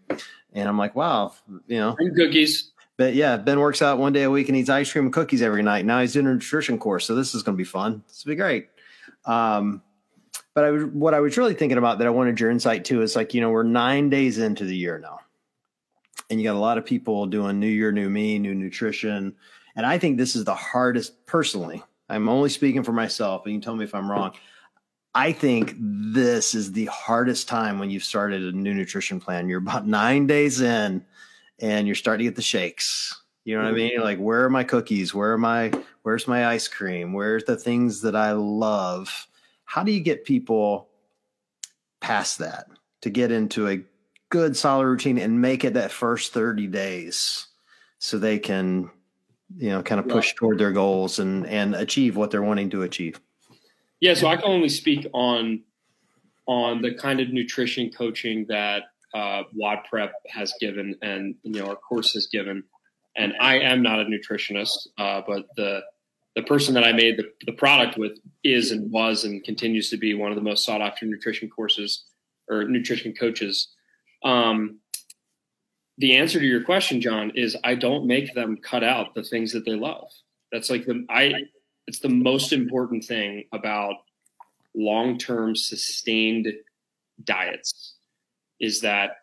And 0.54 0.68
I'm 0.68 0.78
like, 0.78 0.96
wow, 0.96 1.34
you 1.68 1.80
know, 1.80 1.96
and 1.98 2.16
cookies. 2.16 2.72
But 2.98 3.16
yeah, 3.16 3.38
Ben 3.38 3.60
works 3.60 3.82
out 3.82 3.98
one 3.98 4.14
day 4.14 4.24
a 4.24 4.30
week 4.30 4.50
and 4.50 4.58
eats 4.58 4.70
ice 4.70 4.92
cream 4.92 5.06
and 5.06 5.14
cookies 5.14 5.42
every 5.42 5.64
night. 5.64 5.86
Now 5.86 6.02
he's 6.02 6.14
doing 6.14 6.28
a 6.28 6.34
nutrition 6.34 6.78
course. 6.78 7.06
So 7.06 7.16
this 7.16 7.34
is 7.34 7.44
going 7.44 7.56
to 7.56 7.58
be 7.58 7.64
fun. 7.64 8.04
This 8.08 8.26
will 8.26 8.32
be 8.32 8.36
great. 8.36 8.70
Um, 9.26 9.82
but 10.54 10.66
I, 10.66 10.72
what 10.72 11.14
I 11.14 11.22
was 11.22 11.38
really 11.38 11.54
thinking 11.54 11.78
about 11.78 12.00
that 12.00 12.08
I 12.08 12.12
wanted 12.12 12.40
your 12.40 12.52
insight 12.52 12.86
to 12.86 13.02
is 13.02 13.16
like, 13.16 13.34
you 13.34 13.42
know, 13.42 13.50
we're 13.50 13.64
nine 13.64 14.10
days 14.10 14.38
into 14.38 14.66
the 14.66 14.76
year 14.76 15.00
now 15.00 15.22
and 16.32 16.40
you 16.40 16.48
got 16.48 16.56
a 16.56 16.60
lot 16.60 16.78
of 16.78 16.86
people 16.86 17.26
doing 17.26 17.60
new 17.60 17.68
year, 17.68 17.92
new 17.92 18.10
me, 18.10 18.40
new 18.40 18.56
nutrition. 18.56 19.36
And 19.76 19.86
I 19.86 19.98
think 19.98 20.18
this 20.18 20.34
is 20.36 20.46
the 20.46 20.56
hardest 20.56 21.26
personally. 21.26 21.84
I'm 22.10 22.30
only 22.30 22.50
speaking 22.50 22.84
for 22.84 22.94
myself, 22.94 23.46
and 23.46 23.54
you 23.54 23.62
tell 23.62 23.76
me 23.76 23.84
if 23.84 23.94
I'm 23.94 24.10
wrong. 24.10 24.32
I 25.14 25.34
think 25.34 25.76
this 25.78 26.56
is 26.56 26.72
the 26.72 26.86
hardest 26.86 27.50
time 27.50 27.80
when 27.80 27.90
you've 27.90 28.06
started 28.06 28.44
a 28.44 28.58
new 28.58 28.74
nutrition 28.74 29.20
plan. 29.20 29.50
You're 29.50 29.60
about 29.60 29.86
nine 29.86 30.26
days 30.26 30.62
in 30.62 31.06
and 31.60 31.86
you're 31.86 31.96
starting 31.96 32.26
to 32.26 32.30
get 32.32 32.38
the 32.38 32.42
shakes. 32.42 33.22
You 33.44 33.56
know 33.56 33.64
what 33.64 33.68
I 33.68 33.72
mm-hmm. 33.72 33.78
mean? 33.78 33.92
You're 33.92 34.04
like, 34.04 34.20
where 34.20 34.46
are 34.46 34.50
my 34.50 34.64
cookies? 34.64 35.14
Where 35.14 35.34
are 35.34 35.38
my 35.38 35.74
where's 36.04 36.30
my 36.30 36.48
ice 36.48 36.70
cream? 36.70 37.12
Where's 37.12 37.44
the 37.44 37.58
things 37.58 38.02
that 38.02 38.16
I 38.16 38.32
love? 38.32 39.28
How 39.66 39.84
do 39.84 39.92
you 39.92 40.00
get 40.00 40.24
people 40.24 40.88
past 42.00 42.38
that 42.40 42.68
to 43.02 43.10
get 43.10 43.32
into 43.34 43.68
a 43.68 43.84
good 44.32 44.58
solid 44.58 44.86
routine 44.88 45.20
and 45.20 45.40
make 45.40 45.64
it 45.64 45.76
that 45.76 45.92
first 45.92 46.34
30 46.34 46.66
days 46.68 47.48
so 48.00 48.18
they 48.18 48.40
can 48.40 48.90
you 49.58 49.70
know 49.70 49.84
kind 49.84 50.00
of 50.00 50.08
push 50.08 50.34
toward 50.34 50.58
their 50.58 50.72
goals 50.72 51.20
and 51.20 51.46
and 51.46 51.76
achieve 51.76 52.16
what 52.16 52.32
they're 52.32 52.42
wanting 52.42 52.70
to 52.70 52.82
achieve. 52.82 53.20
Yeah 54.00 54.16
so 54.16 54.28
i 54.28 54.36
can 54.36 54.46
only 54.46 54.70
speak 54.70 55.06
on 55.14 55.62
on 56.48 56.82
the 56.82 56.96
kind 56.96 57.20
of 57.20 57.30
nutrition 57.30 57.92
coaching 57.92 58.46
that 58.50 58.84
uh, 59.14 59.44
WOD 59.54 59.80
Prep 59.90 60.14
has 60.28 60.54
given 60.60 60.96
and 61.02 61.36
you 61.44 61.62
know 61.62 61.68
our 61.68 61.76
course 61.76 62.14
has 62.14 62.28
given. 62.28 62.64
And 63.18 63.34
i 63.42 63.60
am 63.60 63.84
not 63.84 64.00
a 64.00 64.06
nutritionist 64.06 64.88
uh, 64.98 65.22
but 65.28 65.46
the 65.58 65.82
the 66.36 66.44
person 66.44 66.74
that 66.76 66.86
i 66.86 66.94
made 66.94 67.18
the, 67.18 67.26
the 67.46 67.52
product 67.52 67.98
with 67.98 68.18
is 68.46 68.72
and 68.72 68.90
was 68.90 69.26
and 69.26 69.44
continues 69.44 69.90
to 69.90 69.98
be 69.98 70.14
one 70.14 70.32
of 70.32 70.38
the 70.38 70.42
most 70.42 70.64
sought 70.64 70.82
after 70.82 71.06
nutrition 71.06 71.50
courses 71.50 72.06
or 72.50 72.64
nutrition 72.64 73.14
coaches 73.14 73.76
um, 74.24 74.80
the 75.98 76.18
answer 76.18 76.40
to 76.40 76.46
your 76.46 76.64
question, 76.64 77.02
John, 77.02 77.32
is 77.36 77.56
I 77.64 77.76
don't 77.76 78.08
make 78.08 78.34
them 78.34 78.58
cut 78.58 78.84
out 78.84 79.14
the 79.14 79.24
things 79.24 79.52
that 79.54 79.66
they 79.66 79.76
love. 79.76 80.10
That's 80.52 80.70
like 80.70 80.86
the 80.86 81.06
I. 81.10 81.34
It's 81.88 82.00
the 82.00 82.10
most 82.10 82.54
important 82.54 83.04
thing 83.04 83.46
about 83.54 83.96
long-term 84.76 85.56
sustained 85.56 86.48
diets 87.24 87.96
is 88.60 88.82
that 88.82 89.18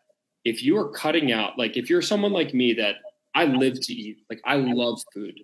if 0.44 0.62
you 0.62 0.76
are 0.76 0.90
cutting 0.90 1.32
out, 1.32 1.58
like 1.58 1.76
if 1.76 1.88
you're 1.88 2.02
someone 2.02 2.32
like 2.32 2.54
me 2.54 2.72
that 2.74 2.96
I 3.34 3.44
live 3.44 3.80
to 3.80 3.92
eat, 3.92 4.18
like 4.28 4.40
I 4.44 4.56
love 4.56 5.00
food. 5.14 5.34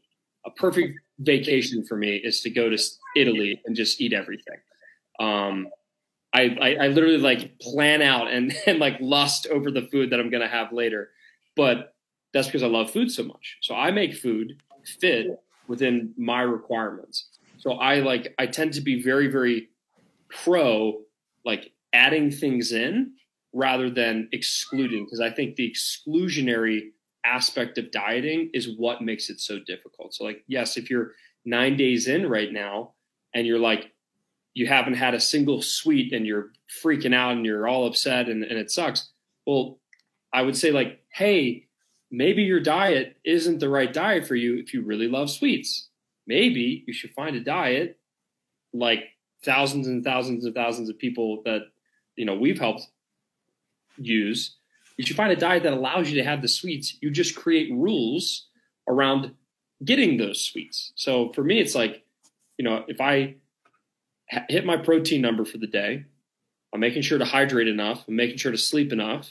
A 0.46 0.50
perfect 0.50 0.98
vacation 1.20 1.84
for 1.86 1.96
me 1.96 2.16
is 2.16 2.40
to 2.42 2.50
go 2.50 2.68
to 2.68 2.78
Italy 3.16 3.60
and 3.64 3.74
just 3.74 4.00
eat 4.00 4.12
everything. 4.12 4.58
Um, 5.20 5.68
I, 6.34 6.56
I, 6.60 6.74
I 6.84 6.86
literally 6.88 7.18
like 7.18 7.58
plan 7.60 8.02
out 8.02 8.30
and, 8.30 8.52
and 8.66 8.78
like 8.78 8.96
lust 9.00 9.46
over 9.46 9.70
the 9.70 9.88
food 9.90 10.10
that 10.10 10.20
I'm 10.20 10.30
gonna 10.30 10.48
have 10.48 10.72
later. 10.72 11.10
But 11.56 11.94
that's 12.34 12.48
because 12.48 12.64
I 12.64 12.66
love 12.66 12.90
food 12.90 13.10
so 13.10 13.22
much. 13.22 13.58
So 13.62 13.74
I 13.74 13.92
make 13.92 14.14
food 14.14 14.60
fit 15.00 15.28
within 15.68 16.12
my 16.18 16.42
requirements. 16.42 17.28
So 17.58 17.74
I 17.74 18.00
like 18.00 18.34
I 18.38 18.46
tend 18.46 18.74
to 18.74 18.80
be 18.80 19.02
very, 19.02 19.28
very 19.28 19.68
pro 20.28 21.00
like 21.44 21.72
adding 21.92 22.30
things 22.30 22.72
in 22.72 23.12
rather 23.52 23.88
than 23.88 24.28
excluding 24.32 25.04
because 25.04 25.20
I 25.20 25.30
think 25.30 25.54
the 25.54 25.70
exclusionary 25.70 26.90
aspect 27.24 27.78
of 27.78 27.90
dieting 27.90 28.50
is 28.52 28.76
what 28.76 29.00
makes 29.00 29.30
it 29.30 29.40
so 29.40 29.60
difficult. 29.60 30.14
So 30.14 30.24
like 30.24 30.42
yes, 30.48 30.76
if 30.76 30.90
you're 30.90 31.12
9 31.46 31.76
days 31.76 32.08
in 32.08 32.28
right 32.28 32.52
now 32.52 32.94
and 33.32 33.46
you're 33.46 33.58
like 33.58 33.93
you 34.54 34.66
haven't 34.66 34.94
had 34.94 35.14
a 35.14 35.20
single 35.20 35.60
sweet 35.60 36.12
and 36.12 36.26
you're 36.26 36.50
freaking 36.82 37.14
out 37.14 37.32
and 37.32 37.44
you're 37.44 37.66
all 37.66 37.86
upset 37.86 38.28
and, 38.28 38.44
and 38.44 38.58
it 38.58 38.70
sucks. 38.70 39.10
Well, 39.46 39.78
I 40.32 40.42
would 40.42 40.56
say 40.56 40.70
like, 40.70 41.02
hey, 41.08 41.66
maybe 42.10 42.42
your 42.42 42.60
diet 42.60 43.16
isn't 43.24 43.58
the 43.58 43.68
right 43.68 43.92
diet 43.92 44.26
for 44.26 44.36
you 44.36 44.56
if 44.56 44.72
you 44.72 44.82
really 44.82 45.08
love 45.08 45.30
sweets. 45.30 45.88
Maybe 46.26 46.84
you 46.86 46.94
should 46.94 47.10
find 47.10 47.36
a 47.36 47.40
diet 47.40 47.98
like 48.72 49.04
thousands 49.44 49.86
and 49.86 50.04
thousands 50.04 50.44
and 50.44 50.54
thousands 50.54 50.88
of 50.88 50.98
people 50.98 51.42
that 51.44 51.62
you 52.16 52.24
know 52.24 52.34
we've 52.34 52.58
helped 52.58 52.88
use. 53.96 54.56
You 54.96 55.04
should 55.04 55.16
find 55.16 55.32
a 55.32 55.36
diet 55.36 55.64
that 55.64 55.72
allows 55.72 56.08
you 56.08 56.16
to 56.16 56.28
have 56.28 56.40
the 56.40 56.48
sweets. 56.48 56.96
You 57.00 57.10
just 57.10 57.36
create 57.36 57.72
rules 57.72 58.46
around 58.88 59.34
getting 59.84 60.16
those 60.16 60.40
sweets. 60.40 60.92
So 60.94 61.32
for 61.32 61.42
me, 61.42 61.60
it's 61.60 61.74
like, 61.74 62.04
you 62.58 62.64
know, 62.64 62.84
if 62.86 63.00
I 63.00 63.36
hit 64.28 64.64
my 64.64 64.76
protein 64.76 65.20
number 65.20 65.44
for 65.44 65.58
the 65.58 65.66
day. 65.66 66.04
I'm 66.72 66.80
making 66.80 67.02
sure 67.02 67.18
to 67.18 67.24
hydrate 67.24 67.68
enough. 67.68 68.04
I'm 68.08 68.16
making 68.16 68.38
sure 68.38 68.52
to 68.52 68.58
sleep 68.58 68.92
enough. 68.92 69.30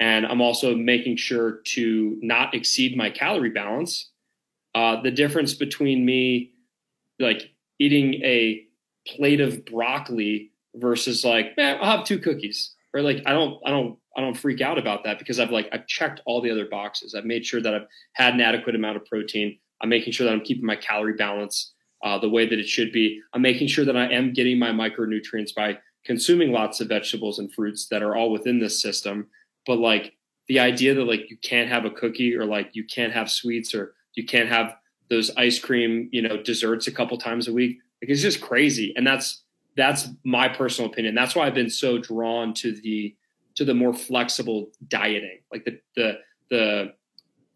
And 0.00 0.26
I'm 0.26 0.40
also 0.40 0.74
making 0.74 1.18
sure 1.18 1.60
to 1.66 2.18
not 2.20 2.54
exceed 2.54 2.96
my 2.96 3.10
calorie 3.10 3.50
balance. 3.50 4.10
Uh, 4.74 5.00
the 5.00 5.12
difference 5.12 5.54
between 5.54 6.04
me 6.04 6.52
like 7.20 7.50
eating 7.78 8.14
a 8.24 8.64
plate 9.06 9.40
of 9.40 9.64
broccoli 9.66 10.50
versus 10.74 11.24
like, 11.24 11.56
man, 11.56 11.78
I'll 11.80 11.98
have 11.98 12.06
two 12.06 12.18
cookies. 12.18 12.74
Or 12.92 13.02
like 13.02 13.22
I 13.26 13.32
don't 13.32 13.60
I 13.64 13.70
don't 13.70 13.98
I 14.16 14.20
don't 14.20 14.36
freak 14.36 14.60
out 14.60 14.78
about 14.78 15.04
that 15.04 15.18
because 15.18 15.38
I've 15.38 15.50
like 15.50 15.68
I've 15.72 15.86
checked 15.86 16.22
all 16.26 16.40
the 16.40 16.50
other 16.50 16.66
boxes. 16.66 17.14
I've 17.14 17.24
made 17.24 17.44
sure 17.44 17.60
that 17.60 17.74
I've 17.74 17.86
had 18.14 18.34
an 18.34 18.40
adequate 18.40 18.74
amount 18.74 18.96
of 18.96 19.04
protein. 19.04 19.58
I'm 19.80 19.88
making 19.88 20.12
sure 20.12 20.26
that 20.26 20.32
I'm 20.32 20.44
keeping 20.44 20.64
my 20.64 20.76
calorie 20.76 21.14
balance 21.14 21.73
uh, 22.04 22.18
the 22.18 22.28
way 22.28 22.46
that 22.46 22.58
it 22.58 22.68
should 22.68 22.92
be. 22.92 23.20
I'm 23.32 23.42
making 23.42 23.66
sure 23.66 23.84
that 23.84 23.96
I 23.96 24.12
am 24.12 24.32
getting 24.32 24.58
my 24.58 24.70
micronutrients 24.70 25.54
by 25.54 25.78
consuming 26.04 26.52
lots 26.52 26.80
of 26.80 26.88
vegetables 26.88 27.38
and 27.38 27.52
fruits 27.52 27.88
that 27.88 28.02
are 28.02 28.14
all 28.14 28.30
within 28.30 28.60
this 28.60 28.80
system. 28.80 29.26
But 29.66 29.78
like 29.78 30.14
the 30.46 30.60
idea 30.60 30.94
that 30.94 31.04
like 31.04 31.30
you 31.30 31.38
can't 31.38 31.70
have 31.70 31.86
a 31.86 31.90
cookie 31.90 32.36
or 32.36 32.44
like 32.44 32.70
you 32.74 32.84
can't 32.84 33.12
have 33.14 33.30
sweets 33.30 33.74
or 33.74 33.94
you 34.14 34.26
can't 34.26 34.50
have 34.50 34.76
those 35.08 35.30
ice 35.36 35.58
cream, 35.58 36.10
you 36.12 36.20
know, 36.20 36.36
desserts 36.42 36.86
a 36.86 36.92
couple 36.92 37.16
times 37.16 37.48
a 37.48 37.52
week, 37.52 37.78
like 38.02 38.10
it's 38.10 38.22
just 38.22 38.42
crazy. 38.42 38.92
And 38.96 39.06
that's 39.06 39.42
that's 39.76 40.08
my 40.24 40.48
personal 40.48 40.90
opinion. 40.90 41.14
That's 41.14 41.34
why 41.34 41.46
I've 41.46 41.54
been 41.54 41.70
so 41.70 41.98
drawn 41.98 42.52
to 42.54 42.72
the 42.72 43.16
to 43.56 43.64
the 43.64 43.74
more 43.74 43.94
flexible 43.94 44.70
dieting. 44.88 45.40
Like 45.50 45.64
the 45.64 45.80
the 45.96 46.18
the 46.50 46.92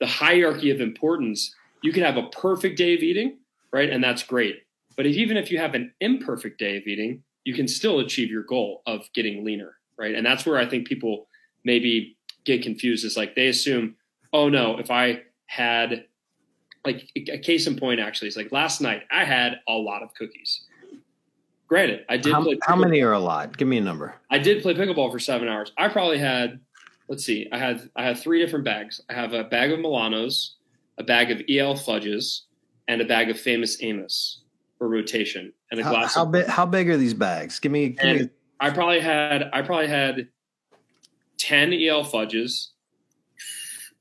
the 0.01 0.07
hierarchy 0.07 0.71
of 0.71 0.81
importance. 0.81 1.55
You 1.83 1.93
can 1.93 2.03
have 2.03 2.17
a 2.17 2.29
perfect 2.31 2.79
day 2.79 2.95
of 2.95 3.01
eating 3.01 3.39
right? 3.73 3.91
And 3.91 4.03
that's 4.03 4.23
great. 4.23 4.63
But 4.97 5.07
if, 5.07 5.17
even 5.17 5.37
if 5.37 5.51
you 5.51 5.59
have 5.59 5.75
an 5.75 5.93
imperfect 6.01 6.59
day 6.59 6.77
of 6.77 6.87
eating, 6.87 7.23
you 7.45 7.55
can 7.55 7.69
still 7.69 8.01
achieve 8.01 8.31
your 8.31 8.43
goal 8.43 8.83
of 8.87 9.03
getting 9.15 9.45
leaner, 9.45 9.77
right? 9.99 10.15
And 10.15 10.27
that's 10.27 10.45
where 10.45 10.59
I 10.59 10.67
think 10.67 10.87
people 10.87 11.29
maybe 11.65 12.17
get 12.45 12.63
confused 12.63 13.05
is 13.05 13.17
like 13.17 13.35
they 13.35 13.49
assume, 13.49 13.95
oh 14.33 14.49
no, 14.49 14.79
if 14.79 14.91
I 14.91 15.23
had 15.47 16.05
like 16.85 17.09
a 17.17 17.39
case 17.39 17.67
in 17.67 17.77
point 17.77 18.01
actually 18.01 18.29
is 18.29 18.37
like 18.37 18.53
last 18.53 18.81
night 18.81 19.03
I 19.11 19.25
had 19.25 19.61
a 19.69 19.73
lot 19.73 20.03
of 20.03 20.13
cookies. 20.15 20.63
Granted, 21.69 22.07
I 22.09 22.17
did 22.17 22.33
how, 22.33 22.43
play 22.43 22.59
how 22.63 22.77
many 22.77 23.03
are 23.03 23.13
a 23.13 23.19
lot? 23.19 23.57
Give 23.57 23.69
me 23.69 23.77
a 23.77 23.83
number. 23.83 24.15
I 24.31 24.39
did 24.39 24.63
play 24.63 24.75
pickleball 24.75 25.13
for 25.13 25.19
seven 25.19 25.49
hours. 25.49 25.73
I 25.77 25.89
probably 25.89 26.19
had 26.19 26.61
let's 27.09 27.25
see, 27.25 27.49
I 27.53 27.59
had 27.59 27.91
I 27.97 28.05
had 28.05 28.19
three 28.19 28.43
different 28.45 28.65
bags. 28.65 29.01
I 29.11 29.15
have 29.15 29.33
a 29.33 29.45
bag 29.45 29.73
of 29.73 29.79
Milanos, 29.81 30.53
a 30.99 31.05
bag 31.05 31.31
of 31.31 31.43
EL 31.49 31.77
fudges, 31.77 32.47
and 32.89 33.01
a 33.01 33.05
bag 33.05 33.31
of 33.31 33.39
famous 33.39 33.83
Amos. 33.83 34.41
for 34.79 34.89
rotation 34.89 35.53
and 35.71 35.81
a 35.81 35.85
How, 35.85 35.91
glass 35.91 36.15
how 36.15 36.25
of 36.25 36.33
big? 36.33 36.47
How 36.47 36.67
big 36.67 36.89
are 36.89 36.97
these 36.97 37.15
bags? 37.15 37.59
Give 37.59 37.71
me. 37.71 37.91
Give 37.91 38.21
me 38.21 38.31
I 38.61 38.71
probably 38.71 39.01
had 39.01 39.51
I 39.53 39.63
probably 39.63 39.87
had 39.89 40.29
ten 41.37 41.73
EL 41.73 42.05
fudges, 42.05 42.71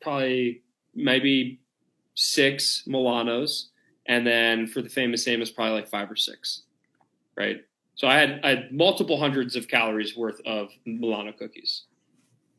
probably 0.01 0.63
maybe 0.95 1.59
six 2.15 2.83
Milanos, 2.87 3.65
and 4.07 4.25
then 4.25 4.67
for 4.67 4.81
the 4.81 4.89
famous 4.89 5.27
Amos, 5.27 5.51
probably 5.51 5.73
like 5.73 5.87
five 5.87 6.09
or 6.09 6.15
six, 6.15 6.63
right? 7.35 7.57
So 7.95 8.07
I 8.07 8.15
had 8.17 8.39
I 8.43 8.49
had 8.49 8.71
multiple 8.71 9.19
hundreds 9.19 9.55
of 9.55 9.67
calories 9.67 10.17
worth 10.17 10.39
of 10.45 10.69
Milano 10.85 11.31
cookies, 11.31 11.83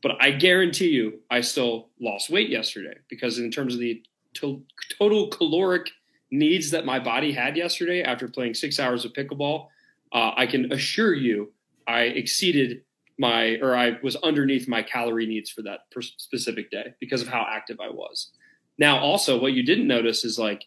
but 0.01 0.11
I 0.21 0.31
guarantee 0.31 0.89
you, 0.89 1.19
I 1.29 1.41
still 1.41 1.89
lost 1.99 2.29
weight 2.29 2.49
yesterday 2.49 2.97
because 3.09 3.39
in 3.39 3.51
terms 3.51 3.73
of 3.73 3.79
the 3.79 4.01
to- 4.35 4.63
total 4.97 5.27
caloric 5.27 5.89
needs 6.31 6.71
that 6.71 6.85
my 6.85 6.99
body 6.99 7.31
had 7.31 7.57
yesterday 7.57 8.01
after 8.01 8.27
playing 8.27 8.53
six 8.53 8.79
hours 8.79 9.05
of 9.05 9.13
pickleball, 9.13 9.67
uh, 10.11 10.31
I 10.35 10.45
can 10.45 10.71
assure 10.71 11.13
you 11.13 11.51
I 11.89 12.01
exceeded 12.01 12.83
my 13.17 13.57
or 13.61 13.75
I 13.75 13.97
was 14.03 14.15
underneath 14.17 14.67
my 14.67 14.83
calorie 14.83 15.25
needs 15.25 15.49
for 15.49 15.63
that 15.63 15.81
specific 16.17 16.69
day 16.69 16.93
because 16.99 17.21
of 17.21 17.27
how 17.27 17.45
active 17.49 17.79
I 17.81 17.89
was. 17.89 18.31
Now, 18.77 18.99
also, 18.99 19.41
what 19.41 19.53
you 19.53 19.63
didn't 19.63 19.87
notice 19.87 20.23
is 20.23 20.39
like 20.39 20.65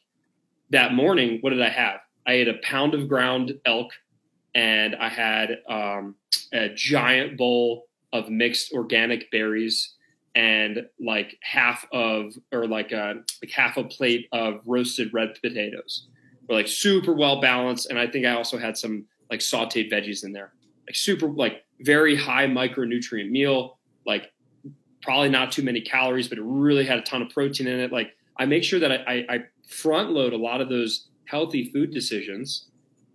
that 0.71 0.93
morning, 0.93 1.39
what 1.41 1.51
did 1.51 1.63
I 1.63 1.71
have? 1.71 2.01
I 2.27 2.33
ate 2.33 2.49
a 2.49 2.59
pound 2.63 2.95
of 2.95 3.09
ground 3.09 3.55
elk 3.65 3.93
and 4.55 4.97
I 4.97 5.09
had 5.09 5.59
um, 5.69 6.17
a 6.53 6.69
giant 6.75 7.39
bowl 7.39 7.87
of 8.13 8.29
mixed 8.29 8.73
organic 8.73 9.31
berries 9.31 9.95
and 10.35 10.87
like 11.01 11.37
half 11.43 11.87
of 11.93 12.33
or 12.53 12.67
like 12.67 12.93
a 12.93 13.17
like 13.43 13.51
half 13.53 13.77
a 13.77 13.85
plate 13.85 14.29
of 14.33 14.61
roasted 14.67 15.13
red 15.13 15.35
potatoes. 15.43 16.09
Were 16.49 16.57
like 16.57 16.69
super 16.69 17.13
well 17.13 17.41
balanced, 17.41 17.91
and 17.91 17.99
I 17.99 18.07
think 18.07 18.27
I 18.27 18.35
also 18.35 18.59
had 18.59 18.77
some 18.77 19.07
like 19.31 19.41
sautéed 19.41 19.93
veggies 19.93 20.25
in 20.25 20.33
there. 20.33 20.53
Like 20.87 20.97
super 20.97 21.29
like 21.29 21.65
very 21.81 22.17
high 22.17 22.47
micronutrient 22.47 23.31
meal. 23.31 23.79
Like 24.07 24.33
probably 25.03 25.29
not 25.29 25.53
too 25.53 25.63
many 25.63 25.81
calories, 25.81 26.29
but 26.29 26.39
it 26.39 26.45
really 26.45 26.85
had 26.85 26.99
a 26.99 27.03
ton 27.03 27.23
of 27.23 27.31
protein 27.31 27.67
in 27.67 27.81
it. 27.81 27.93
Like 27.93 28.13
I 28.39 28.47
make 28.47 28.65
sure 28.65 28.81
that 28.81 28.93
I, 28.93 28.97
I, 29.07 29.27
I 29.29 29.39
front 29.69 30.11
load 30.11 30.33
a 30.33 30.37
lot 30.37 30.61
of 30.61 30.69
those 30.69 31.09
healthy 31.27 31.71
food 31.73 31.93
decisions 31.93 32.69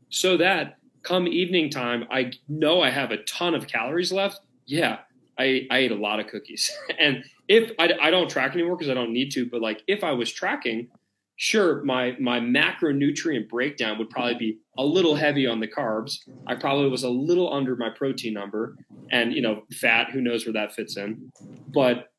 so 0.10 0.38
that 0.38 0.77
come 1.03 1.27
evening 1.27 1.69
time, 1.69 2.06
I 2.10 2.32
know 2.47 2.82
I 2.82 2.89
have 2.89 3.12
a 3.12 3.17
ton 3.23 3.56
of 3.56 3.67
calories 3.67 4.12
left. 4.12 4.41
Yeah, 4.65 4.99
I, 5.39 5.67
I 5.69 5.80
ate 5.80 5.91
a 5.91 5.95
lot 5.95 6.19
of 6.19 6.28
cookies. 6.28 6.71
and 7.00 7.23
if 7.47 7.71
I, 7.80 7.91
I 8.02 8.12
don't 8.12 8.30
track 8.30 8.54
anymore 8.54 8.76
because 8.76 8.89
I 8.89 8.93
don't 8.93 9.13
need 9.13 9.32
to, 9.32 9.45
but 9.50 9.62
like 9.62 9.84
if 9.88 10.04
I 10.04 10.12
was 10.12 10.32
tracking, 10.32 10.89
sure, 11.36 11.84
my, 11.84 12.15
my 12.19 12.39
macronutrient 12.39 13.47
breakdown 13.47 13.97
would 14.00 14.10
probably 14.10 14.36
be 14.36 14.58
a 14.78 14.84
little 14.84 15.15
heavy 15.15 15.47
on 15.47 15.60
the 15.60 15.67
carbs. 15.67 16.17
I 16.47 16.56
probably 16.56 16.89
was 16.89 17.04
a 17.04 17.10
little 17.10 17.54
under 17.54 17.76
my 17.76 17.89
protein 17.89 18.34
number 18.34 18.76
and, 19.12 19.34
you 19.34 19.41
know, 19.41 19.63
fat, 19.71 20.12
who 20.12 20.21
knows 20.21 20.45
where 20.45 20.54
that 20.54 20.73
fits 20.73 20.97
in. 20.97 21.32
But 21.67 22.10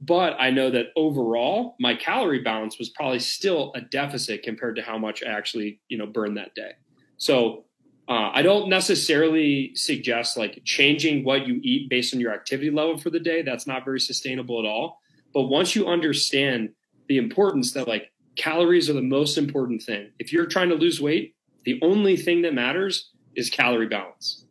but 0.00 0.36
I 0.38 0.50
know 0.50 0.70
that 0.70 0.86
overall 0.96 1.74
my 1.80 1.94
calorie 1.94 2.42
balance 2.42 2.78
was 2.78 2.88
probably 2.88 3.18
still 3.18 3.72
a 3.74 3.80
deficit 3.80 4.44
compared 4.44 4.76
to 4.76 4.82
how 4.82 4.96
much 4.96 5.24
I 5.24 5.30
actually, 5.30 5.80
you 5.88 5.98
know, 5.98 6.06
burned 6.06 6.36
that 6.36 6.54
day. 6.54 6.72
So 7.16 7.64
uh, 8.08 8.30
I 8.32 8.40
don't 8.40 8.70
necessarily 8.70 9.72
suggest 9.74 10.38
like 10.38 10.62
changing 10.64 11.24
what 11.24 11.46
you 11.46 11.60
eat 11.62 11.90
based 11.90 12.14
on 12.14 12.20
your 12.20 12.32
activity 12.32 12.70
level 12.70 12.96
for 12.96 13.10
the 13.10 13.20
day. 13.20 13.42
That's 13.42 13.66
not 13.66 13.84
very 13.84 14.00
sustainable 14.00 14.58
at 14.58 14.64
all. 14.66 15.02
But 15.34 15.42
once 15.42 15.76
you 15.76 15.86
understand 15.86 16.70
the 17.08 17.18
importance 17.18 17.74
that 17.74 17.86
like 17.86 18.10
calories 18.36 18.88
are 18.88 18.94
the 18.94 19.02
most 19.02 19.36
important 19.36 19.82
thing, 19.82 20.10
if 20.18 20.32
you're 20.32 20.46
trying 20.46 20.70
to 20.70 20.74
lose 20.74 21.02
weight, 21.02 21.34
the 21.64 21.78
only 21.82 22.16
thing 22.16 22.40
that 22.42 22.54
matters 22.54 23.10
is 23.36 23.50
calorie 23.50 23.88
balance. 23.88 24.46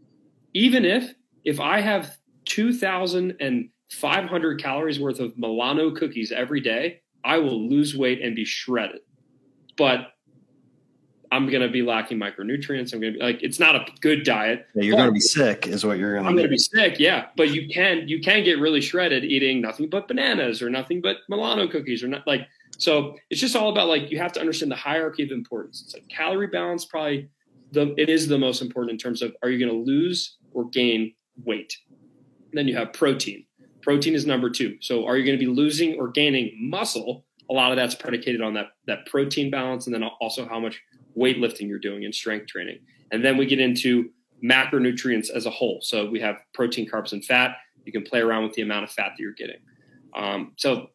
Even 0.53 0.85
if 0.85 1.15
if 1.43 1.59
I 1.59 1.81
have 1.81 2.15
2,500 2.45 4.61
calories 4.61 4.99
worth 4.99 5.19
of 5.19 5.35
Milano 5.37 5.91
cookies 5.91 6.31
every 6.31 6.61
day, 6.61 7.01
I 7.23 7.39
will 7.39 7.67
lose 7.67 7.97
weight 7.97 8.21
and 8.21 8.35
be 8.35 8.45
shredded. 8.45 9.01
But 9.77 10.11
I'm 11.31 11.47
going 11.49 11.61
to 11.61 11.69
be 11.69 11.81
lacking 11.81 12.19
micronutrients. 12.19 12.93
I'm 12.93 13.01
going 13.01 13.13
to 13.13 13.19
be 13.19 13.25
like, 13.25 13.43
it's 13.43 13.59
not 13.59 13.75
a 13.75 13.85
good 14.01 14.23
diet. 14.23 14.67
Yeah, 14.75 14.83
you're 14.83 14.95
going 14.95 15.09
to 15.09 15.13
be 15.13 15.19
sick, 15.19 15.67
is 15.67 15.85
what 15.85 15.97
you're 15.97 16.13
going 16.13 16.23
to. 16.23 16.29
I'm 16.29 16.35
going 16.35 16.47
to 16.47 16.49
be 16.49 16.57
sick, 16.57 16.99
yeah. 16.99 17.27
But 17.35 17.49
you 17.49 17.67
can 17.67 18.07
you 18.07 18.21
can 18.21 18.43
get 18.43 18.59
really 18.59 18.81
shredded 18.81 19.23
eating 19.23 19.61
nothing 19.61 19.89
but 19.89 20.07
bananas 20.07 20.61
or 20.61 20.69
nothing 20.69 21.01
but 21.01 21.17
Milano 21.29 21.67
cookies 21.67 22.03
or 22.03 22.07
not 22.07 22.25
like. 22.27 22.47
So 22.77 23.15
it's 23.29 23.41
just 23.41 23.55
all 23.55 23.69
about 23.69 23.87
like 23.87 24.11
you 24.11 24.17
have 24.19 24.31
to 24.33 24.39
understand 24.39 24.71
the 24.71 24.75
hierarchy 24.75 25.23
of 25.23 25.31
importance. 25.31 25.81
It's 25.83 25.93
like 25.93 26.07
calorie 26.09 26.47
balance, 26.47 26.85
probably 26.85 27.29
the 27.71 27.93
it 27.97 28.09
is 28.09 28.27
the 28.27 28.37
most 28.37 28.61
important 28.61 28.91
in 28.91 28.97
terms 28.97 29.21
of 29.21 29.35
are 29.43 29.49
you 29.49 29.59
going 29.59 29.71
to 29.71 29.91
lose 29.91 30.37
or 30.53 30.69
gain 30.69 31.13
weight. 31.43 31.75
And 32.51 32.57
then 32.57 32.67
you 32.67 32.75
have 32.75 32.93
protein. 32.93 33.45
Protein 33.81 34.15
is 34.15 34.25
number 34.25 34.49
two. 34.49 34.77
So 34.81 35.05
are 35.05 35.17
you 35.17 35.25
going 35.25 35.37
to 35.37 35.45
be 35.45 35.51
losing 35.51 35.99
or 35.99 36.09
gaining 36.09 36.57
muscle? 36.59 37.25
A 37.49 37.53
lot 37.53 37.71
of 37.71 37.77
that's 37.77 37.95
predicated 37.95 38.41
on 38.41 38.53
that 38.55 38.71
that 38.87 39.05
protein 39.05 39.49
balance, 39.49 39.85
and 39.85 39.93
then 39.93 40.03
also 40.03 40.45
how 40.45 40.59
much 40.59 40.81
weightlifting 41.17 41.67
you're 41.67 41.79
doing 41.79 42.05
and 42.05 42.13
strength 42.13 42.47
training. 42.47 42.79
And 43.11 43.23
then 43.23 43.37
we 43.37 43.45
get 43.45 43.59
into 43.59 44.09
macronutrients 44.43 45.29
as 45.29 45.45
a 45.45 45.49
whole. 45.49 45.79
So 45.81 46.09
we 46.09 46.19
have 46.19 46.37
protein, 46.53 46.89
carbs, 46.89 47.11
and 47.11 47.23
fat. 47.23 47.57
You 47.85 47.91
can 47.91 48.03
play 48.03 48.19
around 48.19 48.43
with 48.43 48.53
the 48.53 48.61
amount 48.61 48.83
of 48.83 48.91
fat 48.91 49.13
that 49.17 49.19
you're 49.19 49.33
getting. 49.33 49.59
Um, 50.15 50.53
so 50.57 50.89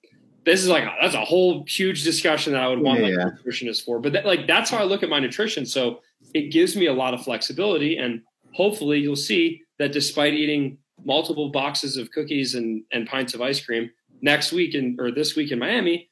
this 0.45 0.61
is 0.63 0.69
like 0.69 0.85
that's 1.01 1.15
a 1.15 1.25
whole 1.25 1.65
huge 1.67 2.03
discussion 2.03 2.53
that 2.53 2.63
I 2.63 2.69
would 2.69 2.81
want 2.81 3.01
Yeah, 3.01 3.07
my 3.07 3.11
yeah. 3.11 3.31
nutritionist 3.45 3.85
for. 3.85 3.99
But 3.99 4.13
that, 4.13 4.27
like 4.27 4.47
that's 4.47 4.71
how 4.71 4.79
I 4.79 4.85
look 4.85 5.03
at 5.03 5.09
my 5.09 5.19
nutrition. 5.19 5.65
So 5.65 6.01
it 6.35 6.53
gives 6.53 6.77
me 6.77 6.87
a 6.87 6.93
lot 6.93 7.15
of 7.15 7.23
flexibility, 7.23 7.97
and 7.97 8.23
hopefully 8.53 8.99
you'll 8.99 9.17
see 9.17 9.63
that 9.79 9.93
despite 9.93 10.35
eating 10.35 10.79
multiple 11.05 11.51
boxes 11.51 11.97
of 11.97 12.11
cookies 12.11 12.55
and, 12.55 12.83
and 12.93 13.07
pints 13.07 13.35
of 13.35 13.41
ice 13.41 13.65
cream 13.65 13.91
next 14.21 14.53
week 14.53 14.75
in 14.75 14.97
or 15.01 15.11
this 15.11 15.35
week 15.37 15.51
in 15.51 15.59
Miami, 15.59 16.11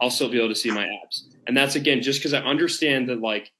I'll 0.00 0.10
still 0.10 0.30
be 0.30 0.38
able 0.38 0.48
to 0.48 0.54
see 0.54 0.70
my 0.70 0.88
abs. 1.04 1.28
And 1.46 1.56
that's 1.56 1.74
again 1.74 2.02
just 2.02 2.20
because 2.20 2.34
I 2.34 2.40
understand 2.40 3.08
that 3.08 3.20
like 3.20 3.50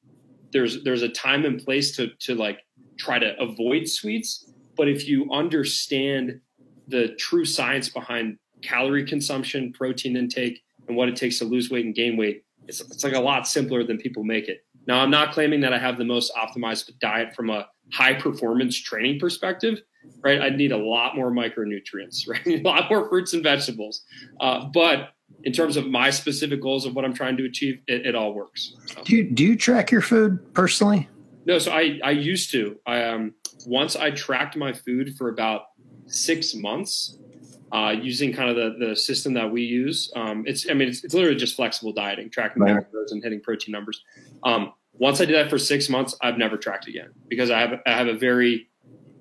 there's 0.53 0.83
there's 0.85 1.03
a 1.03 1.09
time 1.09 1.45
and 1.45 1.63
place 1.63 1.97
to 1.97 2.09
to 2.21 2.35
like 2.35 2.61
try 2.99 3.19
to 3.19 3.39
avoid 3.41 3.89
sweets. 3.89 4.47
But 4.77 4.89
if 4.89 5.07
you 5.07 5.31
understand 5.31 6.41
the 6.89 7.09
true 7.19 7.45
science 7.45 7.89
behind 7.89 8.39
calorie 8.63 9.05
consumption, 9.05 9.73
protein 9.73 10.17
intake, 10.17 10.63
and 10.89 10.97
what 10.97 11.09
it 11.09 11.17
takes 11.17 11.39
to 11.39 11.45
lose 11.45 11.71
weight 11.71 11.85
and 11.85 11.95
gain 11.95 12.17
weight, 12.17 12.45
it's, 12.69 12.81
it's 12.81 13.05
like 13.05 13.13
a 13.13 13.21
lot 13.21 13.47
simpler 13.47 13.85
than 13.85 13.99
people 13.99 14.25
make 14.25 14.49
it. 14.49 14.65
Now, 14.87 15.01
I'm 15.01 15.11
not 15.11 15.33
claiming 15.33 15.61
that 15.61 15.73
I 15.73 15.79
have 15.79 15.99
the 15.99 16.05
most 16.05 16.33
optimized 16.35 16.91
diet 17.01 17.35
from 17.35 17.51
a 17.51 17.67
high 17.93 18.15
performance 18.15 18.81
training 18.81 19.21
perspective, 19.21 19.81
right? 20.25 20.41
I 20.41 20.49
need 20.51 20.73
a 20.73 20.77
lot 20.77 21.15
more 21.15 21.31
micronutrients, 21.31 22.23
right? 22.29 22.47
a 22.47 22.63
lot 22.63 22.91
more 22.91 23.09
fruits 23.09 23.33
and 23.33 23.43
vegetables. 23.43 24.03
Uh, 24.41 24.67
but 24.73 25.11
in 25.45 25.53
terms 25.53 25.77
of 25.77 25.87
my 25.87 26.11
specific 26.11 26.61
goals 26.61 26.87
of 26.87 26.95
what 26.95 27.05
I'm 27.05 27.15
trying 27.15 27.37
to 27.39 27.45
achieve, 27.45 27.81
it, 27.87 28.07
it 28.07 28.15
all 28.15 28.35
works. 28.35 28.75
So. 28.87 29.03
Do 29.05 29.17
you 29.17 29.31
do 29.31 29.45
you 29.45 29.57
track 29.57 29.91
your 29.91 30.03
food 30.03 30.39
personally? 30.55 31.09
No, 31.47 31.59
so 31.59 31.73
I 31.73 32.01
I 32.05 32.11
used 32.11 32.51
to. 32.53 32.77
I 32.87 33.03
um 33.05 33.35
once 33.67 33.97
I 33.97 34.11
tracked 34.11 34.57
my 34.57 34.73
food 34.73 35.17
for 35.17 35.29
about 35.29 35.63
six 36.07 36.55
months, 36.55 37.19
uh, 37.73 37.95
using 38.01 38.33
kind 38.33 38.51
of 38.51 38.57
the 38.57 38.87
the 38.87 38.97
system 38.97 39.35
that 39.35 39.51
we 39.51 39.63
use. 39.63 40.13
Um, 40.15 40.45
it's 40.47 40.69
I 40.71 40.75
mean 40.75 40.89
it's, 40.89 41.03
it's 41.05 41.15
literally 41.15 41.37
just 41.37 41.57
flexible 41.57 41.93
dieting, 41.93 42.31
tracking 42.31 42.63
Right. 42.63 42.77
macros 42.77 43.11
and 43.11 43.23
hitting 43.23 43.41
protein 43.41 43.73
numbers. 43.73 44.03
Um, 44.45 44.73
once 44.95 45.21
I 45.21 45.25
did 45.25 45.35
that 45.35 45.51
for 45.51 45.59
six 45.59 45.89
months, 45.89 46.15
I've 46.21 46.39
never 46.39 46.57
tracked 46.57 46.87
again 46.87 47.11
because 47.29 47.51
I 47.51 47.61
have 47.61 47.81
I 47.87 47.93
have 47.93 48.09
a 48.09 48.15
very, 48.15 48.69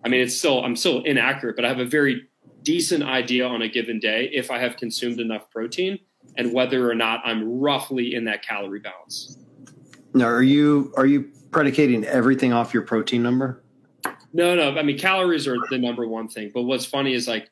I 0.03 0.09
mean 0.09 0.21
it's 0.21 0.37
still 0.37 0.63
I'm 0.63 0.75
still 0.75 1.01
inaccurate, 1.03 1.55
but 1.55 1.65
I 1.65 1.69
have 1.69 1.79
a 1.79 1.85
very 1.85 2.27
decent 2.63 3.03
idea 3.03 3.45
on 3.45 3.61
a 3.61 3.67
given 3.67 3.99
day 3.99 4.29
if 4.33 4.51
I 4.51 4.59
have 4.59 4.77
consumed 4.77 5.19
enough 5.19 5.49
protein 5.49 5.99
and 6.37 6.53
whether 6.53 6.89
or 6.89 6.95
not 6.95 7.21
I'm 7.25 7.59
roughly 7.59 8.15
in 8.15 8.25
that 8.25 8.43
calorie 8.43 8.79
balance. 8.79 9.37
Now, 10.13 10.25
are 10.25 10.43
you 10.43 10.93
are 10.97 11.05
you 11.05 11.31
predicating 11.51 12.03
everything 12.05 12.53
off 12.53 12.73
your 12.73 12.83
protein 12.83 13.23
number? 13.23 13.63
No, 14.33 14.55
no. 14.55 14.77
I 14.77 14.83
mean, 14.83 14.97
calories 14.97 15.47
are 15.47 15.57
the 15.69 15.77
number 15.77 16.07
one 16.07 16.27
thing. 16.27 16.51
But 16.53 16.63
what's 16.63 16.85
funny 16.85 17.13
is 17.13 17.27
like, 17.27 17.49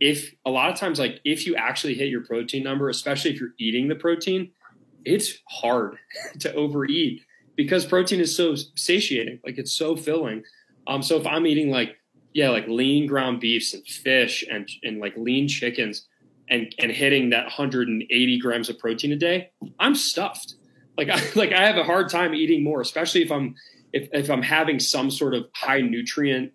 if 0.00 0.34
a 0.44 0.50
lot 0.50 0.70
of 0.70 0.76
times, 0.76 0.98
like, 0.98 1.20
if 1.24 1.46
you 1.46 1.56
actually 1.56 1.94
hit 1.94 2.08
your 2.08 2.22
protein 2.22 2.62
number, 2.62 2.88
especially 2.88 3.32
if 3.32 3.40
you're 3.40 3.54
eating 3.58 3.88
the 3.88 3.94
protein, 3.94 4.50
it's 5.04 5.38
hard 5.48 5.96
to 6.40 6.52
overeat 6.54 7.22
because 7.56 7.86
protein 7.86 8.20
is 8.20 8.34
so 8.34 8.54
satiating. 8.76 9.40
Like, 9.44 9.58
it's 9.58 9.72
so 9.72 9.96
filling. 9.96 10.42
Um, 10.86 11.02
so 11.02 11.18
if 11.18 11.26
I'm 11.26 11.46
eating 11.46 11.70
like, 11.70 11.96
yeah, 12.38 12.50
like 12.50 12.68
lean 12.68 13.08
ground 13.08 13.40
beefs 13.40 13.74
and 13.74 13.84
fish 13.84 14.44
and 14.48 14.70
and 14.84 15.00
like 15.00 15.16
lean 15.16 15.48
chickens, 15.48 16.06
and 16.48 16.72
and 16.78 16.92
hitting 16.92 17.30
that 17.30 17.46
180 17.46 18.38
grams 18.38 18.68
of 18.68 18.78
protein 18.78 19.10
a 19.10 19.16
day, 19.16 19.50
I'm 19.80 19.96
stuffed. 19.96 20.54
Like 20.96 21.08
I 21.08 21.20
like 21.34 21.50
I 21.50 21.66
have 21.66 21.78
a 21.78 21.82
hard 21.82 22.08
time 22.08 22.36
eating 22.36 22.62
more, 22.62 22.80
especially 22.80 23.22
if 23.22 23.32
I'm 23.32 23.56
if 23.92 24.08
if 24.12 24.30
I'm 24.30 24.42
having 24.42 24.78
some 24.78 25.10
sort 25.10 25.34
of 25.34 25.46
high 25.56 25.80
nutrient 25.80 26.52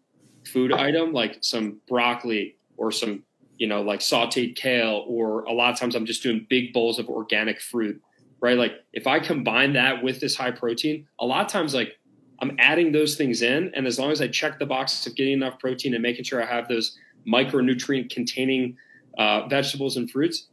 food 0.47 0.71
item 0.71 1.11
like 1.11 1.39
some 1.41 1.81
broccoli 1.89 2.55
or 2.77 2.89
some 2.89 3.23
you 3.57 3.67
know 3.67 3.81
like 3.81 3.99
sautéed 3.99 4.55
kale 4.55 5.03
or 5.05 5.43
a 5.43 5.51
lot 5.51 5.73
of 5.73 5.77
times 5.77 5.95
I'm 5.95 6.05
just 6.05 6.23
doing 6.23 6.47
big 6.49 6.71
bowls 6.71 6.97
of 6.97 7.09
organic 7.09 7.59
fruit, 7.59 8.01
right? 8.39 8.57
Like 8.57 8.75
if 8.93 9.05
I 9.05 9.19
combine 9.19 9.73
that 9.73 10.01
with 10.01 10.21
this 10.21 10.38
high 10.38 10.51
protein, 10.51 11.07
a 11.19 11.25
lot 11.25 11.45
of 11.45 11.51
times 11.51 11.73
like 11.73 11.97
I'm 12.43 12.57
adding 12.59 12.91
those 12.91 13.15
things 13.15 13.41
in, 13.41 13.71
and 13.73 13.87
as 13.87 13.97
long 13.97 14.11
as 14.11 14.21
I 14.21 14.27
check 14.27 14.59
the 14.59 14.65
box 14.65 15.07
of 15.07 15.15
getting 15.15 15.31
enough 15.31 15.59
protein 15.59 15.93
and 15.93 16.03
making 16.03 16.25
sure 16.25 16.43
I 16.43 16.45
have 16.45 16.67
those 16.67 16.97
micronutrient 17.25 18.09
containing 18.09 18.75
uh, 19.17 19.47
vegetables 19.47 19.95
and 19.95 20.11
fruits, 20.11 20.47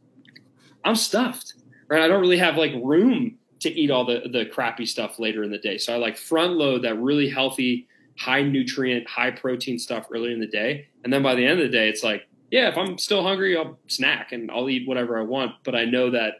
I'm 0.85 0.95
stuffed. 0.95 1.55
Right? 1.89 2.01
I 2.01 2.07
don't 2.07 2.21
really 2.21 2.37
have 2.37 2.55
like 2.55 2.71
room 2.81 3.37
to 3.59 3.69
eat 3.69 3.91
all 3.91 4.05
the 4.05 4.21
the 4.31 4.45
crappy 4.45 4.85
stuff 4.85 5.19
later 5.19 5.43
in 5.43 5.51
the 5.51 5.57
day. 5.57 5.77
So 5.77 5.93
I 5.93 5.97
like 5.97 6.15
front 6.15 6.53
load 6.53 6.83
that 6.83 6.97
really 6.97 7.27
healthy, 7.27 7.89
high 8.17 8.41
nutrient, 8.41 9.05
high 9.09 9.31
protein 9.31 9.77
stuff 9.77 10.07
early 10.13 10.31
in 10.31 10.39
the 10.39 10.47
day, 10.47 10.87
and 11.03 11.11
then 11.11 11.21
by 11.21 11.35
the 11.35 11.45
end 11.45 11.59
of 11.59 11.69
the 11.69 11.77
day, 11.77 11.89
it's 11.89 12.03
like, 12.03 12.25
yeah, 12.51 12.69
if 12.69 12.77
I'm 12.77 12.97
still 12.97 13.21
hungry, 13.21 13.57
I'll 13.57 13.77
snack 13.87 14.31
and 14.31 14.49
I'll 14.49 14.69
eat 14.69 14.87
whatever 14.87 15.19
I 15.19 15.23
want. 15.23 15.55
But 15.65 15.75
I 15.75 15.83
know 15.83 16.09
that 16.11 16.35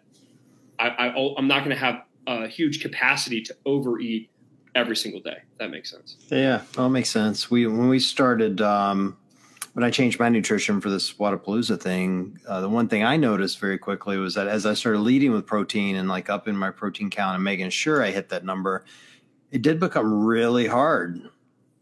I, 0.79 0.87
I 0.87 1.35
I'm 1.37 1.49
not 1.49 1.65
going 1.65 1.75
to 1.75 1.83
have 1.83 2.03
a 2.25 2.47
huge 2.47 2.81
capacity 2.81 3.41
to 3.41 3.55
overeat 3.65 4.30
every 4.75 4.95
single 4.95 5.21
day. 5.21 5.37
that 5.57 5.69
makes 5.69 5.91
sense. 5.91 6.17
Yeah, 6.29 6.61
that 6.75 6.89
makes 6.89 7.09
sense. 7.09 7.49
We 7.49 7.67
when 7.67 7.89
we 7.89 7.99
started. 7.99 8.61
Um, 8.61 9.17
when 9.73 9.85
I 9.85 9.89
changed 9.89 10.19
my 10.19 10.27
nutrition 10.27 10.81
for 10.81 10.89
this 10.89 11.13
Wodapalooza 11.13 11.81
thing, 11.81 12.37
uh, 12.45 12.59
the 12.59 12.67
one 12.67 12.89
thing 12.89 13.05
I 13.05 13.15
noticed 13.15 13.59
very 13.59 13.77
quickly 13.77 14.17
was 14.17 14.33
that 14.35 14.47
as 14.47 14.65
I 14.65 14.73
started 14.73 14.99
leading 14.99 15.31
with 15.31 15.45
protein 15.45 15.95
and 15.95 16.09
like 16.09 16.29
up 16.29 16.49
in 16.49 16.57
my 16.57 16.71
protein 16.71 17.09
count 17.09 17.35
and 17.35 17.43
making 17.43 17.69
sure 17.69 18.03
I 18.03 18.11
hit 18.11 18.27
that 18.29 18.43
number, 18.43 18.83
it 19.49 19.61
did 19.61 19.79
become 19.79 20.25
really 20.25 20.67
hard. 20.67 21.21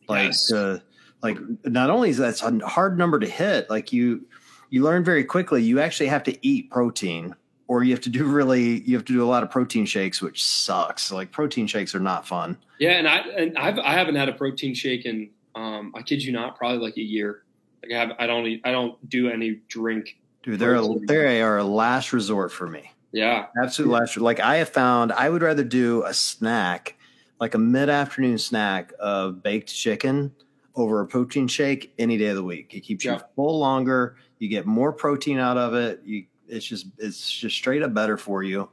Like, 0.08 0.26
yes. 0.26 0.52
uh, 0.54 0.80
like 1.24 1.40
not 1.66 1.90
only 1.90 2.12
is 2.12 2.18
that 2.18 2.40
a 2.44 2.68
hard 2.68 2.96
number 2.96 3.20
to 3.20 3.28
hit, 3.28 3.72
like 3.72 3.92
you, 3.92 4.28
you 4.70 4.84
learn 4.84 5.04
very 5.04 5.24
quickly 5.24 5.64
you 5.64 5.80
actually 5.80 6.10
have 6.10 6.24
to 6.24 6.48
eat 6.48 6.70
protein 6.70 7.36
or 7.70 7.84
you 7.84 7.92
have 7.94 8.02
to 8.02 8.10
do 8.10 8.26
really 8.26 8.82
you 8.82 8.96
have 8.98 9.06
to 9.06 9.14
do 9.14 9.24
a 9.24 9.26
lot 9.26 9.44
of 9.44 9.50
protein 9.50 9.86
shakes 9.86 10.22
which 10.22 10.44
sucks 10.44 11.12
like 11.12 11.32
protein 11.32 11.66
shakes 11.66 11.96
are 11.96 12.00
not 12.00 12.28
fun 12.28 12.58
yeah 12.80 12.92
and 12.92 13.08
i 13.08 13.18
and 13.18 13.58
I've, 13.58 13.80
i 13.80 13.94
haven't 13.94 14.16
had 14.16 14.28
a 14.28 14.34
protein 14.34 14.74
shake 14.74 15.06
in 15.06 15.30
um 15.56 15.94
i 15.96 16.02
kid 16.02 16.22
you 16.22 16.34
not 16.34 16.58
probably 16.58 16.80
like 16.80 16.98
a 16.98 17.02
year 17.02 17.44
like 17.84 17.94
I 17.94 18.00
have, 18.00 18.12
I 18.20 18.28
don't, 18.28 18.46
eat, 18.46 18.62
I 18.64 18.72
don't 18.72 19.10
do 19.10 19.30
any 19.30 19.62
drink. 19.68 20.18
Dude, 20.44 20.60
they're 20.60 20.76
a, 20.76 20.88
they 21.08 21.42
are 21.42 21.58
a 21.58 21.64
last 21.64 22.14
resort 22.14 22.52
for 22.52 22.68
me. 22.68 22.92
Yeah, 23.12 23.48
absolute 23.62 23.92
last. 23.92 24.18
Like 24.18 24.40
I 24.40 24.58
have 24.58 24.70
found, 24.70 25.12
I 25.12 25.30
would 25.30 25.42
rather 25.42 25.64
do 25.64 26.04
a 26.06 26.14
snack, 26.14 26.96
like 27.40 27.56
a 27.56 27.58
mid 27.58 27.90
afternoon 27.90 28.38
snack 28.38 28.94
of 29.00 29.42
baked 29.44 29.74
chicken 29.74 30.34
over 30.76 31.02
a 31.02 31.08
protein 31.08 31.48
shake 31.48 31.94
any 31.98 32.18
day 32.18 32.28
of 32.28 32.36
the 32.36 32.44
week. 32.44 32.74
It 32.74 32.82
keeps 32.82 33.04
yeah. 33.04 33.16
you 33.16 33.20
full 33.36 33.60
longer. 33.60 34.16
You 34.38 34.48
get 34.48 34.66
more 34.66 34.94
protein 34.94 35.40
out 35.40 35.58
of 35.58 35.74
it. 35.74 36.02
You, 36.06 36.26
it's 36.50 36.66
just, 36.66 36.88
it's 36.98 37.32
just 37.32 37.56
straight 37.56 37.84
up 37.84 37.94
better 37.94 38.18
for 38.18 38.44
you. 38.44 38.70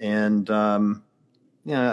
And, 0.00 0.48
um, 0.50 1.02
you 1.64 1.72
know, 1.72 1.90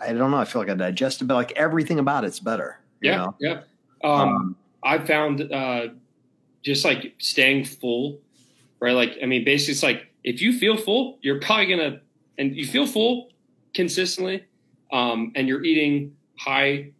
I, 0.00 0.08
I 0.08 0.12
don't 0.12 0.30
know. 0.30 0.36
I 0.36 0.44
feel 0.44 0.60
like 0.60 0.70
I 0.70 0.74
digest 0.74 1.22
it, 1.22 1.26
but 1.26 1.34
like 1.34 1.52
everything 1.52 1.98
about 1.98 2.24
it's 2.24 2.40
better. 2.40 2.80
Yeah. 3.00 3.16
know? 3.16 3.36
Yeah. 3.40 3.60
Um, 4.04 4.20
um, 4.20 4.56
I 4.82 4.98
found 4.98 5.52
uh, 5.52 5.88
just 6.62 6.84
like 6.84 7.14
staying 7.18 7.64
full, 7.64 8.20
right? 8.80 8.92
Like, 8.92 9.18
I 9.22 9.26
mean, 9.26 9.44
basically, 9.44 9.72
it's 9.72 9.82
like 9.82 10.06
if 10.24 10.40
you 10.40 10.56
feel 10.56 10.76
full, 10.76 11.18
you're 11.22 11.40
probably 11.40 11.66
gonna, 11.66 12.00
and 12.38 12.54
you 12.54 12.66
feel 12.66 12.86
full 12.86 13.30
consistently, 13.74 14.44
um, 14.92 15.32
and 15.34 15.48
you're 15.48 15.64
eating 15.64 16.14
high 16.38 16.90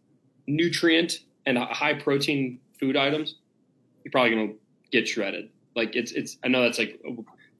nutrient 0.47 1.21
and 1.47 1.57
high 1.59 1.95
protein 1.95 2.59
food 2.81 2.97
items, 2.97 3.37
you're 4.05 4.13
probably 4.13 4.31
gonna 4.31 4.53
get 4.91 5.07
shredded. 5.07 5.51
Like, 5.77 5.95
it's 5.95 6.13
it's. 6.13 6.39
I 6.45 6.49
know 6.49 6.63
that's 6.63 6.79
like 6.79 7.01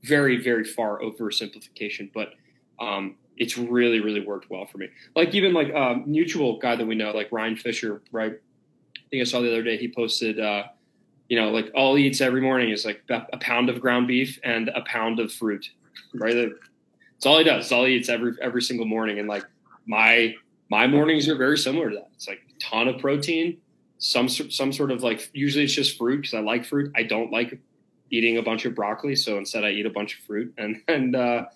very 0.09 0.43
very 0.43 0.65
far 0.65 1.01
oversimplification, 1.01 2.11
but 2.13 2.35
um, 2.81 3.17
it's 3.37 3.57
really 3.59 4.01
really 4.01 4.25
worked 4.25 4.51
well 4.51 4.67
for 4.67 4.79
me. 4.79 4.89
Like 5.15 5.35
even 5.35 5.53
like 5.53 5.73
um, 5.75 6.05
mutual 6.07 6.59
guy 6.59 6.77
that 6.77 6.87
we 6.87 6.95
know, 6.95 7.13
like 7.13 7.31
Ryan 7.31 7.57
Fisher, 7.57 8.03
right? 8.13 8.33
I 8.33 9.09
think 9.11 9.21
I 9.23 9.25
saw 9.25 9.41
the 9.41 9.49
other 9.49 9.63
day 9.63 9.77
he 9.77 9.89
posted, 9.89 10.39
uh, 10.39 10.65
you 11.29 11.41
know, 11.41 11.51
like 11.51 11.71
all 11.75 11.95
he 11.95 12.07
eats 12.07 12.21
every 12.21 12.41
morning 12.41 12.71
is 12.71 12.85
like 12.85 13.03
a 13.09 13.39
pound 13.39 13.71
of 13.71 13.81
ground 13.81 14.09
beef 14.09 14.39
and 14.45 14.69
a 14.69 14.83
pound 14.83 15.21
of 15.21 15.33
fruit, 15.33 15.71
right? 16.15 16.35
That's 16.35 17.27
all 17.27 17.39
he 17.39 17.45
does. 17.45 17.65
It's 17.65 17.73
all 17.73 17.85
he 17.85 17.95
eats 17.95 18.09
every 18.09 18.33
every 18.41 18.63
single 18.63 18.87
morning. 18.87 19.19
And 19.19 19.29
like 19.29 19.45
my 19.87 20.35
my 20.71 20.87
mornings 20.87 21.29
are 21.29 21.37
very 21.37 21.59
similar 21.59 21.91
to 21.91 21.97
that. 21.97 22.11
It's 22.15 22.29
like 22.29 22.41
a 22.55 22.61
ton 22.61 22.89
of 22.89 22.99
protein, 23.01 23.59
some 23.99 24.29
some 24.29 24.73
sort 24.73 24.91
of 24.91 25.03
like 25.03 25.31
usually 25.33 25.65
it's 25.65 25.73
just 25.73 25.99
fruit 25.99 26.19
because 26.23 26.35
I 26.35 26.41
like 26.41 26.65
fruit. 26.65 26.93
I 26.95 27.03
don't 27.03 27.33
like 27.33 27.59
eating 28.11 28.39
a 28.39 28.43
bunch 28.43 28.65
of 28.65 28.75
broccoli, 28.75 29.15
so 29.15 29.39
instead 29.39 29.65
I 29.65 29.71
eat 29.71 29.87
a 29.87 29.91
bunch 29.91 30.19
of 30.19 30.25
fruit. 30.25 30.53
And 30.59 30.83
and 30.89 31.17
uh, 31.17 31.47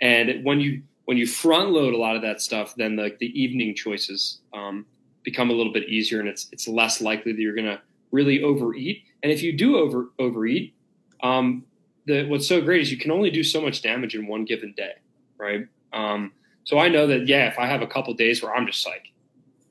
and 0.00 0.44
when 0.44 0.60
you 0.60 0.82
when 1.06 1.16
you 1.16 1.26
front 1.26 1.70
load 1.70 1.94
a 1.94 1.96
lot 1.96 2.16
of 2.16 2.22
that 2.22 2.40
stuff, 2.40 2.74
then 2.76 2.96
the 2.96 3.16
the 3.18 3.40
evening 3.40 3.74
choices 3.74 4.40
um, 4.52 4.86
become 5.22 5.50
a 5.50 5.52
little 5.52 5.72
bit 5.72 5.88
easier 5.88 6.20
and 6.20 6.28
it's 6.28 6.48
it's 6.52 6.68
less 6.68 7.00
likely 7.00 7.32
that 7.32 7.40
you're 7.40 7.54
going 7.54 7.66
to 7.66 7.80
really 8.12 8.42
overeat. 8.42 9.02
And 9.22 9.32
if 9.32 9.42
you 9.42 9.56
do 9.56 9.76
over 9.76 10.10
overeat, 10.18 10.74
um, 11.22 11.64
the, 12.06 12.26
what's 12.26 12.46
so 12.46 12.60
great 12.60 12.82
is 12.82 12.90
you 12.90 12.98
can 12.98 13.10
only 13.10 13.30
do 13.30 13.42
so 13.42 13.60
much 13.60 13.82
damage 13.82 14.14
in 14.14 14.26
one 14.26 14.44
given 14.44 14.72
day, 14.76 14.92
right? 15.38 15.66
Um, 15.92 16.32
so 16.64 16.78
I 16.78 16.88
know 16.88 17.06
that 17.06 17.26
yeah, 17.26 17.48
if 17.48 17.58
I 17.58 17.66
have 17.66 17.82
a 17.82 17.86
couple 17.86 18.14
days 18.14 18.42
where 18.42 18.54
I'm 18.54 18.66
just 18.66 18.86
like 18.86 19.12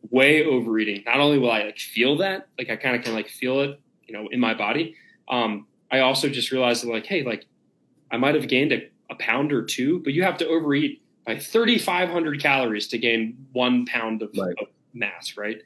way 0.10 0.46
overeating, 0.46 1.04
not 1.06 1.20
only 1.20 1.40
will 1.40 1.52
I 1.52 1.64
like 1.64 1.80
feel 1.80 2.18
that, 2.18 2.48
like 2.58 2.70
I 2.70 2.76
kind 2.76 2.96
of 2.96 3.04
can 3.04 3.14
like 3.14 3.28
feel 3.28 3.62
it, 3.62 3.80
you 4.08 4.14
know, 4.14 4.28
in 4.30 4.40
my 4.40 4.54
body. 4.54 4.96
Um, 5.28 5.68
I 5.96 6.02
also 6.02 6.28
just 6.28 6.52
realized 6.52 6.84
that 6.84 6.92
like, 6.92 7.06
hey, 7.06 7.24
like 7.24 7.46
I 8.12 8.18
might 8.18 8.36
have 8.36 8.50
gained 8.50 8.74
a, 8.74 8.90
a 9.10 9.16
pound 9.16 9.54
or 9.54 9.64
two, 9.64 10.00
but 10.00 10.12
you 10.12 10.24
have 10.24 10.38
to 10.40 10.48
overeat 10.48 11.02
by 11.26 11.40
3,500 11.40 12.42
calories 12.42 12.90
to 12.90 12.98
gain 12.98 13.48
one 13.54 13.86
pound 13.86 14.22
of, 14.22 14.30
right. 14.38 14.56
of 14.60 14.68
mass, 14.94 15.38
right? 15.38 15.62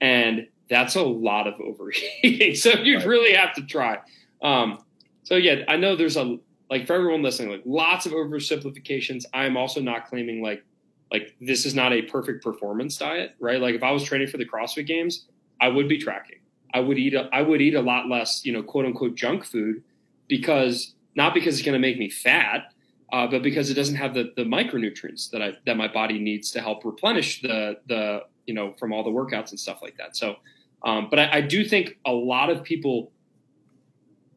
And 0.00 0.48
that's 0.68 0.96
a 0.96 1.02
lot 1.02 1.46
of 1.46 1.60
overeating. 1.60 2.54
so 2.56 2.70
you 2.70 2.96
right. 2.96 3.06
really 3.06 3.34
have 3.34 3.54
to 3.54 3.62
try. 3.62 3.98
Um, 4.42 4.78
so 5.22 5.36
yeah, 5.36 5.62
I 5.68 5.76
know 5.76 5.94
there's 5.94 6.16
a 6.16 6.38
like 6.68 6.86
for 6.86 6.94
everyone 6.94 7.22
listening, 7.22 7.50
like 7.50 7.62
lots 7.64 8.04
of 8.04 8.12
oversimplifications. 8.12 9.24
I'm 9.32 9.56
also 9.56 9.80
not 9.80 10.08
claiming 10.08 10.42
like 10.42 10.64
like 11.12 11.36
this 11.40 11.64
is 11.64 11.74
not 11.74 11.92
a 11.92 12.02
perfect 12.02 12.42
performance 12.42 12.98
diet, 12.98 13.36
right? 13.38 13.60
Like 13.60 13.76
if 13.76 13.84
I 13.84 13.92
was 13.92 14.02
training 14.02 14.28
for 14.28 14.38
the 14.38 14.44
CrossFit 14.44 14.86
Games, 14.86 15.26
I 15.60 15.68
would 15.68 15.88
be 15.88 15.98
tracking. 15.98 16.38
I 16.74 16.80
would 16.80 16.98
eat 16.98 17.14
a, 17.14 17.28
I 17.32 17.42
would 17.42 17.60
eat 17.60 17.74
a 17.74 17.80
lot 17.80 18.08
less, 18.08 18.44
you 18.44 18.52
know, 18.52 18.62
quote 18.62 18.86
unquote 18.86 19.14
junk 19.14 19.44
food 19.44 19.82
because 20.28 20.94
not 21.14 21.34
because 21.34 21.58
it's 21.58 21.64
going 21.64 21.74
to 21.74 21.78
make 21.78 21.98
me 21.98 22.10
fat, 22.10 22.72
uh, 23.12 23.26
but 23.26 23.42
because 23.42 23.70
it 23.70 23.74
doesn't 23.74 23.96
have 23.96 24.14
the 24.14 24.32
the 24.36 24.44
micronutrients 24.44 25.30
that 25.30 25.42
I 25.42 25.52
that 25.66 25.76
my 25.76 25.88
body 25.88 26.18
needs 26.18 26.50
to 26.52 26.60
help 26.60 26.84
replenish 26.84 27.42
the 27.42 27.78
the 27.86 28.22
you 28.48 28.54
know, 28.54 28.72
from 28.78 28.92
all 28.92 29.04
the 29.04 29.10
workouts 29.10 29.50
and 29.50 29.60
stuff 29.60 29.80
like 29.82 29.96
that. 29.98 30.16
So, 30.16 30.36
um, 30.82 31.08
but 31.10 31.18
I, 31.18 31.36
I 31.36 31.40
do 31.42 31.64
think 31.64 31.98
a 32.06 32.12
lot 32.12 32.48
of 32.48 32.64
people 32.64 33.12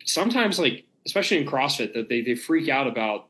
sometimes 0.05 0.59
like, 0.59 0.83
especially 1.05 1.37
in 1.37 1.47
CrossFit, 1.47 1.93
that 1.93 2.09
they, 2.09 2.21
they 2.21 2.35
freak 2.35 2.67
out 2.67 2.87
about 2.87 3.27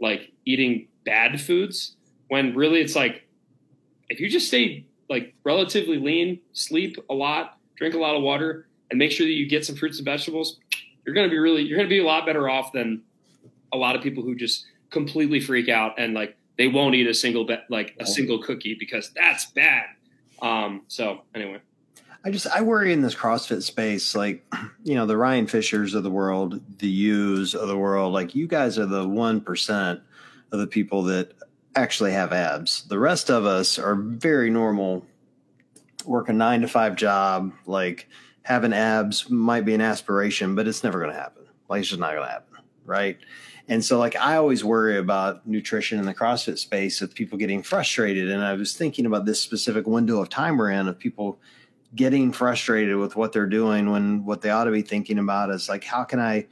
like 0.00 0.32
eating 0.46 0.86
bad 1.04 1.40
foods 1.40 1.96
when 2.28 2.54
really 2.54 2.80
it's 2.80 2.94
like, 2.94 3.26
if 4.08 4.20
you 4.20 4.28
just 4.28 4.46
stay 4.46 4.86
like 5.08 5.34
relatively 5.42 5.98
lean, 5.98 6.40
sleep 6.52 6.96
a 7.10 7.14
lot, 7.14 7.58
drink 7.80 7.96
a 7.96 7.98
lot 7.98 8.14
of 8.14 8.22
water, 8.22 8.68
and 8.90 8.98
make 8.98 9.10
sure 9.10 9.26
that 9.26 9.32
you 9.32 9.48
get 9.48 9.66
some 9.66 9.74
fruits 9.74 9.98
and 9.98 10.04
vegetables, 10.04 10.60
you're 11.04 11.14
going 11.14 11.26
to 11.26 11.30
be 11.30 11.38
really, 11.38 11.62
you're 11.62 11.76
going 11.76 11.88
to 11.88 11.92
be 11.92 11.98
a 11.98 12.04
lot 12.04 12.26
better 12.26 12.48
off 12.48 12.72
than 12.72 13.02
a 13.72 13.76
lot 13.76 13.96
of 13.96 14.02
people 14.02 14.22
who 14.22 14.36
just 14.36 14.66
completely 14.90 15.40
freak 15.40 15.68
out 15.68 15.94
and 15.98 16.14
like 16.14 16.36
they 16.58 16.68
won't 16.68 16.94
eat 16.94 17.06
a 17.06 17.14
single 17.14 17.44
be- 17.44 17.56
like 17.70 17.96
a 18.00 18.06
single 18.06 18.42
cookie 18.42 18.76
because 18.78 19.10
that's 19.14 19.46
bad. 19.46 19.86
Um, 20.42 20.82
so 20.88 21.22
anyway. 21.34 21.60
I 22.22 22.30
just 22.30 22.46
I 22.48 22.60
worry 22.60 22.92
in 22.92 23.00
this 23.00 23.14
CrossFit 23.14 23.62
space, 23.62 24.14
like 24.14 24.44
you 24.84 24.94
know 24.94 25.06
the 25.06 25.16
Ryan 25.16 25.46
Fishers 25.46 25.94
of 25.94 26.02
the 26.02 26.10
world, 26.10 26.60
the 26.78 26.88
U's 26.88 27.54
of 27.54 27.66
the 27.66 27.78
world. 27.78 28.12
Like 28.12 28.34
you 28.34 28.46
guys 28.46 28.78
are 28.78 28.86
the 28.86 29.08
one 29.08 29.40
percent 29.40 30.00
of 30.52 30.58
the 30.58 30.66
people 30.66 31.04
that 31.04 31.32
actually 31.76 32.12
have 32.12 32.32
abs. 32.32 32.82
The 32.88 32.98
rest 32.98 33.30
of 33.30 33.46
us 33.46 33.78
are 33.78 33.94
very 33.94 34.50
normal, 34.50 35.06
work 36.04 36.28
a 36.28 36.32
nine 36.32 36.62
to 36.62 36.68
five 36.68 36.96
job. 36.96 37.52
Like 37.66 38.08
having 38.42 38.72
abs 38.72 39.28
might 39.30 39.64
be 39.64 39.74
an 39.74 39.80
aspiration, 39.80 40.54
but 40.54 40.66
it's 40.66 40.84
never 40.84 40.98
going 40.98 41.12
to 41.12 41.18
happen. 41.18 41.44
Like 41.68 41.80
it's 41.80 41.88
just 41.88 42.00
not 42.00 42.12
going 42.12 42.26
to 42.26 42.32
happen, 42.32 42.58
right? 42.84 43.18
And 43.70 43.84
so, 43.84 44.00
like, 44.00 44.16
I 44.16 44.34
always 44.34 44.64
worry 44.64 44.98
about 44.98 45.46
nutrition 45.46 46.00
in 46.00 46.04
the 46.04 46.12
CrossFit 46.12 46.58
space 46.58 47.00
of 47.02 47.14
people 47.14 47.38
getting 47.38 47.62
frustrated. 47.62 48.28
And 48.28 48.42
I 48.42 48.54
was 48.54 48.76
thinking 48.76 49.06
about 49.06 49.26
this 49.26 49.40
specific 49.40 49.86
window 49.86 50.20
of 50.20 50.28
time 50.28 50.58
we're 50.58 50.70
in 50.70 50.88
of 50.88 50.98
people 50.98 51.38
getting 51.94 52.32
frustrated 52.32 52.96
with 52.96 53.14
what 53.14 53.32
they're 53.32 53.46
doing 53.46 53.90
when 53.90 54.24
what 54.24 54.42
they 54.42 54.50
ought 54.50 54.64
to 54.64 54.72
be 54.72 54.82
thinking 54.82 55.20
about 55.20 55.50
is 55.50 55.68
like, 55.68 55.84
how 55.84 56.02
can 56.02 56.18
I 56.18 56.48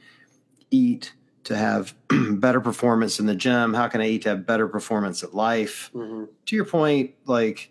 eat 0.71 1.13
to 1.43 1.57
have 1.57 1.93
better 2.39 2.61
performance 2.61 3.19
in 3.19 3.25
the 3.25 3.35
gym? 3.35 3.73
How 3.73 3.89
can 3.89 3.99
I 3.99 4.07
eat 4.07 4.21
to 4.21 4.29
have 4.29 4.45
better 4.45 4.69
performance 4.69 5.21
at 5.21 5.33
life? 5.33 5.91
Mm-hmm. 5.93 6.23
To 6.45 6.55
your 6.55 6.65
point, 6.65 7.15
like, 7.25 7.69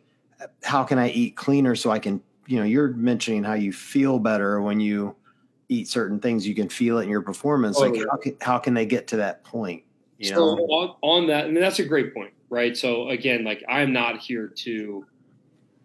how 0.63 0.85
can 0.85 0.99
I 0.99 1.11
eat 1.11 1.37
cleaner 1.37 1.75
so 1.75 1.91
I 1.91 1.99
can, 1.99 2.23
you 2.47 2.59
know, 2.59 2.65
you're 2.65 2.89
mentioning 2.89 3.45
how 3.45 3.55
you 3.55 3.73
feel 3.73 4.19
better 4.19 4.61
when 4.61 4.81
you 4.81 5.15
eat 5.69 5.89
certain 5.89 6.19
things, 6.19 6.47
you 6.47 6.55
can 6.55 6.69
feel 6.69 6.99
it 6.99 7.05
in 7.05 7.09
your 7.09 7.23
performance. 7.23 7.77
Oh, 7.79 7.83
like 7.83 7.97
yeah. 7.97 8.05
how 8.11 8.17
can 8.17 8.37
how 8.41 8.59
can 8.59 8.75
they 8.75 8.87
get 8.87 9.07
to 9.09 9.17
that 9.17 9.45
point? 9.45 9.83
You 10.19 10.31
so 10.31 10.35
know? 10.35 10.63
On, 10.65 10.97
on 11.03 11.27
that, 11.29 11.45
I 11.45 11.49
mean 11.49 11.61
that's 11.61 11.79
a 11.79 11.85
great 11.85 12.15
point, 12.15 12.33
right? 12.51 12.77
So 12.77 13.09
again, 13.09 13.45
like 13.45 13.63
I'm 13.69 13.93
not 13.93 14.19
here 14.19 14.49
to, 14.49 15.07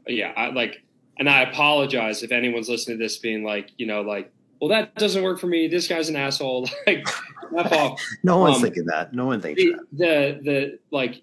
yeah, 0.08 0.34
I, 0.36 0.50
like 0.50 0.84
and 1.18 1.30
I 1.30 1.42
apologize 1.42 2.24
if 2.24 2.32
anyone's 2.32 2.70
listening 2.70 2.98
to 2.98 3.04
this 3.04 3.18
being 3.18 3.44
like, 3.44 3.72
you 3.78 3.86
know, 3.86 4.02
like, 4.02 4.32
well, 4.60 4.70
that 4.70 4.96
doesn't 4.96 5.24
work 5.24 5.40
for 5.40 5.48
me. 5.48 5.68
This 5.68 5.88
guy's 5.88 6.10
an 6.10 6.16
asshole. 6.16 6.70
Like, 6.88 7.06
no 8.24 8.38
one's 8.38 8.56
um, 8.56 8.62
thinking 8.64 8.86
that. 8.86 9.14
No 9.14 9.28
one 9.28 9.40
thinks 9.40 9.62
the, 9.62 9.76
that. 9.94 10.44
The 10.44 10.50
the 10.50 10.80
like, 10.90 11.22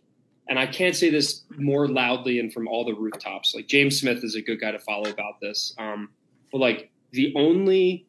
and 0.51 0.59
I 0.59 0.67
can't 0.67 0.97
say 0.97 1.11
this 1.11 1.45
more 1.57 1.87
loudly 1.87 2.41
and 2.41 2.53
from 2.53 2.67
all 2.67 2.85
the 2.85 2.93
rooftops. 2.93 3.55
Like 3.55 3.69
James 3.69 4.01
Smith 4.01 4.25
is 4.25 4.35
a 4.35 4.43
good 4.43 4.61
guy 4.61 4.73
to 4.73 4.81
follow 4.81 5.09
about 5.09 5.41
this. 5.41 5.73
Um, 5.79 6.11
but 6.51 6.59
like 6.59 6.91
the 7.13 7.33
only 7.37 8.07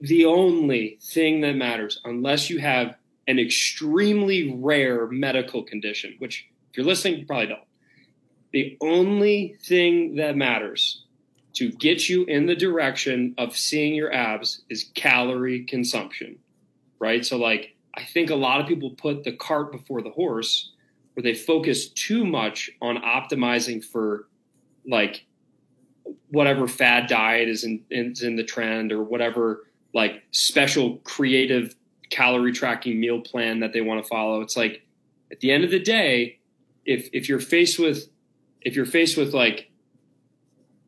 the 0.00 0.26
only 0.26 0.98
thing 1.02 1.40
that 1.40 1.56
matters, 1.56 2.00
unless 2.04 2.48
you 2.48 2.58
have 2.58 2.94
an 3.26 3.38
extremely 3.38 4.54
rare 4.54 5.06
medical 5.08 5.62
condition, 5.62 6.14
which 6.18 6.46
if 6.70 6.76
you're 6.76 6.86
listening, 6.86 7.20
you 7.20 7.26
probably 7.26 7.46
don't. 7.46 7.60
The 8.52 8.76
only 8.82 9.56
thing 9.64 10.16
that 10.16 10.36
matters 10.36 11.04
to 11.54 11.70
get 11.72 12.08
you 12.08 12.24
in 12.24 12.46
the 12.46 12.54
direction 12.54 13.34
of 13.38 13.56
seeing 13.56 13.94
your 13.94 14.12
abs 14.12 14.62
is 14.68 14.90
calorie 14.94 15.64
consumption, 15.64 16.38
right? 16.98 17.24
So, 17.24 17.36
like, 17.36 17.76
I 17.94 18.04
think 18.04 18.30
a 18.30 18.34
lot 18.34 18.60
of 18.60 18.66
people 18.66 18.90
put 18.90 19.24
the 19.24 19.32
cart 19.32 19.72
before 19.72 20.02
the 20.02 20.10
horse 20.10 20.72
where 21.14 21.22
they 21.22 21.34
focus 21.34 21.88
too 21.88 22.24
much 22.24 22.70
on 22.80 22.96
optimizing 22.96 23.84
for 23.84 24.28
like 24.86 25.26
whatever 26.30 26.66
fad 26.66 27.08
diet 27.08 27.48
is 27.48 27.64
in, 27.64 27.82
is 27.90 28.22
in 28.22 28.36
the 28.36 28.44
trend 28.44 28.92
or 28.92 29.02
whatever 29.02 29.64
like 29.94 30.22
special 30.30 30.96
creative 30.98 31.74
calorie 32.10 32.52
tracking 32.52 33.00
meal 33.00 33.20
plan 33.20 33.60
that 33.60 33.72
they 33.72 33.80
want 33.80 34.02
to 34.02 34.08
follow. 34.08 34.40
It's 34.40 34.56
like 34.56 34.86
at 35.30 35.40
the 35.40 35.50
end 35.50 35.64
of 35.64 35.70
the 35.70 35.78
day, 35.78 36.38
if 36.84 37.08
if 37.12 37.28
you're 37.28 37.40
faced 37.40 37.78
with 37.78 38.08
if 38.62 38.74
you're 38.74 38.86
faced 38.86 39.16
with 39.16 39.34
like 39.34 39.70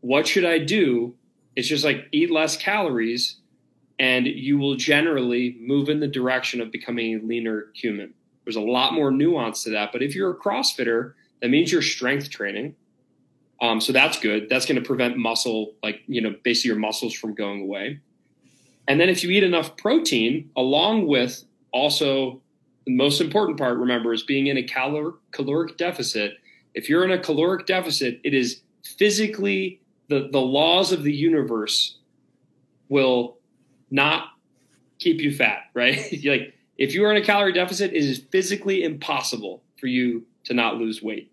what 0.00 0.26
should 0.26 0.44
I 0.44 0.58
do? 0.58 1.14
It's 1.54 1.68
just 1.68 1.84
like 1.84 2.08
eat 2.12 2.30
less 2.30 2.56
calories 2.56 3.36
and 3.98 4.26
you 4.26 4.58
will 4.58 4.74
generally 4.74 5.56
move 5.60 5.88
in 5.88 6.00
the 6.00 6.08
direction 6.08 6.60
of 6.60 6.72
becoming 6.72 7.14
a 7.14 7.24
leaner 7.24 7.66
human. 7.74 8.14
There's 8.44 8.56
a 8.56 8.60
lot 8.60 8.94
more 8.94 9.10
nuance 9.10 9.62
to 9.64 9.70
that, 9.70 9.92
but 9.92 10.02
if 10.02 10.14
you're 10.14 10.30
a 10.30 10.36
CrossFitter, 10.36 11.14
that 11.40 11.48
means 11.48 11.72
you're 11.72 11.82
strength 11.82 12.30
training. 12.30 12.74
Um, 13.60 13.80
so 13.80 13.92
that's 13.92 14.18
good. 14.18 14.48
That's 14.48 14.66
going 14.66 14.80
to 14.80 14.86
prevent 14.86 15.16
muscle, 15.16 15.74
like 15.82 16.00
you 16.06 16.20
know, 16.20 16.34
basically 16.42 16.70
your 16.70 16.78
muscles 16.78 17.14
from 17.14 17.34
going 17.34 17.62
away. 17.62 18.00
And 18.88 19.00
then 19.00 19.08
if 19.08 19.22
you 19.22 19.30
eat 19.30 19.44
enough 19.44 19.76
protein, 19.76 20.50
along 20.56 21.06
with 21.06 21.44
also 21.72 22.40
the 22.84 22.92
most 22.92 23.20
important 23.20 23.58
part, 23.58 23.78
remember, 23.78 24.12
is 24.12 24.22
being 24.24 24.48
in 24.48 24.56
a 24.56 24.62
calor- 24.62 25.14
caloric 25.30 25.76
deficit. 25.76 26.38
If 26.74 26.88
you're 26.88 27.04
in 27.04 27.12
a 27.12 27.18
caloric 27.18 27.66
deficit, 27.66 28.20
it 28.24 28.34
is 28.34 28.62
physically 28.82 29.80
the, 30.08 30.28
the 30.32 30.40
laws 30.40 30.90
of 30.92 31.04
the 31.04 31.12
universe 31.12 31.98
will 32.88 33.38
not 33.90 34.30
keep 34.98 35.20
you 35.20 35.34
fat, 35.34 35.64
right? 35.74 35.98
like 36.24 36.54
if 36.82 36.94
you 36.94 37.04
are 37.04 37.12
in 37.12 37.16
a 37.16 37.24
calorie 37.24 37.52
deficit, 37.52 37.92
it 37.92 37.96
is 37.96 38.24
physically 38.32 38.82
impossible 38.82 39.62
for 39.78 39.86
you 39.86 40.26
to 40.42 40.52
not 40.52 40.78
lose 40.78 41.00
weight 41.00 41.30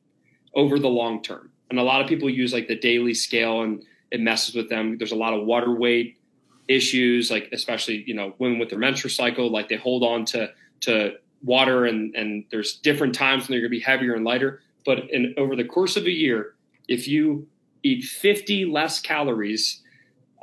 over 0.54 0.78
the 0.78 0.88
long 0.88 1.24
term. 1.24 1.50
And 1.72 1.80
a 1.80 1.84
lot 1.84 2.02
of 2.02 2.08
people 2.08 2.30
use 2.30 2.54
like 2.54 2.68
the 2.68 2.76
daily 2.76 3.16
scale 3.16 3.64
and 3.64 3.84
it 4.12 4.22
messes 4.22 4.54
with 4.54 4.70
them. 4.70 5.00
There's 5.00 5.12
a 5.12 5.16
lot 5.16 5.34
of 5.34 5.48
water 5.48 5.74
weight 5.74 6.20
issues, 6.68 7.32
like 7.32 7.50
especially 7.52 8.04
you 8.06 8.14
know 8.14 8.36
women 8.38 8.60
with 8.60 8.70
their 8.70 8.78
menstrual 8.78 9.10
cycle, 9.10 9.50
like 9.50 9.70
they 9.70 9.76
hold 9.76 10.04
on 10.04 10.24
to 10.26 10.52
to 10.82 11.14
water, 11.44 11.88
and 11.88 12.14
and 12.14 12.46
there's 12.52 12.76
different 12.76 13.16
times 13.16 13.48
when 13.48 13.54
they're 13.56 13.68
going 13.68 13.72
to 13.72 13.78
be 13.78 13.84
heavier 13.84 14.14
and 14.14 14.24
lighter. 14.24 14.62
But 14.86 15.10
in 15.10 15.34
over 15.36 15.56
the 15.56 15.66
course 15.66 15.98
of 15.98 16.06
a 16.06 16.12
year, 16.12 16.54
if 16.88 17.08
you 17.08 17.48
eat 17.82 18.04
50 18.04 18.66
less 18.66 19.00
calories 19.00 19.82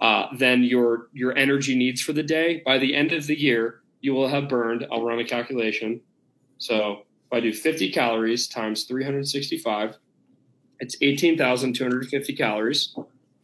uh, 0.01 0.27
than 0.37 0.65
your 0.65 1.07
your 1.13 1.37
energy 1.39 1.77
needs 1.77 2.01
for 2.01 2.13
the 2.13 2.25
day, 2.25 2.61
by 2.67 2.79
the 2.79 2.97
end 2.97 3.13
of 3.13 3.29
the 3.29 3.39
year, 3.39 3.83
you 4.01 4.15
will 4.15 4.29
have 4.29 4.49
burned. 4.49 4.87
I'll 4.91 5.05
run 5.05 5.19
a 5.19 5.25
calculation. 5.25 6.01
So 6.59 7.03
if 7.27 7.33
I 7.33 7.41
do 7.41 7.53
50 7.53 7.91
calories 7.93 8.47
times 8.47 8.85
365, 8.85 9.99
it's 10.79 10.97
18,250 11.01 12.37
calories. 12.37 12.95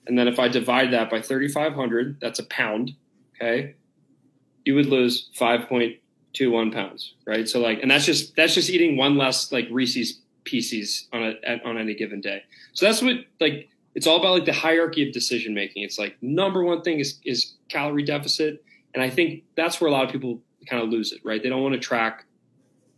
And 0.07 0.19
then 0.19 0.29
if 0.29 0.39
I 0.39 0.49
divide 0.49 0.93
that 0.93 1.11
by 1.11 1.21
3,500, 1.21 2.19
that's 2.21 2.39
a 2.39 2.45
pound. 2.45 2.93
Okay. 3.37 3.75
You 4.65 4.75
would 4.75 4.87
lose 4.87 5.31
5.21 5.39 6.73
pounds, 6.73 7.15
right? 7.27 7.49
So 7.49 7.61
like, 7.61 7.81
and 7.83 7.91
that's 7.91 8.05
just, 8.05 8.37
that's 8.37 8.55
just 8.55 8.71
eating 8.71 8.97
one 8.97 9.17
less 9.17 9.51
like 9.51 9.67
Reese's 9.71 10.21
pieces 10.45 11.09
on 11.13 11.23
a, 11.45 11.61
on 11.65 11.79
any 11.79 11.95
given 11.95 12.21
day. 12.21 12.43
So 12.73 12.87
that's 12.87 13.03
what 13.03 13.17
like, 13.41 13.69
it's 13.95 14.07
all 14.07 14.19
about 14.19 14.33
like 14.33 14.45
the 14.45 14.53
hierarchy 14.53 15.07
of 15.07 15.13
decision 15.13 15.55
making. 15.55 15.83
It's 15.83 15.99
like 15.99 16.17
number 16.23 16.63
one 16.63 16.83
thing 16.83 17.01
is, 17.01 17.19
is 17.25 17.55
calorie 17.69 18.05
deficit. 18.05 18.65
And 18.95 19.03
I 19.03 19.11
think 19.11 19.45
that's 19.57 19.81
where 19.81 19.89
a 19.89 19.93
lot 19.93 20.05
of 20.05 20.11
people 20.11 20.41
kind 20.69 20.83
of 20.83 20.89
lose 20.89 21.13
it, 21.13 21.21
right? 21.25 21.43
They 21.43 21.49
don't 21.49 21.63
want 21.63 21.75
to 21.75 21.81
track. 21.81 22.27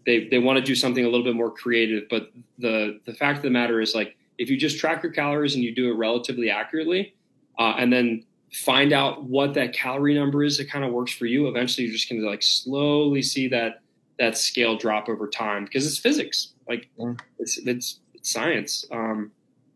They, 0.06 0.28
they 0.28 0.38
want 0.38 0.58
to 0.58 0.64
do 0.64 0.74
something 0.74 1.04
a 1.04 1.08
little 1.08 1.24
bit 1.24 1.34
more 1.34 1.50
creative, 1.50 2.04
but 2.10 2.30
the, 2.58 3.00
the 3.06 3.14
fact 3.14 3.38
of 3.38 3.42
the 3.42 3.50
matter 3.50 3.80
is 3.80 3.94
like, 3.94 4.16
if 4.36 4.50
you 4.50 4.56
just 4.56 4.78
track 4.78 5.02
your 5.02 5.12
calories 5.12 5.54
and 5.54 5.62
you 5.62 5.74
do 5.74 5.90
it 5.90 5.96
relatively 5.96 6.50
accurately, 6.50 7.14
uh, 7.58 7.74
and 7.78 7.92
then 7.92 8.24
find 8.52 8.92
out 8.92 9.24
what 9.24 9.54
that 9.54 9.72
calorie 9.72 10.14
number 10.14 10.44
is 10.44 10.58
that 10.58 10.68
kind 10.68 10.84
of 10.84 10.92
works 10.92 11.12
for 11.12 11.26
you, 11.26 11.46
eventually 11.46 11.86
you're 11.86 11.92
just 11.92 12.08
going 12.08 12.20
to 12.20 12.28
like 12.28 12.42
slowly 12.42 13.22
see 13.22 13.48
that 13.48 13.80
that 14.18 14.38
scale 14.38 14.76
drop 14.76 15.08
over 15.08 15.26
time 15.26 15.64
because 15.64 15.86
it's 15.86 15.98
physics, 15.98 16.52
like 16.68 16.88
yeah. 16.96 17.14
it's, 17.40 17.58
it's, 17.58 17.98
it's 18.14 18.30
science. 18.30 18.84
Um, 18.92 19.32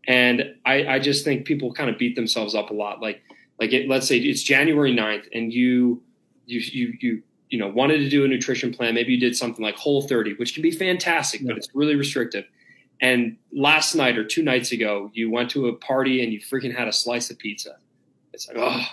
and 0.07 0.55
I, 0.65 0.87
I 0.87 0.99
just 0.99 1.25
think 1.25 1.45
people 1.45 1.73
kind 1.73 1.89
of 1.89 1.97
beat 1.97 2.15
themselves 2.15 2.55
up 2.55 2.69
a 2.69 2.73
lot. 2.73 3.01
Like 3.01 3.21
like 3.59 3.73
it, 3.73 3.89
let's 3.89 4.07
say 4.07 4.17
it's 4.17 4.41
January 4.41 4.95
9th 4.95 5.27
and 5.33 5.53
you 5.53 6.01
you 6.49 6.59
you 6.59 6.97
you 6.99 7.23
you 7.49 7.59
know 7.59 7.67
wanted 7.67 7.99
to 7.99 8.09
do 8.09 8.25
a 8.25 8.27
nutrition 8.27 8.73
plan. 8.73 8.95
Maybe 8.95 9.13
you 9.13 9.19
did 9.19 9.35
something 9.35 9.63
like 9.63 9.75
Whole 9.75 10.01
30, 10.01 10.35
which 10.35 10.53
can 10.53 10.63
be 10.63 10.71
fantastic, 10.71 11.41
yeah. 11.41 11.47
but 11.47 11.57
it's 11.57 11.69
really 11.73 11.95
restrictive 11.95 12.45
and 13.01 13.37
last 13.53 13.95
night 13.95 14.17
or 14.17 14.25
two 14.25 14.43
nights 14.43 14.71
ago, 14.71 15.09
you 15.13 15.31
went 15.31 15.49
to 15.51 15.67
a 15.67 15.73
party 15.73 16.23
and 16.23 16.33
you 16.33 16.39
freaking 16.39 16.75
had 16.75 16.87
a 16.87 16.93
slice 16.93 17.29
of 17.29 17.37
pizza. 17.37 17.77
It's 18.33 18.47
like, 18.47 18.57
oh, 18.59 18.85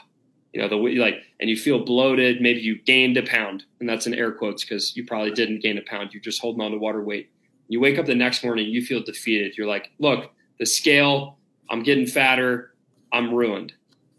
you 0.52 0.60
know, 0.60 0.68
the 0.68 0.76
like, 0.76 1.22
and 1.40 1.50
you 1.50 1.56
feel 1.56 1.84
bloated. 1.84 2.40
Maybe 2.40 2.60
you 2.60 2.80
gained 2.82 3.16
a 3.16 3.22
pound, 3.22 3.64
and 3.80 3.88
that's 3.88 4.06
in 4.06 4.14
air 4.14 4.32
quotes 4.32 4.64
because 4.64 4.96
you 4.96 5.04
probably 5.04 5.32
didn't 5.32 5.60
gain 5.60 5.76
a 5.76 5.82
pound. 5.82 6.12
You're 6.12 6.22
just 6.22 6.40
holding 6.40 6.62
on 6.62 6.70
to 6.70 6.78
water 6.78 7.02
weight. 7.02 7.30
You 7.68 7.80
wake 7.80 7.98
up 7.98 8.06
the 8.06 8.14
next 8.14 8.44
morning, 8.44 8.68
you 8.68 8.84
feel 8.84 9.02
defeated. 9.02 9.58
You're 9.58 9.66
like, 9.66 9.90
look, 9.98 10.30
the 10.60 10.66
scale, 10.66 11.36
I'm 11.68 11.82
getting 11.82 12.06
fatter. 12.06 12.74
I'm 13.12 13.34
ruined. 13.34 13.72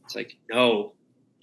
It's 0.03 0.15
like, 0.15 0.35
no, 0.51 0.93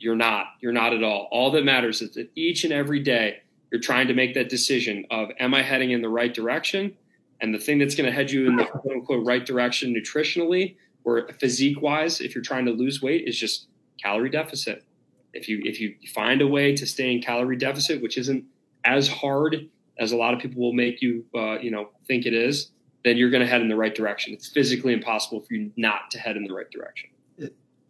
you're 0.05 0.15
not. 0.15 0.49
You're 0.61 0.73
not 0.73 0.93
at 0.93 1.03
all. 1.03 1.29
All 1.33 1.51
that 1.53 1.65
matters 1.65 2.03
is 2.03 2.13
that 2.13 2.29
each 2.37 2.63
and 2.63 2.73
every 2.75 3.01
day 3.01 3.39
you're 3.73 3.81
trying 3.81 4.07
to 4.09 4.15
make 4.15 4.35
that 4.35 4.51
decision 4.51 5.07
of, 5.11 5.31
am 5.41 5.55
I 5.55 5.63
heading 5.63 5.93
in 5.93 6.03
the 6.03 6.11
right 6.11 6.33
direction? 6.33 6.95
And 7.41 7.55
the 7.55 7.59
thing 7.59 7.79
that's 7.79 7.95
going 7.95 8.05
to 8.05 8.13
head 8.13 8.31
you 8.31 8.47
in 8.47 8.57
the 8.57 8.67
quote 8.67 8.93
unquote 8.93 9.27
right 9.27 9.45
direction 9.45 9.95
nutritionally 9.95 10.77
or 11.05 11.27
physique 11.41 11.81
wise, 11.81 12.21
if 12.21 12.35
you're 12.35 12.45
trying 12.45 12.67
to 12.67 12.71
lose 12.71 13.01
weight, 13.01 13.27
is 13.27 13.39
just 13.39 13.67
calorie 14.03 14.29
deficit. 14.29 14.85
If 15.33 15.49
you 15.49 15.63
if 15.65 15.81
you 15.81 15.95
find 16.15 16.43
a 16.43 16.47
way 16.47 16.77
to 16.77 16.87
stay 16.87 17.11
in 17.11 17.23
calorie 17.23 17.57
deficit, 17.57 18.03
which 18.03 18.19
isn't 18.19 18.45
as 18.85 19.09
hard 19.09 19.69
as 19.99 20.13
a 20.13 20.17
lot 20.17 20.35
of 20.35 20.41
people 20.41 20.63
will 20.63 20.75
make 20.75 21.01
you 21.01 21.25
uh, 21.35 21.59
you 21.59 21.71
know 21.71 21.89
think 22.07 22.27
it 22.27 22.35
is, 22.35 22.71
then 23.05 23.17
you're 23.17 23.31
going 23.31 23.43
to 23.43 23.49
head 23.49 23.63
in 23.63 23.69
the 23.69 23.77
right 23.77 23.95
direction. 23.95 24.35
It's 24.35 24.49
physically 24.49 24.93
impossible 24.93 25.41
for 25.41 25.55
you 25.55 25.73
not 25.77 26.11
to 26.11 26.19
head 26.19 26.37
in 26.37 26.45
the 26.45 26.55
right 26.55 26.71
direction. 26.71 27.09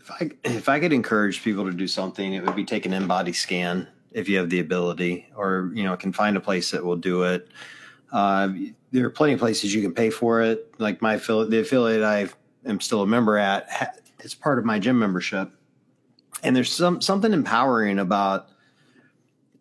If 0.04 0.10
I 0.10 0.30
if 0.44 0.68
I 0.68 0.80
could 0.80 0.92
encourage 0.92 1.42
people 1.42 1.64
to 1.64 1.72
do 1.72 1.88
something, 1.88 2.34
it 2.34 2.44
would 2.44 2.54
be 2.54 2.64
take 2.64 2.84
an 2.84 2.92
InBody 2.92 3.34
scan 3.34 3.88
if 4.12 4.28
you 4.28 4.36
have 4.36 4.50
the 4.50 4.60
ability, 4.60 5.26
or 5.34 5.70
you 5.72 5.82
know, 5.82 5.96
can 5.96 6.12
find 6.12 6.36
a 6.36 6.40
place 6.40 6.70
that 6.72 6.84
will 6.84 6.96
do 6.96 7.22
it. 7.22 7.48
Uh, 8.12 8.50
there 8.92 9.06
are 9.06 9.10
plenty 9.10 9.32
of 9.32 9.40
places 9.40 9.74
you 9.74 9.80
can 9.80 9.94
pay 9.94 10.10
for 10.10 10.42
it. 10.42 10.74
Like 10.78 11.00
my 11.00 11.14
affiliate, 11.14 11.50
the 11.50 11.60
affiliate 11.60 12.02
I 12.02 12.28
am 12.68 12.80
still 12.80 13.02
a 13.02 13.06
member 13.06 13.38
at, 13.38 14.02
it's 14.20 14.34
part 14.34 14.58
of 14.58 14.66
my 14.66 14.78
gym 14.78 14.98
membership. 14.98 15.50
And 16.42 16.54
there's 16.54 16.70
some 16.70 17.00
something 17.00 17.32
empowering 17.32 17.98
about 17.98 18.50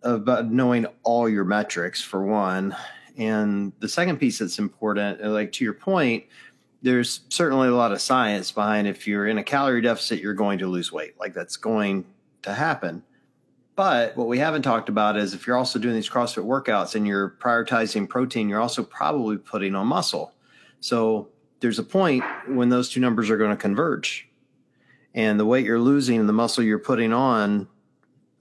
about 0.02 0.52
knowing 0.52 0.86
all 1.04 1.30
your 1.30 1.46
metrics 1.46 2.02
for 2.02 2.22
one. 2.26 2.76
And 3.18 3.72
the 3.80 3.88
second 3.88 4.18
piece 4.18 4.40
that's 4.40 4.60
important, 4.60 5.24
like 5.24 5.54
to 5.54 5.64
your 5.64 5.74
point, 5.74 6.26
there's 6.84 7.22
certainly 7.30 7.70
a 7.70 7.76
lot 7.76 7.94
of 7.94 8.02
science 8.02 8.52
behind 8.52 8.88
if 8.88 9.08
you're 9.08 9.26
in 9.26 9.38
a 9.38 9.44
calorie 9.44 9.82
deficit, 9.82 10.20
you're 10.20 10.34
going 10.34 10.60
to 10.60 10.68
lose 10.68 10.92
weight. 10.92 11.18
Like 11.18 11.34
that's 11.34 11.56
going 11.56 12.06
to 12.42 12.54
happen. 12.54 13.04
But 13.76 14.16
what 14.18 14.28
we 14.28 14.38
haven't 14.38 14.62
talked 14.62 14.90
about 14.90 15.18
is 15.18 15.34
if 15.34 15.48
you're 15.48 15.58
also 15.58 15.80
doing 15.80 15.96
these 15.96 16.10
CrossFit 16.10 16.46
workouts 16.46 16.94
and 16.94 17.08
you're 17.08 17.38
prioritizing 17.40 18.08
protein, 18.08 18.50
you're 18.50 18.60
also 18.60 18.84
probably 18.84 19.38
putting 19.38 19.74
on 19.76 19.88
muscle. 19.88 20.34
So 20.82 21.30
there's 21.62 21.80
a 21.80 21.84
point 21.84 22.24
when 22.50 22.68
those 22.68 22.90
two 22.90 23.00
numbers 23.00 23.30
are 23.30 23.38
going 23.38 23.50
to 23.50 23.58
converge. 23.58 24.30
And 25.16 25.40
the 25.40 25.46
weight 25.46 25.66
you're 25.66 25.80
losing 25.80 26.20
and 26.20 26.28
the 26.28 26.34
muscle 26.34 26.64
you're 26.64 26.78
putting 26.80 27.14
on 27.14 27.68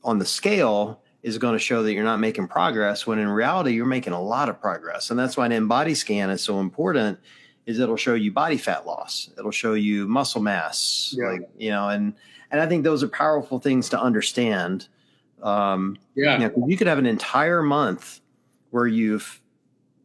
on 0.03 0.19
the 0.19 0.27
scale 0.27 1.01
is 1.23 1.39
going 1.39 1.53
to 1.53 1.61
show 1.61 1.85
that 1.85 1.93
you're 1.93 2.03
not 2.03 2.19
making 2.19 2.49
progress 2.49 3.07
when 3.07 3.21
in 3.21 3.29
reality 3.29 3.71
you're 3.73 3.87
making 3.87 4.13
a 4.13 4.21
lot 4.21 4.49
of 4.49 4.61
progress. 4.61 5.11
And 5.11 5.19
that's 5.19 5.37
why 5.37 5.49
InBody 5.49 5.97
scan 5.97 6.29
is 6.29 6.43
so 6.43 6.59
important 6.59 7.21
is 7.67 7.79
it'll 7.79 7.97
show 7.97 8.15
you 8.15 8.33
body 8.33 8.57
fat 8.57 8.87
loss. 8.87 9.31
It'll 9.39 9.51
show 9.51 9.75
you 9.75 10.09
muscle 10.09 10.43
mass, 10.43 11.15
Yeah. 11.17 11.31
like 11.31 11.49
you 11.57 11.71
know, 11.71 11.89
and 11.89 12.15
and 12.51 12.61
I 12.61 12.67
think 12.67 12.85
those 12.85 13.03
are 13.03 13.09
powerful 13.09 13.59
things 13.59 13.89
to 13.91 14.01
understand. 14.01 14.89
Um, 15.43 15.97
Yeah. 16.15 16.39
you, 16.39 16.49
know, 16.49 16.67
you 16.69 16.77
could 16.77 16.87
have 16.87 16.99
an 16.99 17.07
entire 17.07 17.63
month 17.63 18.21
where 18.71 18.87
you've 18.87 19.41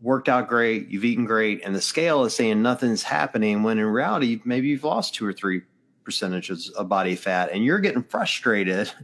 worked 0.02 0.30
out 0.30 0.48
great, 0.48 0.88
you've 0.88 1.04
eaten 1.06 1.26
great, 1.26 1.62
and 1.66 1.76
the 1.76 1.82
scale 1.82 2.24
is 2.24 2.34
saying 2.36 2.62
nothing's 2.62 3.04
happening. 3.04 3.64
When 3.64 3.80
in 3.80 3.86
reality, 3.86 4.40
maybe 4.46 4.68
you've 4.68 4.84
lost 4.84 5.16
two 5.16 5.26
or 5.26 5.34
three 5.34 5.62
percentages 6.04 6.70
of 6.72 6.88
body 6.88 7.16
fat, 7.16 7.50
and 7.52 7.64
you're 7.66 7.80
getting 7.80 8.04
frustrated. 8.04 8.92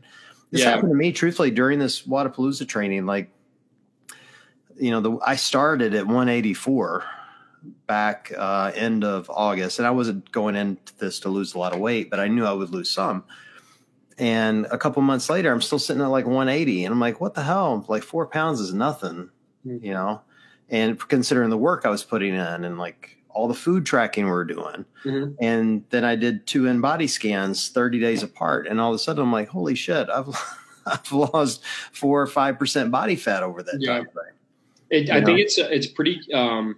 This 0.51 0.61
Yeah. 0.61 0.69
happened 0.69 0.91
to 0.91 0.95
me, 0.95 1.11
truthfully, 1.11 1.49
during 1.49 1.79
this 1.79 2.03
Wodapalooza 2.03 2.67
training. 2.67 3.07
Like, 3.07 3.31
you 4.79 4.91
know, 4.91 5.01
the 5.01 5.17
I 5.25 5.35
started 5.35 5.95
at 5.95 6.05
184 6.05 7.03
back 7.93 8.33
uh, 8.35 8.71
end 8.73 9.03
of 9.03 9.29
August, 9.29 9.77
and 9.77 9.87
I 9.87 9.91
wasn't 9.91 10.31
going 10.31 10.55
into 10.55 10.97
this 10.97 11.19
to 11.19 11.29
lose 11.29 11.53
a 11.53 11.59
lot 11.59 11.73
of 11.73 11.79
weight, 11.79 12.09
but 12.09 12.19
I 12.19 12.27
knew 12.27 12.43
I 12.43 12.51
would 12.51 12.71
lose 12.71 12.89
some. 12.89 13.23
And 14.17 14.65
a 14.71 14.79
couple 14.79 14.99
months 15.03 15.29
later, 15.29 15.51
I'm 15.53 15.61
still 15.61 15.77
sitting 15.77 16.01
at 16.01 16.07
like 16.07 16.25
180, 16.25 16.85
and 16.85 16.91
I'm 16.91 16.99
like, 16.99 17.21
what 17.21 17.35
the 17.35 17.43
hell? 17.43 17.85
Like 17.87 18.01
four 18.01 18.25
pounds 18.25 18.59
is 18.59 18.73
nothing, 18.73 19.29
Mhm. 19.63 19.83
you 19.83 19.93
know. 19.93 20.21
And 20.71 20.97
considering 21.07 21.51
the 21.51 21.57
work 21.57 21.85
I 21.85 21.89
was 21.91 22.03
putting 22.03 22.33
in, 22.33 22.63
and 22.65 22.79
like 22.79 23.15
all 23.29 23.47
the 23.47 23.53
food 23.53 23.85
tracking 23.85 24.25
we're 24.25 24.43
doing, 24.45 24.85
Mhm. 25.05 25.35
and 25.39 25.83
then 25.91 26.03
I 26.03 26.15
did 26.15 26.47
two 26.47 26.63
InBody 26.63 27.07
scans 27.07 27.69
30 27.69 27.99
days 27.99 28.23
apart, 28.23 28.65
and 28.67 28.81
all 28.81 28.89
of 28.89 28.95
a 28.95 28.99
sudden 28.99 29.21
I'm 29.23 29.31
like, 29.31 29.49
holy 29.49 29.75
shit, 29.75 30.09
I've 30.09 30.29
I've 30.87 31.11
lost 31.11 31.63
four 31.91 32.19
or 32.23 32.27
five 32.27 32.57
percent 32.57 32.89
body 32.89 33.15
fat 33.15 33.43
over 33.43 33.61
that 33.61 33.77
Yeah. 33.79 33.93
time 33.97 34.07
frame. 34.11 34.33
It, 34.89 35.09
I 35.11 35.19
You 35.19 35.25
think 35.25 35.39
it's 35.41 35.57
it's 35.59 35.87
pretty. 35.87 36.19
Um, 36.33 36.77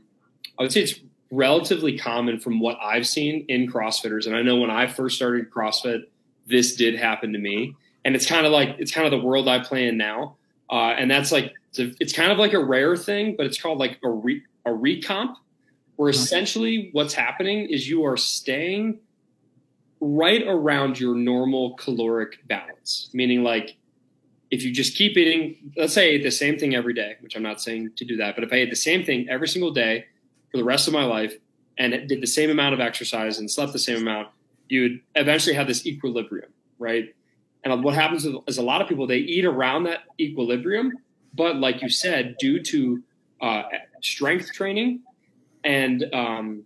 I 0.58 0.64
would 0.64 0.72
say 0.72 0.84
it's 0.84 1.00
relatively 1.32 1.98
common 1.98 2.40
from 2.40 2.60
what 2.60 2.78
I've 2.82 3.08
seen 3.08 3.46
in 3.48 3.72
CrossFitters, 3.72 4.28
and 4.28 4.36
I 4.36 4.42
know 4.42 4.58
when 4.58 4.70
I 4.70 4.88
first 4.88 5.16
started 5.16 5.50
CrossFit, 5.52 6.04
this 6.48 6.76
did 6.76 6.96
happen 6.96 7.34
to 7.34 7.40
me, 7.40 7.76
and 8.04 8.16
it's 8.16 8.26
kind 8.28 8.46
of 8.46 8.52
like 8.52 8.76
it's 8.80 8.92
kind 8.92 9.06
of 9.06 9.12
the 9.12 9.26
world 9.26 9.48
I 9.48 9.60
play 9.60 9.88
in 9.88 9.98
now, 9.98 10.38
uh, 10.70 10.94
and 10.98 11.10
that's 11.10 11.32
like 11.32 11.54
it's, 11.70 11.80
a, 11.80 11.92
it's 12.00 12.14
kind 12.14 12.32
of 12.32 12.38
like 12.38 12.54
a 12.54 12.64
rare 12.64 12.96
thing, 12.96 13.36
but 13.36 13.46
it's 13.46 13.60
called 13.60 13.80
like 13.80 14.00
a 14.04 14.10
re, 14.10 14.42
a 14.66 14.70
recomp, 14.70 15.36
where 15.96 16.12
Mhm. 16.12 16.16
essentially 16.16 16.90
what's 16.94 17.14
happening 17.14 17.68
is 17.70 17.90
you 17.90 18.06
are 18.06 18.18
staying 18.18 19.00
right 20.00 20.44
around 20.46 21.00
your 21.00 21.16
normal 21.16 21.74
caloric 21.76 22.46
balance, 22.48 23.10
meaning 23.14 23.44
like 23.44 23.76
if 24.52 24.64
you 24.64 24.72
just 24.72 24.96
keep 24.96 25.18
eating, 25.18 25.56
let's 25.76 25.94
say 25.94 26.06
I 26.06 26.10
ate 26.16 26.24
the 26.24 26.32
same 26.32 26.60
thing 26.60 26.76
every 26.76 26.94
day, 26.94 27.16
which 27.22 27.36
I'm 27.36 27.42
not 27.42 27.60
saying 27.62 27.92
to 27.96 28.06
do 28.06 28.16
that, 28.18 28.36
but 28.36 28.44
if 28.44 28.54
I 28.54 28.58
ate 28.58 28.70
the 28.70 28.76
same 28.76 29.04
thing 29.04 29.28
every 29.28 29.48
single 29.48 29.72
day 29.72 30.06
for 30.56 30.60
the 30.60 30.64
rest 30.64 30.88
of 30.88 30.94
my 30.94 31.04
life 31.04 31.36
and 31.78 32.08
did 32.08 32.22
the 32.22 32.28
same 32.28 32.50
amount 32.50 32.74
of 32.74 32.80
exercise 32.80 33.40
and 33.40 33.52
slept 33.52 33.74
the 33.74 33.80
same 33.80 33.98
amount, 33.98 34.30
you 34.70 34.84
would 34.84 35.02
eventually 35.16 35.54
have 35.54 35.68
this 35.68 35.86
equilibrium, 35.86 36.50
right? 36.80 37.14
And 37.66 37.84
what 37.84 37.94
happens 37.94 38.26
is, 38.26 38.58
a 38.58 38.62
lot 38.62 38.82
of 38.82 38.88
people 38.88 39.06
they 39.06 39.18
eat 39.18 39.44
around 39.44 39.84
that 39.84 40.04
equilibrium, 40.18 40.94
but 41.34 41.58
like 41.58 41.82
you 41.82 41.90
said, 41.90 42.38
due 42.40 42.64
to 42.64 43.04
uh, 43.42 43.64
strength 44.02 44.54
training 44.54 45.02
and 45.66 46.06
um, 46.14 46.64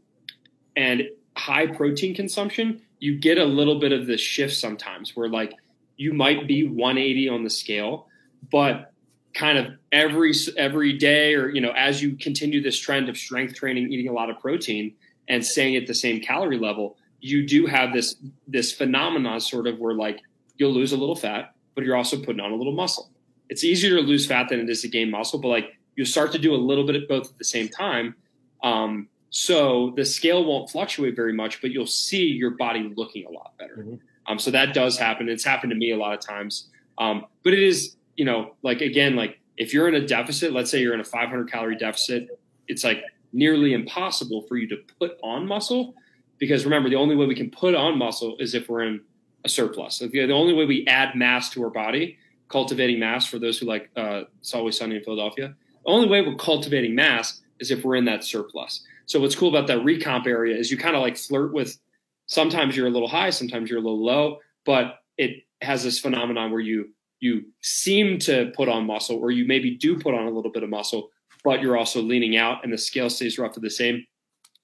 and 0.75 1.03
high 1.35 1.65
protein 1.65 2.13
consumption, 2.13 2.81
you 2.99 3.17
get 3.17 3.39
a 3.39 3.45
little 3.45 3.79
bit 3.79 3.91
of 3.91 4.05
this 4.05 4.21
shift 4.21 4.53
sometimes 4.53 5.15
where 5.15 5.29
like 5.29 5.53
you 5.97 6.13
might 6.13 6.47
be 6.47 6.67
180 6.67 7.29
on 7.29 7.43
the 7.43 7.49
scale, 7.49 8.07
but 8.51 8.93
kind 9.39 9.57
of 9.57 9.67
every 9.93 10.33
every 10.57 10.91
day 10.97 11.33
or 11.33 11.49
you 11.49 11.61
know 11.61 11.71
as 11.71 12.01
you 12.01 12.17
continue 12.17 12.61
this 12.61 12.77
trend 12.77 13.07
of 13.07 13.17
strength 13.17 13.55
training, 13.55 13.91
eating 13.91 14.09
a 14.09 14.13
lot 14.13 14.29
of 14.29 14.37
protein 14.39 14.93
and 15.29 15.45
staying 15.45 15.77
at 15.77 15.87
the 15.87 15.93
same 15.93 16.19
calorie 16.19 16.59
level, 16.59 16.97
you 17.21 17.47
do 17.47 17.65
have 17.65 17.93
this 17.93 18.15
this 18.47 18.73
phenomenon 18.73 19.39
sort 19.39 19.65
of 19.65 19.79
where 19.79 19.93
like 19.93 20.19
you'll 20.57 20.73
lose 20.73 20.91
a 20.91 20.97
little 20.97 21.15
fat, 21.15 21.53
but 21.73 21.85
you're 21.85 21.95
also 21.95 22.17
putting 22.17 22.41
on 22.41 22.51
a 22.51 22.55
little 22.55 22.73
muscle. 22.73 23.09
It's 23.47 23.63
easier 23.63 23.95
to 23.95 24.01
lose 24.01 24.27
fat 24.27 24.49
than 24.49 24.59
it 24.59 24.69
is 24.69 24.81
to 24.81 24.89
gain 24.89 25.09
muscle, 25.09 25.39
but 25.39 25.47
like 25.47 25.77
you 25.95 26.03
start 26.03 26.33
to 26.33 26.37
do 26.37 26.53
a 26.53 26.61
little 26.69 26.85
bit 26.85 26.97
of 26.97 27.07
both 27.07 27.31
at 27.31 27.37
the 27.37 27.45
same 27.45 27.69
time. 27.69 28.15
Um, 28.61 29.07
so 29.29 29.93
the 29.95 30.03
scale 30.03 30.43
won't 30.43 30.69
fluctuate 30.69 31.15
very 31.15 31.33
much, 31.33 31.61
but 31.61 31.71
you'll 31.71 31.85
see 31.87 32.25
your 32.25 32.51
body 32.51 32.91
looking 32.95 33.25
a 33.25 33.29
lot 33.29 33.53
better. 33.57 33.85
Mhm. 33.87 33.99
Um, 34.27 34.37
so 34.37 34.51
that 34.51 34.73
does 34.73 34.97
happen. 34.97 35.29
It's 35.29 35.43
happened 35.45 35.71
to 35.71 35.77
me 35.77 35.91
a 35.91 35.97
lot 35.97 36.13
of 36.13 36.19
times. 36.19 36.69
Um, 36.97 37.25
but 37.43 37.53
it 37.53 37.63
is, 37.63 37.95
you 38.19 38.25
know, 38.25 38.57
like 38.63 38.81
again, 38.81 39.15
like 39.15 39.39
if 39.55 39.73
you're 39.73 39.87
in 39.87 39.95
a 39.95 40.05
deficit, 40.05 40.51
let's 40.51 40.69
say 40.69 40.81
you're 40.81 40.93
in 40.93 40.99
a 40.99 41.05
500 41.05 41.49
calorie 41.49 41.77
deficit, 41.77 42.27
it's 42.67 42.83
like 42.83 43.01
nearly 43.31 43.71
impossible 43.71 44.41
for 44.41 44.57
you 44.57 44.67
to 44.67 44.75
put 44.99 45.17
on 45.23 45.47
muscle 45.47 45.95
because 46.37 46.65
remember, 46.65 46.89
the 46.89 46.97
only 46.97 47.15
way 47.15 47.25
we 47.27 47.35
can 47.35 47.49
put 47.49 47.75
on 47.75 47.97
muscle 47.97 48.35
is 48.39 48.53
if 48.53 48.67
we're 48.67 48.83
in 48.83 48.99
a 49.45 49.49
surplus. 49.49 49.99
The 49.99 50.31
only 50.33 50.53
way 50.53 50.65
we 50.65 50.85
add 50.87 51.15
mass 51.15 51.49
to 51.51 51.63
our 51.63 51.69
body, 51.69 52.17
cultivating 52.49 52.99
mass 52.99 53.25
for 53.25 53.39
those 53.39 53.57
who 53.57 53.65
like 53.65 53.89
uh, 53.95 54.23
it's 54.39 54.53
always 54.53 54.77
sunny 54.77 54.97
in 54.97 55.03
Philadelphia. 55.03 55.55
The 55.85 55.89
only 55.89 56.09
way 56.09 56.21
we're 56.21 56.35
cultivating 56.35 56.93
mass 56.93 57.39
is 57.61 57.71
if 57.71 57.85
we're 57.85 57.95
in 57.95 58.05
that 58.05 58.25
surplus. 58.25 58.83
So 59.05 59.21
what's 59.21 59.35
cool 59.35 59.47
about 59.47 59.67
that 59.67 59.79
recomp 59.79 60.27
area 60.27 60.57
is 60.57 60.69
you 60.69 60.77
kind 60.77 60.97
of 60.97 61.01
like 61.01 61.15
flirt 61.15 61.53
with. 61.53 61.79
Sometimes 62.25 62.75
you're 62.75 62.87
a 62.87 62.91
little 62.91 63.07
high, 63.07 63.29
sometimes 63.29 63.69
you're 63.69 63.79
a 63.79 63.81
little 63.81 64.03
low, 64.03 64.39
but 64.65 64.99
it 65.17 65.43
has 65.61 65.83
this 65.83 65.99
phenomenon 65.99 66.51
where 66.51 66.59
you 66.59 66.89
you 67.19 67.43
seem 67.61 68.17
to 68.19 68.51
put 68.55 68.69
on 68.69 68.85
muscle, 68.85 69.17
or 69.17 69.31
you 69.31 69.45
maybe 69.45 69.75
do 69.75 69.97
put 69.99 70.13
on 70.13 70.25
a 70.27 70.29
little 70.31 70.51
bit 70.51 70.63
of 70.63 70.69
muscle, 70.69 71.09
but 71.43 71.61
you're 71.61 71.77
also 71.77 72.01
leaning 72.01 72.37
out, 72.37 72.63
and 72.63 72.71
the 72.71 72.77
scale 72.77 73.09
stays 73.09 73.37
roughly 73.37 73.61
the 73.61 73.69
same. 73.69 74.05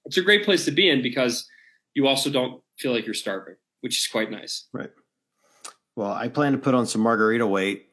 It's 0.04 0.16
a 0.16 0.22
great 0.22 0.44
place 0.44 0.64
to 0.66 0.70
be 0.70 0.88
in 0.88 1.02
because 1.02 1.48
you 1.94 2.06
also 2.06 2.30
don't 2.30 2.62
feel 2.78 2.92
like 2.92 3.04
you're 3.06 3.14
starving, 3.14 3.56
which 3.80 3.96
is 3.98 4.06
quite 4.06 4.30
nice. 4.30 4.64
Right. 4.72 4.90
Well, 5.96 6.12
I 6.12 6.28
plan 6.28 6.52
to 6.52 6.58
put 6.58 6.74
on 6.74 6.86
some 6.86 7.00
margarita 7.00 7.46
weight 7.46 7.88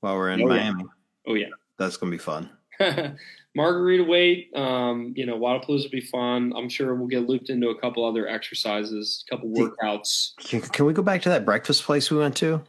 while 0.00 0.16
we're 0.16 0.30
in 0.30 0.40
Oh, 0.42 0.54
yeah. 0.54 0.70
Miami. 0.70 0.84
Oh 1.26 1.34
yeah. 1.34 1.48
That's 1.78 1.96
gonna 1.96 2.10
be 2.12 2.18
fun. 2.18 2.48
margarita 3.54 4.04
weight. 4.04 4.50
Um, 4.54 5.12
you 5.16 5.26
know, 5.26 5.36
water 5.36 5.64
Wodapalooza 5.66 5.82
would 5.84 5.90
be 5.90 6.00
fun. 6.00 6.52
I'm 6.56 6.68
sure 6.68 6.94
we'll 6.94 7.08
get 7.08 7.28
looped 7.28 7.50
into 7.50 7.68
a 7.68 7.78
couple 7.80 8.04
other 8.04 8.28
exercises, 8.28 9.24
a 9.26 9.34
couple 9.34 9.50
workouts. 9.50 10.36
Can, 10.38 10.60
can 10.60 10.86
we 10.86 10.92
go 10.92 11.02
back 11.02 11.22
to 11.22 11.28
that 11.30 11.44
breakfast 11.44 11.82
place 11.82 12.10
we 12.10 12.18
went 12.18 12.36
to? 12.38 12.62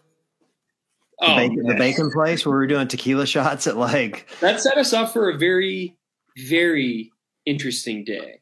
The, 1.22 1.28
Oh, 1.32 1.36
bacon, 1.36 1.64
the 1.68 1.76
bacon 1.76 2.12
place 2.12 2.46
where 2.46 2.54
we 2.54 2.58
were 2.58 2.68
doing 2.68 2.88
tequila 2.88 3.26
shots 3.28 3.68
at 3.68 3.78
like 3.78 4.28
that 4.42 4.60
set 4.60 4.78
us 4.78 4.92
up 4.92 5.14
for 5.14 5.30
a 5.30 5.38
very, 5.38 5.96
very 6.48 7.12
interesting 7.46 8.04
day. 8.04 8.42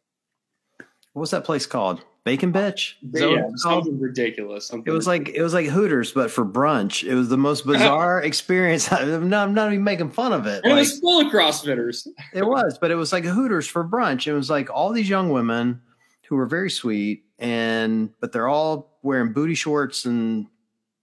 what 1.13 1.21
was 1.21 1.31
that 1.31 1.43
place 1.43 1.65
called? 1.65 2.03
Bacon 2.25 2.51
Bitch? 2.53 2.93
Is 3.01 3.11
that 3.13 3.27
what 3.27 3.31
yeah, 3.31 3.39
it 3.45 3.51
was 3.51 3.63
called? 3.63 3.85
something 3.85 3.99
ridiculous. 3.99 4.67
Something 4.67 4.91
It 4.91 4.95
was 4.95 5.07
like 5.07 5.29
it 5.29 5.41
was 5.41 5.53
like 5.53 5.65
Hooters, 5.65 6.11
but 6.11 6.29
for 6.29 6.45
brunch. 6.45 7.03
It 7.07 7.15
was 7.15 7.27
the 7.29 7.37
most 7.37 7.65
bizarre 7.65 8.21
experience. 8.21 8.91
I'm 8.93 9.29
not, 9.29 9.47
I'm 9.47 9.53
not 9.53 9.71
even 9.71 9.83
making 9.83 10.11
fun 10.11 10.31
of 10.33 10.45
it. 10.45 10.63
and 10.63 10.71
it 10.71 10.75
was 10.75 10.99
full 10.99 11.25
of 11.25 11.31
CrossFitters. 11.31 12.07
It 12.33 12.45
was, 12.45 12.77
but 12.79 12.91
it 12.91 12.95
was 12.95 13.11
like 13.11 13.23
Hooters 13.25 13.67
for 13.67 13.83
brunch. 13.83 14.27
It 14.27 14.33
was 14.33 14.49
like 14.49 14.69
all 14.69 14.91
these 14.93 15.09
young 15.09 15.31
women 15.31 15.81
who 16.27 16.35
were 16.35 16.45
very 16.45 16.69
sweet, 16.69 17.23
and 17.39 18.11
but 18.21 18.31
they're 18.31 18.47
all 18.47 18.99
wearing 19.01 19.33
booty 19.33 19.55
shorts 19.55 20.05
and 20.05 20.47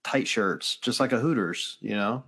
tight 0.07 0.28
shirts, 0.28 0.76
just 0.76 1.00
like 1.00 1.12
a 1.12 1.18
Hooters, 1.18 1.78
you 1.80 1.94
know. 1.94 2.22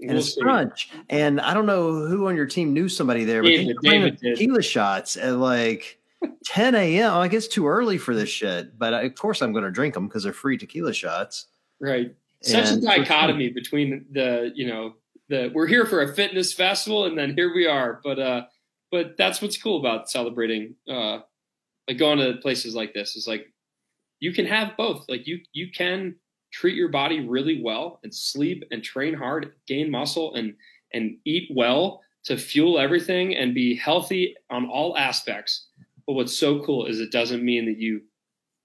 And 0.00 0.10
We'll 0.10 0.18
it's 0.18 0.34
see. 0.34 0.42
brunch, 0.42 0.86
and 1.08 1.40
I 1.40 1.54
don't 1.54 1.64
know 1.66 2.06
who 2.06 2.28
on 2.28 2.36
your 2.36 2.46
team 2.46 2.72
knew 2.74 2.88
somebody 2.88 3.24
there, 3.24 3.42
but 3.42 3.48
they 3.48 3.56
David- 3.64 3.76
were 3.76 3.82
David 3.82 4.18
tequila 4.18 4.62
shots 4.62 5.16
at 5.16 5.36
like 5.36 5.98
10 6.46 6.74
a.m. 6.74 7.14
Like 7.14 7.32
it's 7.32 7.48
too 7.48 7.66
early 7.66 7.96
for 7.98 8.14
this 8.14 8.28
shit, 8.28 8.78
but 8.78 8.92
of 8.92 9.14
course 9.14 9.40
I'm 9.42 9.52
going 9.52 9.64
to 9.64 9.70
drink 9.70 9.94
them 9.94 10.06
because 10.06 10.22
they're 10.24 10.32
free 10.34 10.58
tequila 10.58 10.92
shots. 10.92 11.46
Right. 11.80 12.14
Such 12.42 12.68
And- 12.72 12.82
a 12.82 12.86
dichotomy 12.86 13.48
between 13.48 14.04
the, 14.12 14.52
you 14.54 14.66
know, 14.66 14.94
the 15.28 15.50
we're 15.54 15.66
here 15.66 15.86
for 15.86 16.02
a 16.02 16.14
fitness 16.14 16.52
festival 16.52 17.06
and 17.06 17.16
then 17.18 17.34
here 17.34 17.52
we 17.54 17.66
are. 17.66 18.00
But 18.04 18.18
uh 18.18 18.42
but 18.92 19.16
that's 19.16 19.40
what's 19.42 19.60
cool 19.60 19.80
about 19.80 20.08
celebrating 20.10 20.74
uh 20.88 21.20
like 21.88 21.98
going 21.98 22.18
to 22.18 22.34
places 22.42 22.74
like 22.74 22.92
this 22.94 23.16
is 23.16 23.26
like 23.26 23.46
you 24.20 24.32
can 24.32 24.44
have 24.46 24.76
both. 24.76 25.06
Like 25.08 25.26
you 25.26 25.40
you 25.52 25.70
can 25.72 26.16
treat 26.56 26.74
your 26.74 26.88
body 26.88 27.20
really 27.20 27.60
well 27.62 28.00
and 28.02 28.14
sleep 28.14 28.64
and 28.70 28.82
train 28.82 29.12
hard, 29.12 29.52
gain 29.66 29.90
muscle 29.90 30.34
and 30.34 30.54
and 30.94 31.18
eat 31.26 31.50
well 31.54 32.00
to 32.24 32.38
fuel 32.38 32.78
everything 32.78 33.36
and 33.36 33.54
be 33.54 33.76
healthy 33.76 34.34
on 34.48 34.66
all 34.66 34.96
aspects. 34.96 35.66
But 36.06 36.14
what's 36.14 36.36
so 36.36 36.62
cool 36.64 36.86
is 36.86 36.98
it 36.98 37.12
doesn't 37.12 37.44
mean 37.44 37.66
that 37.66 37.78
you 37.78 38.00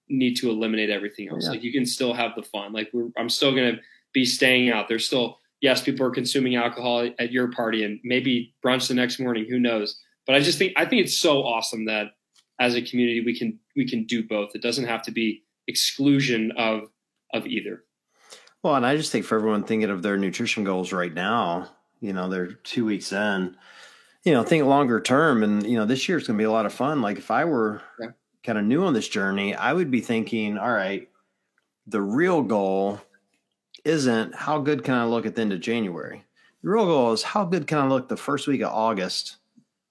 need 0.07 0.35
to 0.35 0.49
eliminate 0.49 0.89
everything 0.89 1.27
else. 1.27 1.43
Yeah. 1.43 1.51
Like 1.51 1.63
you 1.63 1.73
can 1.73 1.85
still 1.85 2.13
have 2.13 2.31
the 2.35 2.43
fun. 2.43 2.71
Like 2.71 2.89
we're, 2.93 3.09
I'm 3.17 3.29
still 3.29 3.53
going 3.53 3.75
to 3.75 3.81
be 4.13 4.23
staying 4.23 4.71
out. 4.71 4.87
There's 4.87 5.05
still 5.05 5.39
yes, 5.59 5.83
people 5.83 6.05
are 6.05 6.11
consuming 6.11 6.55
alcohol 6.55 7.09
at 7.19 7.31
your 7.31 7.51
party 7.51 7.83
and 7.83 7.99
maybe 8.03 8.53
brunch 8.63 8.87
the 8.87 8.93
next 8.93 9.19
morning. 9.19 9.45
Who 9.49 9.59
knows? 9.59 9.99
But 10.25 10.35
I 10.35 10.39
just 10.39 10.57
think 10.57 10.71
I 10.77 10.85
think 10.85 11.03
it's 11.03 11.17
so 11.17 11.43
awesome 11.43 11.85
that 11.85 12.11
as 12.61 12.75
a 12.75 12.81
community 12.81 13.21
we 13.25 13.37
can 13.37 13.59
we 13.75 13.85
can 13.85 14.05
do 14.05 14.25
both. 14.25 14.51
It 14.55 14.61
doesn't 14.61 14.87
have 14.87 15.01
to 15.03 15.11
be 15.11 15.43
exclusion 15.67 16.53
of 16.57 16.83
of 17.33 17.45
either. 17.47 17.83
Well, 18.63 18.75
and 18.75 18.85
I 18.85 18.95
just 18.95 19.11
think 19.11 19.25
for 19.25 19.35
everyone 19.37 19.63
thinking 19.63 19.89
of 19.89 20.03
their 20.03 20.17
nutrition 20.17 20.63
goals 20.63 20.93
right 20.93 21.13
now, 21.13 21.69
you 21.99 22.13
know, 22.13 22.29
they're 22.29 22.53
two 22.53 22.85
weeks 22.85 23.11
in, 23.11 23.55
you 24.23 24.33
know, 24.33 24.43
think 24.43 24.65
longer 24.65 24.99
term. 25.01 25.43
And, 25.43 25.65
you 25.65 25.77
know, 25.77 25.85
this 25.85 26.07
year's 26.07 26.27
going 26.27 26.37
to 26.37 26.41
be 26.41 26.45
a 26.45 26.51
lot 26.51 26.65
of 26.65 26.73
fun. 26.73 27.01
Like 27.01 27.17
if 27.17 27.31
I 27.31 27.45
were, 27.45 27.81
Yeah. 27.99 28.09
kind 28.43 28.57
of 28.57 28.65
new 28.65 28.83
on 28.83 28.93
this 28.93 29.07
journey, 29.07 29.55
I 29.55 29.73
would 29.73 29.89
be 29.91 30.01
thinking, 30.01 30.57
all 30.57 30.71
right, 30.71 31.09
the 31.87 32.01
real 32.01 32.41
goal 32.43 33.01
isn't 33.83 34.35
how 34.35 34.59
good 34.59 34.83
can 34.83 34.93
I 34.93 35.05
look 35.05 35.25
at 35.25 35.35
the 35.35 35.41
end 35.41 35.53
of 35.53 35.59
January. 35.59 36.23
The 36.63 36.69
real 36.69 36.85
goal 36.85 37.13
is 37.13 37.23
how 37.23 37.45
good 37.45 37.65
can 37.65 37.79
I 37.79 37.87
look 37.87 38.07
the 38.07 38.17
first 38.17 38.47
week 38.47 38.61
of 38.61 38.71
August 38.71 39.37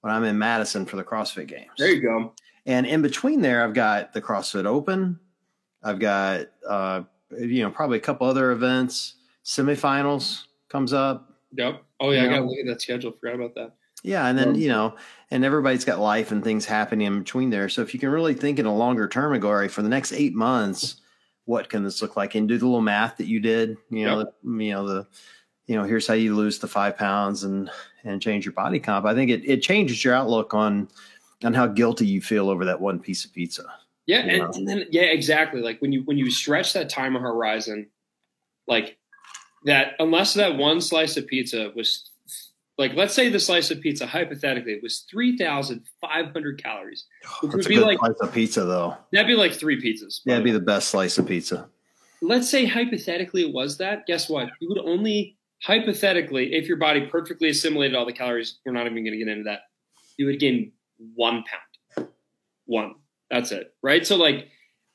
when 0.02 0.12
I'm 0.12 0.22
in 0.24 0.38
Madison 0.38 0.86
for 0.86 0.96
the 0.96 1.02
CrossFit 1.04 1.48
Games. 1.48 1.70
There 1.76 1.90
you 1.90 2.00
go. 2.00 2.32
And 2.66 2.86
in 2.86 3.02
between 3.02 3.40
there, 3.40 3.64
I've 3.64 3.74
got 3.74 4.12
the 4.12 4.22
CrossFit 4.22 4.64
Open. 4.66 5.18
I've 5.82 5.98
got 5.98 6.46
uh, 6.68 7.02
you 7.38 7.62
know 7.62 7.70
probably 7.70 7.98
a 7.98 8.02
couple 8.02 8.26
other 8.26 8.50
events. 8.52 9.14
Semifinals 9.44 10.44
comes 10.68 10.92
up. 10.92 11.34
Yep. 11.56 11.82
Oh 12.00 12.10
yeah, 12.10 12.24
I 12.24 12.28
gotta 12.28 12.44
look 12.44 12.58
at 12.58 12.66
that 12.66 12.82
schedule. 12.82 13.12
Forgot 13.12 13.34
about 13.34 13.54
that. 13.54 13.72
Yeah, 14.02 14.26
and 14.26 14.38
then 14.38 14.54
you 14.54 14.68
know, 14.68 14.96
and 15.30 15.44
everybody's 15.44 15.84
got 15.84 15.98
life 15.98 16.32
and 16.32 16.42
things 16.42 16.64
happening 16.64 17.06
in 17.06 17.18
between 17.18 17.50
there. 17.50 17.68
So 17.68 17.82
if 17.82 17.92
you 17.92 18.00
can 18.00 18.08
really 18.08 18.34
think 18.34 18.58
in 18.58 18.66
a 18.66 18.74
longer 18.74 19.06
term 19.08 19.32
and 19.32 19.42
go, 19.42 19.48
all 19.48 19.56
right, 19.56 19.70
for 19.70 19.82
the 19.82 19.88
next 19.88 20.12
eight 20.12 20.34
months, 20.34 20.96
what 21.44 21.68
can 21.68 21.84
this 21.84 22.00
look 22.00 22.16
like? 22.16 22.34
And 22.34 22.48
do 22.48 22.56
the 22.56 22.64
little 22.64 22.80
math 22.80 23.18
that 23.18 23.26
you 23.26 23.40
did. 23.40 23.76
You 23.90 24.06
know, 24.06 24.18
the, 24.20 24.32
you 24.64 24.72
know 24.72 24.86
the, 24.86 25.06
you 25.66 25.76
know, 25.76 25.84
here's 25.84 26.06
how 26.06 26.14
you 26.14 26.34
lose 26.34 26.58
the 26.58 26.68
five 26.68 26.96
pounds 26.96 27.44
and 27.44 27.70
and 28.04 28.22
change 28.22 28.46
your 28.46 28.54
body 28.54 28.80
comp. 28.80 29.04
I 29.04 29.14
think 29.14 29.30
it 29.30 29.42
it 29.44 29.62
changes 29.62 30.02
your 30.02 30.14
outlook 30.14 30.54
on 30.54 30.88
on 31.44 31.52
how 31.52 31.66
guilty 31.66 32.06
you 32.06 32.22
feel 32.22 32.48
over 32.48 32.64
that 32.64 32.80
one 32.80 33.00
piece 33.00 33.24
of 33.24 33.32
pizza. 33.32 33.64
Yeah, 34.06 34.18
and, 34.20 34.54
and 34.54 34.68
then 34.68 34.86
yeah, 34.90 35.02
exactly. 35.02 35.60
Like 35.60 35.80
when 35.80 35.92
you 35.92 36.02
when 36.04 36.18
you 36.18 36.30
stretch 36.30 36.72
that 36.72 36.88
time 36.88 37.14
horizon, 37.14 37.88
like 38.66 38.98
that, 39.64 39.94
unless 39.98 40.34
that 40.34 40.56
one 40.56 40.80
slice 40.80 41.16
of 41.16 41.26
pizza 41.26 41.70
was 41.76 42.10
like, 42.78 42.94
let's 42.94 43.14
say 43.14 43.28
the 43.28 43.38
slice 43.38 43.70
of 43.70 43.80
pizza 43.80 44.06
hypothetically 44.06 44.80
was 44.82 45.00
three 45.10 45.36
thousand 45.36 45.84
five 46.00 46.32
hundred 46.32 46.62
calories. 46.62 47.04
Oh, 47.24 47.28
which 47.42 47.52
That's 47.52 47.56
would 47.56 47.66
a 47.66 47.68
be 47.68 47.74
good 47.76 47.86
like 47.86 47.98
slice 47.98 48.20
of 48.20 48.32
pizza, 48.34 48.64
though. 48.64 48.96
that'd 49.12 49.26
be 49.28 49.34
like 49.34 49.52
three 49.52 49.80
pizzas. 49.80 50.20
Yeah, 50.24 50.34
it'd 50.34 50.44
be 50.44 50.50
the 50.50 50.60
best 50.60 50.88
slice 50.88 51.18
of 51.18 51.26
pizza. 51.28 51.68
let's 52.22 52.50
say 52.50 52.64
hypothetically 52.66 53.42
it 53.42 53.52
was 53.52 53.76
that. 53.78 54.06
Guess 54.06 54.28
what? 54.28 54.48
You 54.60 54.68
would 54.70 54.78
only 54.78 55.36
hypothetically, 55.62 56.54
if 56.54 56.66
your 56.66 56.78
body 56.78 57.06
perfectly 57.06 57.50
assimilated 57.50 57.94
all 57.94 58.06
the 58.06 58.12
calories, 58.14 58.58
we're 58.64 58.72
not 58.72 58.86
even 58.86 59.04
going 59.04 59.12
to 59.12 59.18
get 59.18 59.28
into 59.28 59.44
that. 59.44 59.60
You 60.16 60.26
would 60.26 60.40
gain 60.40 60.72
one 61.14 61.44
pound. 61.44 62.08
One. 62.66 62.94
That's 63.30 63.52
it. 63.52 63.74
Right. 63.82 64.06
So 64.06 64.16
like 64.16 64.48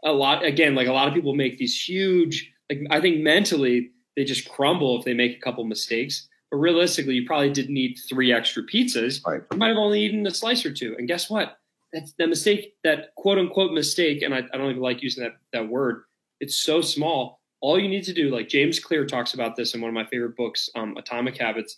a 0.03 0.11
lot 0.11 0.43
again, 0.43 0.75
like 0.75 0.87
a 0.87 0.93
lot 0.93 1.07
of 1.07 1.13
people 1.13 1.33
make 1.33 1.57
these 1.57 1.79
huge. 1.79 2.51
Like 2.69 2.81
I 2.89 2.99
think 3.01 3.21
mentally 3.21 3.91
they 4.15 4.23
just 4.23 4.49
crumble 4.49 4.97
if 4.99 5.05
they 5.05 5.13
make 5.13 5.37
a 5.37 5.41
couple 5.41 5.63
mistakes. 5.63 6.27
But 6.51 6.57
realistically, 6.57 7.15
you 7.15 7.25
probably 7.25 7.51
didn't 7.51 7.75
eat 7.75 7.99
three 8.07 8.31
extra 8.31 8.63
pizzas. 8.63 9.25
Right. 9.25 9.41
You 9.51 9.57
might 9.57 9.69
have 9.69 9.77
only 9.77 10.01
eaten 10.01 10.25
a 10.27 10.31
slice 10.31 10.65
or 10.65 10.73
two. 10.73 10.95
And 10.97 11.07
guess 11.07 11.29
what? 11.29 11.57
That's 11.91 12.13
the 12.13 12.27
mistake, 12.27 12.75
that 12.83 13.15
quote 13.15 13.37
unquote 13.37 13.71
mistake, 13.71 14.21
and 14.21 14.33
I, 14.33 14.39
I 14.53 14.57
don't 14.57 14.69
even 14.69 14.81
like 14.81 15.01
using 15.01 15.23
that 15.23 15.37
that 15.53 15.69
word. 15.69 16.03
It's 16.41 16.55
so 16.55 16.81
small. 16.81 17.39
All 17.61 17.79
you 17.79 17.87
need 17.87 18.03
to 18.03 18.13
do, 18.13 18.29
like 18.29 18.49
James 18.49 18.79
Clear 18.79 19.05
talks 19.05 19.33
about 19.33 19.55
this 19.55 19.73
in 19.73 19.81
one 19.81 19.89
of 19.89 19.95
my 19.95 20.05
favorite 20.05 20.35
books, 20.35 20.69
um, 20.75 20.97
Atomic 20.97 21.37
Habits. 21.37 21.77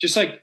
Just 0.00 0.16
like 0.16 0.42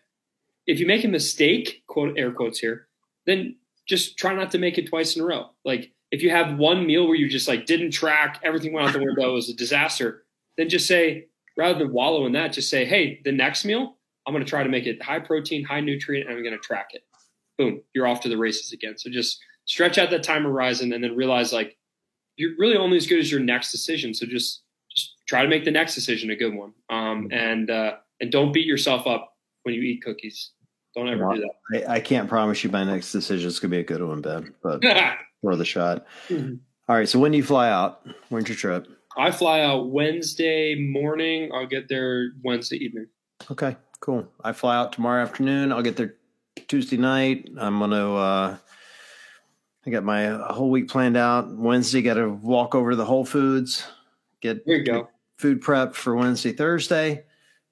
if 0.66 0.80
you 0.80 0.86
make 0.86 1.04
a 1.04 1.10
mistake, 1.10 1.84
quote 1.88 2.18
air 2.18 2.32
quotes 2.32 2.60
here, 2.60 2.88
then 3.26 3.58
just 3.90 4.18
try 4.18 4.34
not 4.34 4.52
to 4.52 4.60
make 4.60 4.78
it 4.78 4.88
twice 4.88 5.16
in 5.16 5.22
a 5.22 5.26
row. 5.26 5.50
Like 5.66 5.92
if 6.12 6.22
you 6.22 6.30
have 6.30 6.58
one 6.58 6.86
meal 6.86 7.08
where 7.08 7.16
you 7.16 7.28
just 7.28 7.48
like 7.48 7.66
didn't 7.66 7.92
track, 7.92 8.40
everything 8.44 8.72
went 8.72 8.88
out 8.88 8.94
the 8.94 9.00
window, 9.00 9.30
it 9.30 9.34
was 9.34 9.50
a 9.50 9.56
disaster, 9.56 10.24
then 10.58 10.70
just 10.70 10.88
say, 10.88 11.26
rather 11.58 11.80
than 11.80 11.92
wallow 11.92 12.26
in 12.26 12.32
that, 12.34 12.54
just 12.54 12.70
say, 12.70 12.86
hey, 12.86 13.20
the 13.26 13.32
next 13.32 13.66
meal, 13.66 13.98
I'm 14.26 14.34
going 14.34 14.46
to 14.46 14.50
try 14.50 14.64
to 14.64 14.70
make 14.70 14.86
it 14.86 15.02
high 15.02 15.20
protein, 15.20 15.64
high 15.64 15.82
nutrient, 15.82 16.30
and 16.30 16.38
I'm 16.38 16.44
going 16.44 16.56
to 16.56 16.62
track 16.62 16.90
it. 16.94 17.04
Boom, 17.58 17.82
you're 17.94 18.08
off 18.08 18.22
to 18.22 18.30
the 18.30 18.38
races 18.38 18.72
again. 18.72 18.98
So 18.98 19.10
just 19.10 19.40
stretch 19.66 19.98
out 19.98 20.12
that 20.12 20.24
time 20.24 20.44
horizon 20.44 20.94
and 20.94 21.04
then 21.04 21.16
realize 21.16 21.52
like 21.52 21.78
you're 22.38 22.52
really 22.58 22.78
only 22.78 22.98
as 22.98 23.08
good 23.08 23.20
as 23.20 23.32
your 23.32 23.42
next 23.42 23.72
decision. 23.72 24.14
So 24.14 24.26
just 24.26 24.62
just 24.96 25.16
try 25.28 25.44
to 25.44 25.48
make 25.48 25.66
the 25.66 25.72
next 25.72 25.94
decision 25.96 26.32
a 26.32 26.36
good 26.36 26.56
one. 26.56 26.74
Um, 26.90 27.28
and 27.32 27.70
uh, 27.70 27.98
and 28.22 28.32
don't 28.32 28.54
beat 28.54 28.66
yourself 28.66 29.06
up 29.08 29.36
when 29.64 29.76
you 29.76 29.82
eat 29.82 30.04
cookies. 30.04 30.52
Don't 31.00 31.10
ever 31.10 31.36
do 31.36 31.50
I, 31.74 31.96
I 31.96 32.00
can't 32.00 32.28
promise 32.28 32.64
you 32.64 32.70
my 32.70 32.84
next 32.84 33.12
decision 33.12 33.48
is 33.48 33.60
going 33.60 33.72
to 33.72 33.78
be 33.78 33.82
a 33.82 33.84
good 33.84 34.04
one, 34.04 34.22
Ben, 34.22 34.54
but 34.62 34.82
that. 34.82 35.20
worth 35.42 35.58
the 35.58 35.66
shot. 35.66 36.06
Mhm. 36.28 36.60
All 36.88 36.96
right. 36.96 37.08
So 37.08 37.20
when 37.20 37.32
do 37.32 37.38
you 37.38 37.44
fly 37.44 37.70
out? 37.70 38.06
When's 38.30 38.48
your 38.50 38.58
trip? 38.58 38.88
I 39.18 39.32
fly 39.32 39.62
out 39.62 39.90
Wednesday 39.90 40.76
morning. 40.76 41.52
I'll 41.54 41.68
get 41.68 41.88
there 41.90 42.32
Wednesday 42.44 42.78
evening. 42.78 43.08
Okay, 43.50 43.76
cool. 44.02 44.28
I 44.44 44.52
fly 44.52 44.76
out 44.78 44.94
tomorrow 44.94 45.22
afternoon. 45.22 45.72
I'll 45.72 45.82
get 45.82 45.96
there 45.98 46.16
Tuesday 46.68 46.98
night. 46.98 47.50
I'm 47.58 47.80
gonna. 47.80 48.16
uh 48.16 48.58
I 49.88 49.90
got 49.92 50.04
my 50.04 50.26
whole 50.54 50.70
week 50.70 50.90
planned 50.90 51.16
out. 51.16 51.56
Wednesday, 51.56 52.02
got 52.02 52.16
to 52.16 52.28
walk 52.30 52.76
over 52.76 52.92
to 52.92 52.96
the 52.98 53.06
Whole 53.06 53.24
Foods, 53.26 53.86
get 54.42 54.66
There 54.66 54.76
you 54.76 54.84
go. 54.84 55.10
food 55.38 55.62
prep 55.62 55.96
for 55.96 56.16
Wednesday, 56.16 56.52
Thursday. 56.52 57.24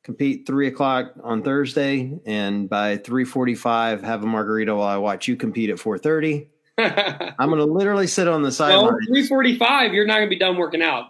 Compete 0.08 0.48
three 0.48 0.68
o'clock 0.68 1.12
on 1.22 1.44
Thursday, 1.44 2.18
and 2.26 2.70
by 2.70 2.96
three 2.96 3.26
forty-five, 3.26 4.02
have 4.04 4.24
a 4.24 4.26
margarita 4.26 4.74
while 4.74 4.88
I 4.88 4.96
watch 4.96 5.28
you 5.28 5.36
compete 5.36 5.70
at 5.70 5.80
four 5.80 5.98
thirty. 5.98 6.48
I'm 6.78 7.50
gonna 7.50 7.66
literally 7.66 8.08
sit 8.08 8.26
on 8.26 8.42
the 8.42 8.46
well, 8.46 8.52
sideline. 8.54 9.06
three 9.06 9.28
forty-five. 9.28 9.94
You're 9.94 10.06
not 10.06 10.20
gonna 10.20 10.30
be 10.30 10.40
done 10.40 10.56
working 10.56 10.82
out. 10.82 11.08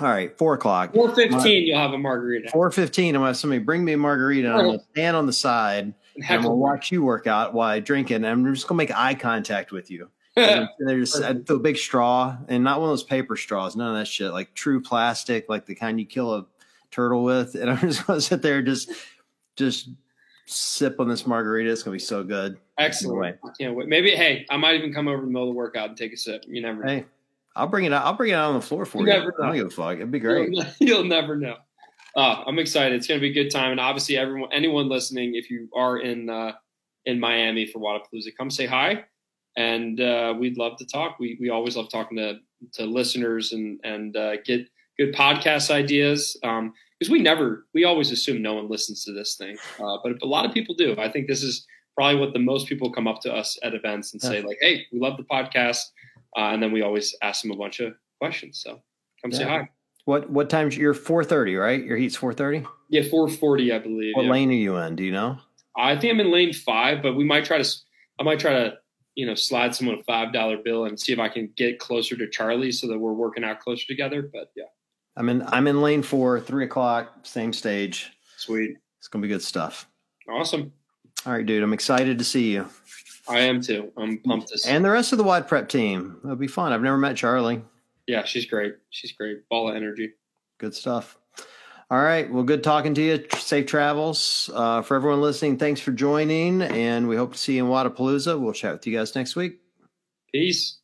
All 0.00 0.06
right, 0.06 0.38
four 0.38 0.54
o'clock. 0.54 0.94
Four 0.94 1.12
fifteen. 1.16 1.66
You'll 1.66 1.80
have 1.80 1.94
a 1.94 1.98
margarita. 1.98 2.50
Four 2.52 2.70
fifteen. 2.70 3.16
I'm 3.16 3.22
gonna 3.22 3.30
have 3.30 3.38
somebody 3.38 3.58
bring 3.58 3.84
me 3.84 3.94
a 3.94 3.98
margarita. 3.98 4.52
And 4.52 4.56
I'm 4.56 4.66
gonna 4.66 4.84
stand 4.92 5.16
on 5.16 5.26
the 5.26 5.32
side. 5.32 5.92
And 6.14 6.24
I'm 6.28 6.42
gonna 6.42 6.54
watch 6.54 6.92
you 6.92 7.02
work 7.02 7.26
out 7.26 7.54
while 7.54 7.70
I 7.70 7.80
drink 7.80 8.12
it. 8.12 8.14
And 8.14 8.26
I'm 8.28 8.54
just 8.54 8.68
gonna 8.68 8.76
make 8.76 8.96
eye 8.96 9.16
contact 9.16 9.72
with 9.72 9.90
you. 9.90 10.10
And 10.36 10.68
there's 10.78 11.16
a 11.16 11.34
big 11.34 11.76
straw 11.76 12.38
and 12.48 12.62
not 12.62 12.78
one 12.78 12.88
of 12.88 12.92
those 12.92 13.02
paper 13.02 13.36
straws, 13.36 13.74
none 13.76 13.94
of 13.94 13.98
that 13.98 14.06
shit. 14.06 14.32
Like 14.32 14.54
true 14.54 14.80
plastic, 14.80 15.46
like 15.48 15.66
the 15.66 15.74
kind 15.74 16.00
you 16.00 16.06
kill 16.06 16.32
a 16.32 16.46
turtle 16.92 17.24
with. 17.24 17.56
And 17.56 17.68
I'm 17.70 17.80
just 17.80 18.06
gonna 18.06 18.20
sit 18.20 18.42
there, 18.42 18.58
and 18.58 18.66
just 18.66 18.92
just 19.56 19.88
sip 20.46 21.00
on 21.00 21.08
this 21.08 21.26
margarita. 21.26 21.70
It's 21.70 21.82
gonna 21.82 21.94
be 21.94 21.98
so 21.98 22.22
good. 22.22 22.58
Excellent. 22.78 23.38
I 23.44 23.48
can't 23.58 23.74
wait. 23.74 23.88
Maybe 23.88 24.12
hey, 24.12 24.46
I 24.50 24.56
might 24.56 24.76
even 24.76 24.92
come 24.92 25.08
over 25.08 25.18
in 25.18 25.26
the 25.26 25.32
middle 25.32 25.48
of 25.48 25.54
the 25.54 25.58
workout 25.58 25.88
and 25.88 25.98
take 25.98 26.12
a 26.12 26.16
sip. 26.16 26.44
You 26.46 26.62
never 26.62 26.84
know. 26.84 26.88
Hey, 26.88 27.04
I'll 27.56 27.66
bring 27.66 27.84
it 27.84 27.92
out. 27.92 28.04
I'll 28.04 28.14
bring 28.14 28.30
it 28.30 28.34
out 28.34 28.48
on 28.48 28.54
the 28.54 28.60
floor 28.60 28.84
for 28.84 28.98
You 28.98 29.06
you. 29.06 29.12
never 29.12 29.34
I 29.42 29.46
don't 29.46 29.56
give 29.56 29.66
a 29.66 29.70
fuck. 29.70 29.96
It'd 29.96 30.10
be 30.10 30.18
great. 30.18 30.50
You'll, 30.52 30.64
you'll 30.80 31.04
never 31.04 31.36
know. 31.36 31.56
Uh, 32.14 32.44
I'm 32.46 32.58
excited. 32.58 32.94
It's 32.96 33.06
to 33.06 33.18
be 33.18 33.30
a 33.30 33.32
good 33.32 33.50
time, 33.50 33.70
and 33.70 33.80
obviously, 33.80 34.18
everyone, 34.18 34.50
anyone 34.52 34.88
listening, 34.88 35.34
if 35.34 35.50
you 35.50 35.68
are 35.74 35.98
in 35.98 36.28
uh, 36.28 36.52
in 37.06 37.18
Miami 37.18 37.66
for 37.66 37.78
Wodapalooza, 37.78 38.36
come 38.36 38.50
say 38.50 38.66
hi, 38.66 39.04
and 39.56 39.98
uh, 40.00 40.34
we'd 40.38 40.58
love 40.58 40.76
to 40.78 40.86
talk. 40.86 41.18
We 41.18 41.38
we 41.40 41.48
always 41.48 41.76
love 41.76 41.88
talking 41.88 42.18
to 42.18 42.38
to 42.72 42.84
listeners 42.84 43.52
and 43.52 43.80
and 43.82 44.14
uh, 44.16 44.36
get 44.42 44.68
good 44.98 45.14
podcast 45.14 45.70
ideas 45.70 46.36
because 46.40 47.10
we 47.10 47.20
never 47.20 47.66
we 47.74 47.84
always 47.84 48.10
assume 48.10 48.42
no 48.42 48.54
one 48.54 48.68
listens 48.68 49.04
to 49.04 49.12
this 49.12 49.34
thing, 49.36 49.56
uh, 49.80 49.98
but 50.04 50.12
a 50.22 50.26
lot 50.26 50.44
of 50.44 50.52
people 50.52 50.74
do. 50.74 50.94
I 50.98 51.10
think 51.10 51.26
this 51.26 51.42
is 51.42 51.66
probably 51.96 52.20
what 52.20 52.32
the 52.32 52.38
most 52.38 52.68
people 52.68 52.92
come 52.92 53.06
up 53.06 53.20
to 53.22 53.32
us 53.32 53.58
at 53.62 53.74
events 53.74 54.12
and 54.12 54.22
say 54.22 54.40
like, 54.42 54.58
"Hey, 54.60 54.86
we 54.92 55.00
love 55.00 55.16
the 55.16 55.24
podcast," 55.24 55.80
uh, 56.36 56.50
and 56.52 56.62
then 56.62 56.72
we 56.72 56.82
always 56.82 57.14
ask 57.22 57.42
them 57.42 57.50
a 57.50 57.56
bunch 57.56 57.80
of 57.80 57.94
questions. 58.20 58.60
So 58.62 58.80
come 59.22 59.32
say 59.32 59.44
hi. 59.44 59.68
What 60.04 60.30
what 60.30 60.50
time's 60.50 60.76
you're 60.76 60.94
four 60.94 61.24
thirty, 61.24 61.56
right? 61.56 61.82
Your 61.82 61.96
heat's 61.96 62.16
four 62.16 62.32
thirty? 62.32 62.64
Yeah, 62.88 63.02
440, 63.08 63.72
I 63.72 63.78
believe. 63.78 64.14
What 64.14 64.26
yeah. 64.26 64.30
lane 64.30 64.50
are 64.50 64.54
you 64.54 64.76
in? 64.76 64.96
Do 64.96 65.02
you 65.02 65.12
know? 65.12 65.38
I 65.76 65.96
think 65.96 66.12
I'm 66.12 66.20
in 66.20 66.30
lane 66.30 66.52
five, 66.52 67.02
but 67.02 67.14
we 67.14 67.24
might 67.24 67.44
try 67.44 67.60
to. 67.60 67.68
I 68.20 68.22
might 68.22 68.38
try 68.38 68.52
to, 68.52 68.74
you 69.14 69.26
know, 69.26 69.34
slide 69.34 69.74
someone 69.74 69.98
a 69.98 70.02
five 70.02 70.32
dollar 70.32 70.58
bill 70.62 70.84
and 70.84 71.00
see 71.00 71.12
if 71.12 71.18
I 71.18 71.28
can 71.28 71.50
get 71.56 71.78
closer 71.78 72.16
to 72.16 72.28
Charlie 72.28 72.70
so 72.70 72.86
that 72.88 72.98
we're 72.98 73.14
working 73.14 73.44
out 73.44 73.60
closer 73.60 73.86
together. 73.86 74.22
But 74.22 74.50
yeah, 74.54 74.64
I'm 75.16 75.28
in 75.28 75.42
I'm 75.46 75.66
in 75.66 75.80
lane 75.82 76.02
four, 76.02 76.40
three 76.40 76.64
o'clock, 76.64 77.12
same 77.24 77.52
stage. 77.52 78.12
sweet, 78.36 78.76
It's 78.98 79.08
gonna 79.08 79.22
be 79.22 79.28
good 79.28 79.42
stuff. 79.42 79.86
awesome. 80.28 80.72
All 81.26 81.32
right, 81.32 81.44
dude. 81.46 81.62
I'm 81.62 81.72
excited 81.72 82.18
to 82.18 82.24
see 82.24 82.52
you. 82.52 82.68
I 83.28 83.40
am 83.40 83.60
too. 83.60 83.92
I'm 83.96 84.18
pumped. 84.18 84.48
To 84.48 84.58
see. 84.58 84.70
And 84.70 84.84
the 84.84 84.90
rest 84.90 85.12
of 85.12 85.18
the 85.18 85.24
WOD 85.24 85.46
Prep 85.46 85.68
team. 85.68 86.18
It'll 86.24 86.34
be 86.34 86.48
fun. 86.48 86.72
I've 86.72 86.82
never 86.82 86.98
met 86.98 87.16
Charlie. 87.16 87.62
yeah, 88.08 88.24
she's 88.24 88.46
great. 88.46 88.74
She's 88.90 89.12
great. 89.12 89.48
Ball 89.48 89.68
of 89.70 89.76
energy. 89.76 90.10
Good 90.58 90.74
stuff. 90.74 91.16
All 91.90 92.02
right. 92.02 92.28
Well, 92.32 92.42
good 92.42 92.64
talking 92.64 92.94
to 92.94 93.02
you. 93.02 93.24
Safe 93.36 93.66
travels. 93.66 94.50
Uh, 94.52 94.82
for 94.82 94.96
everyone 94.96 95.20
listening, 95.20 95.58
thanks 95.58 95.80
for 95.80 95.92
joining. 95.92 96.62
And 96.62 97.06
we 97.06 97.14
hope 97.16 97.32
to 97.34 97.38
see 97.38 97.56
you 97.56 97.64
in 97.66 97.70
Wodapalooza. 97.70 98.40
We'll 98.40 98.52
chat 98.54 98.72
with 98.72 98.86
you 98.86 98.96
guys 98.96 99.14
next 99.14 99.36
week. 99.36 99.60
Peace. 100.32 100.78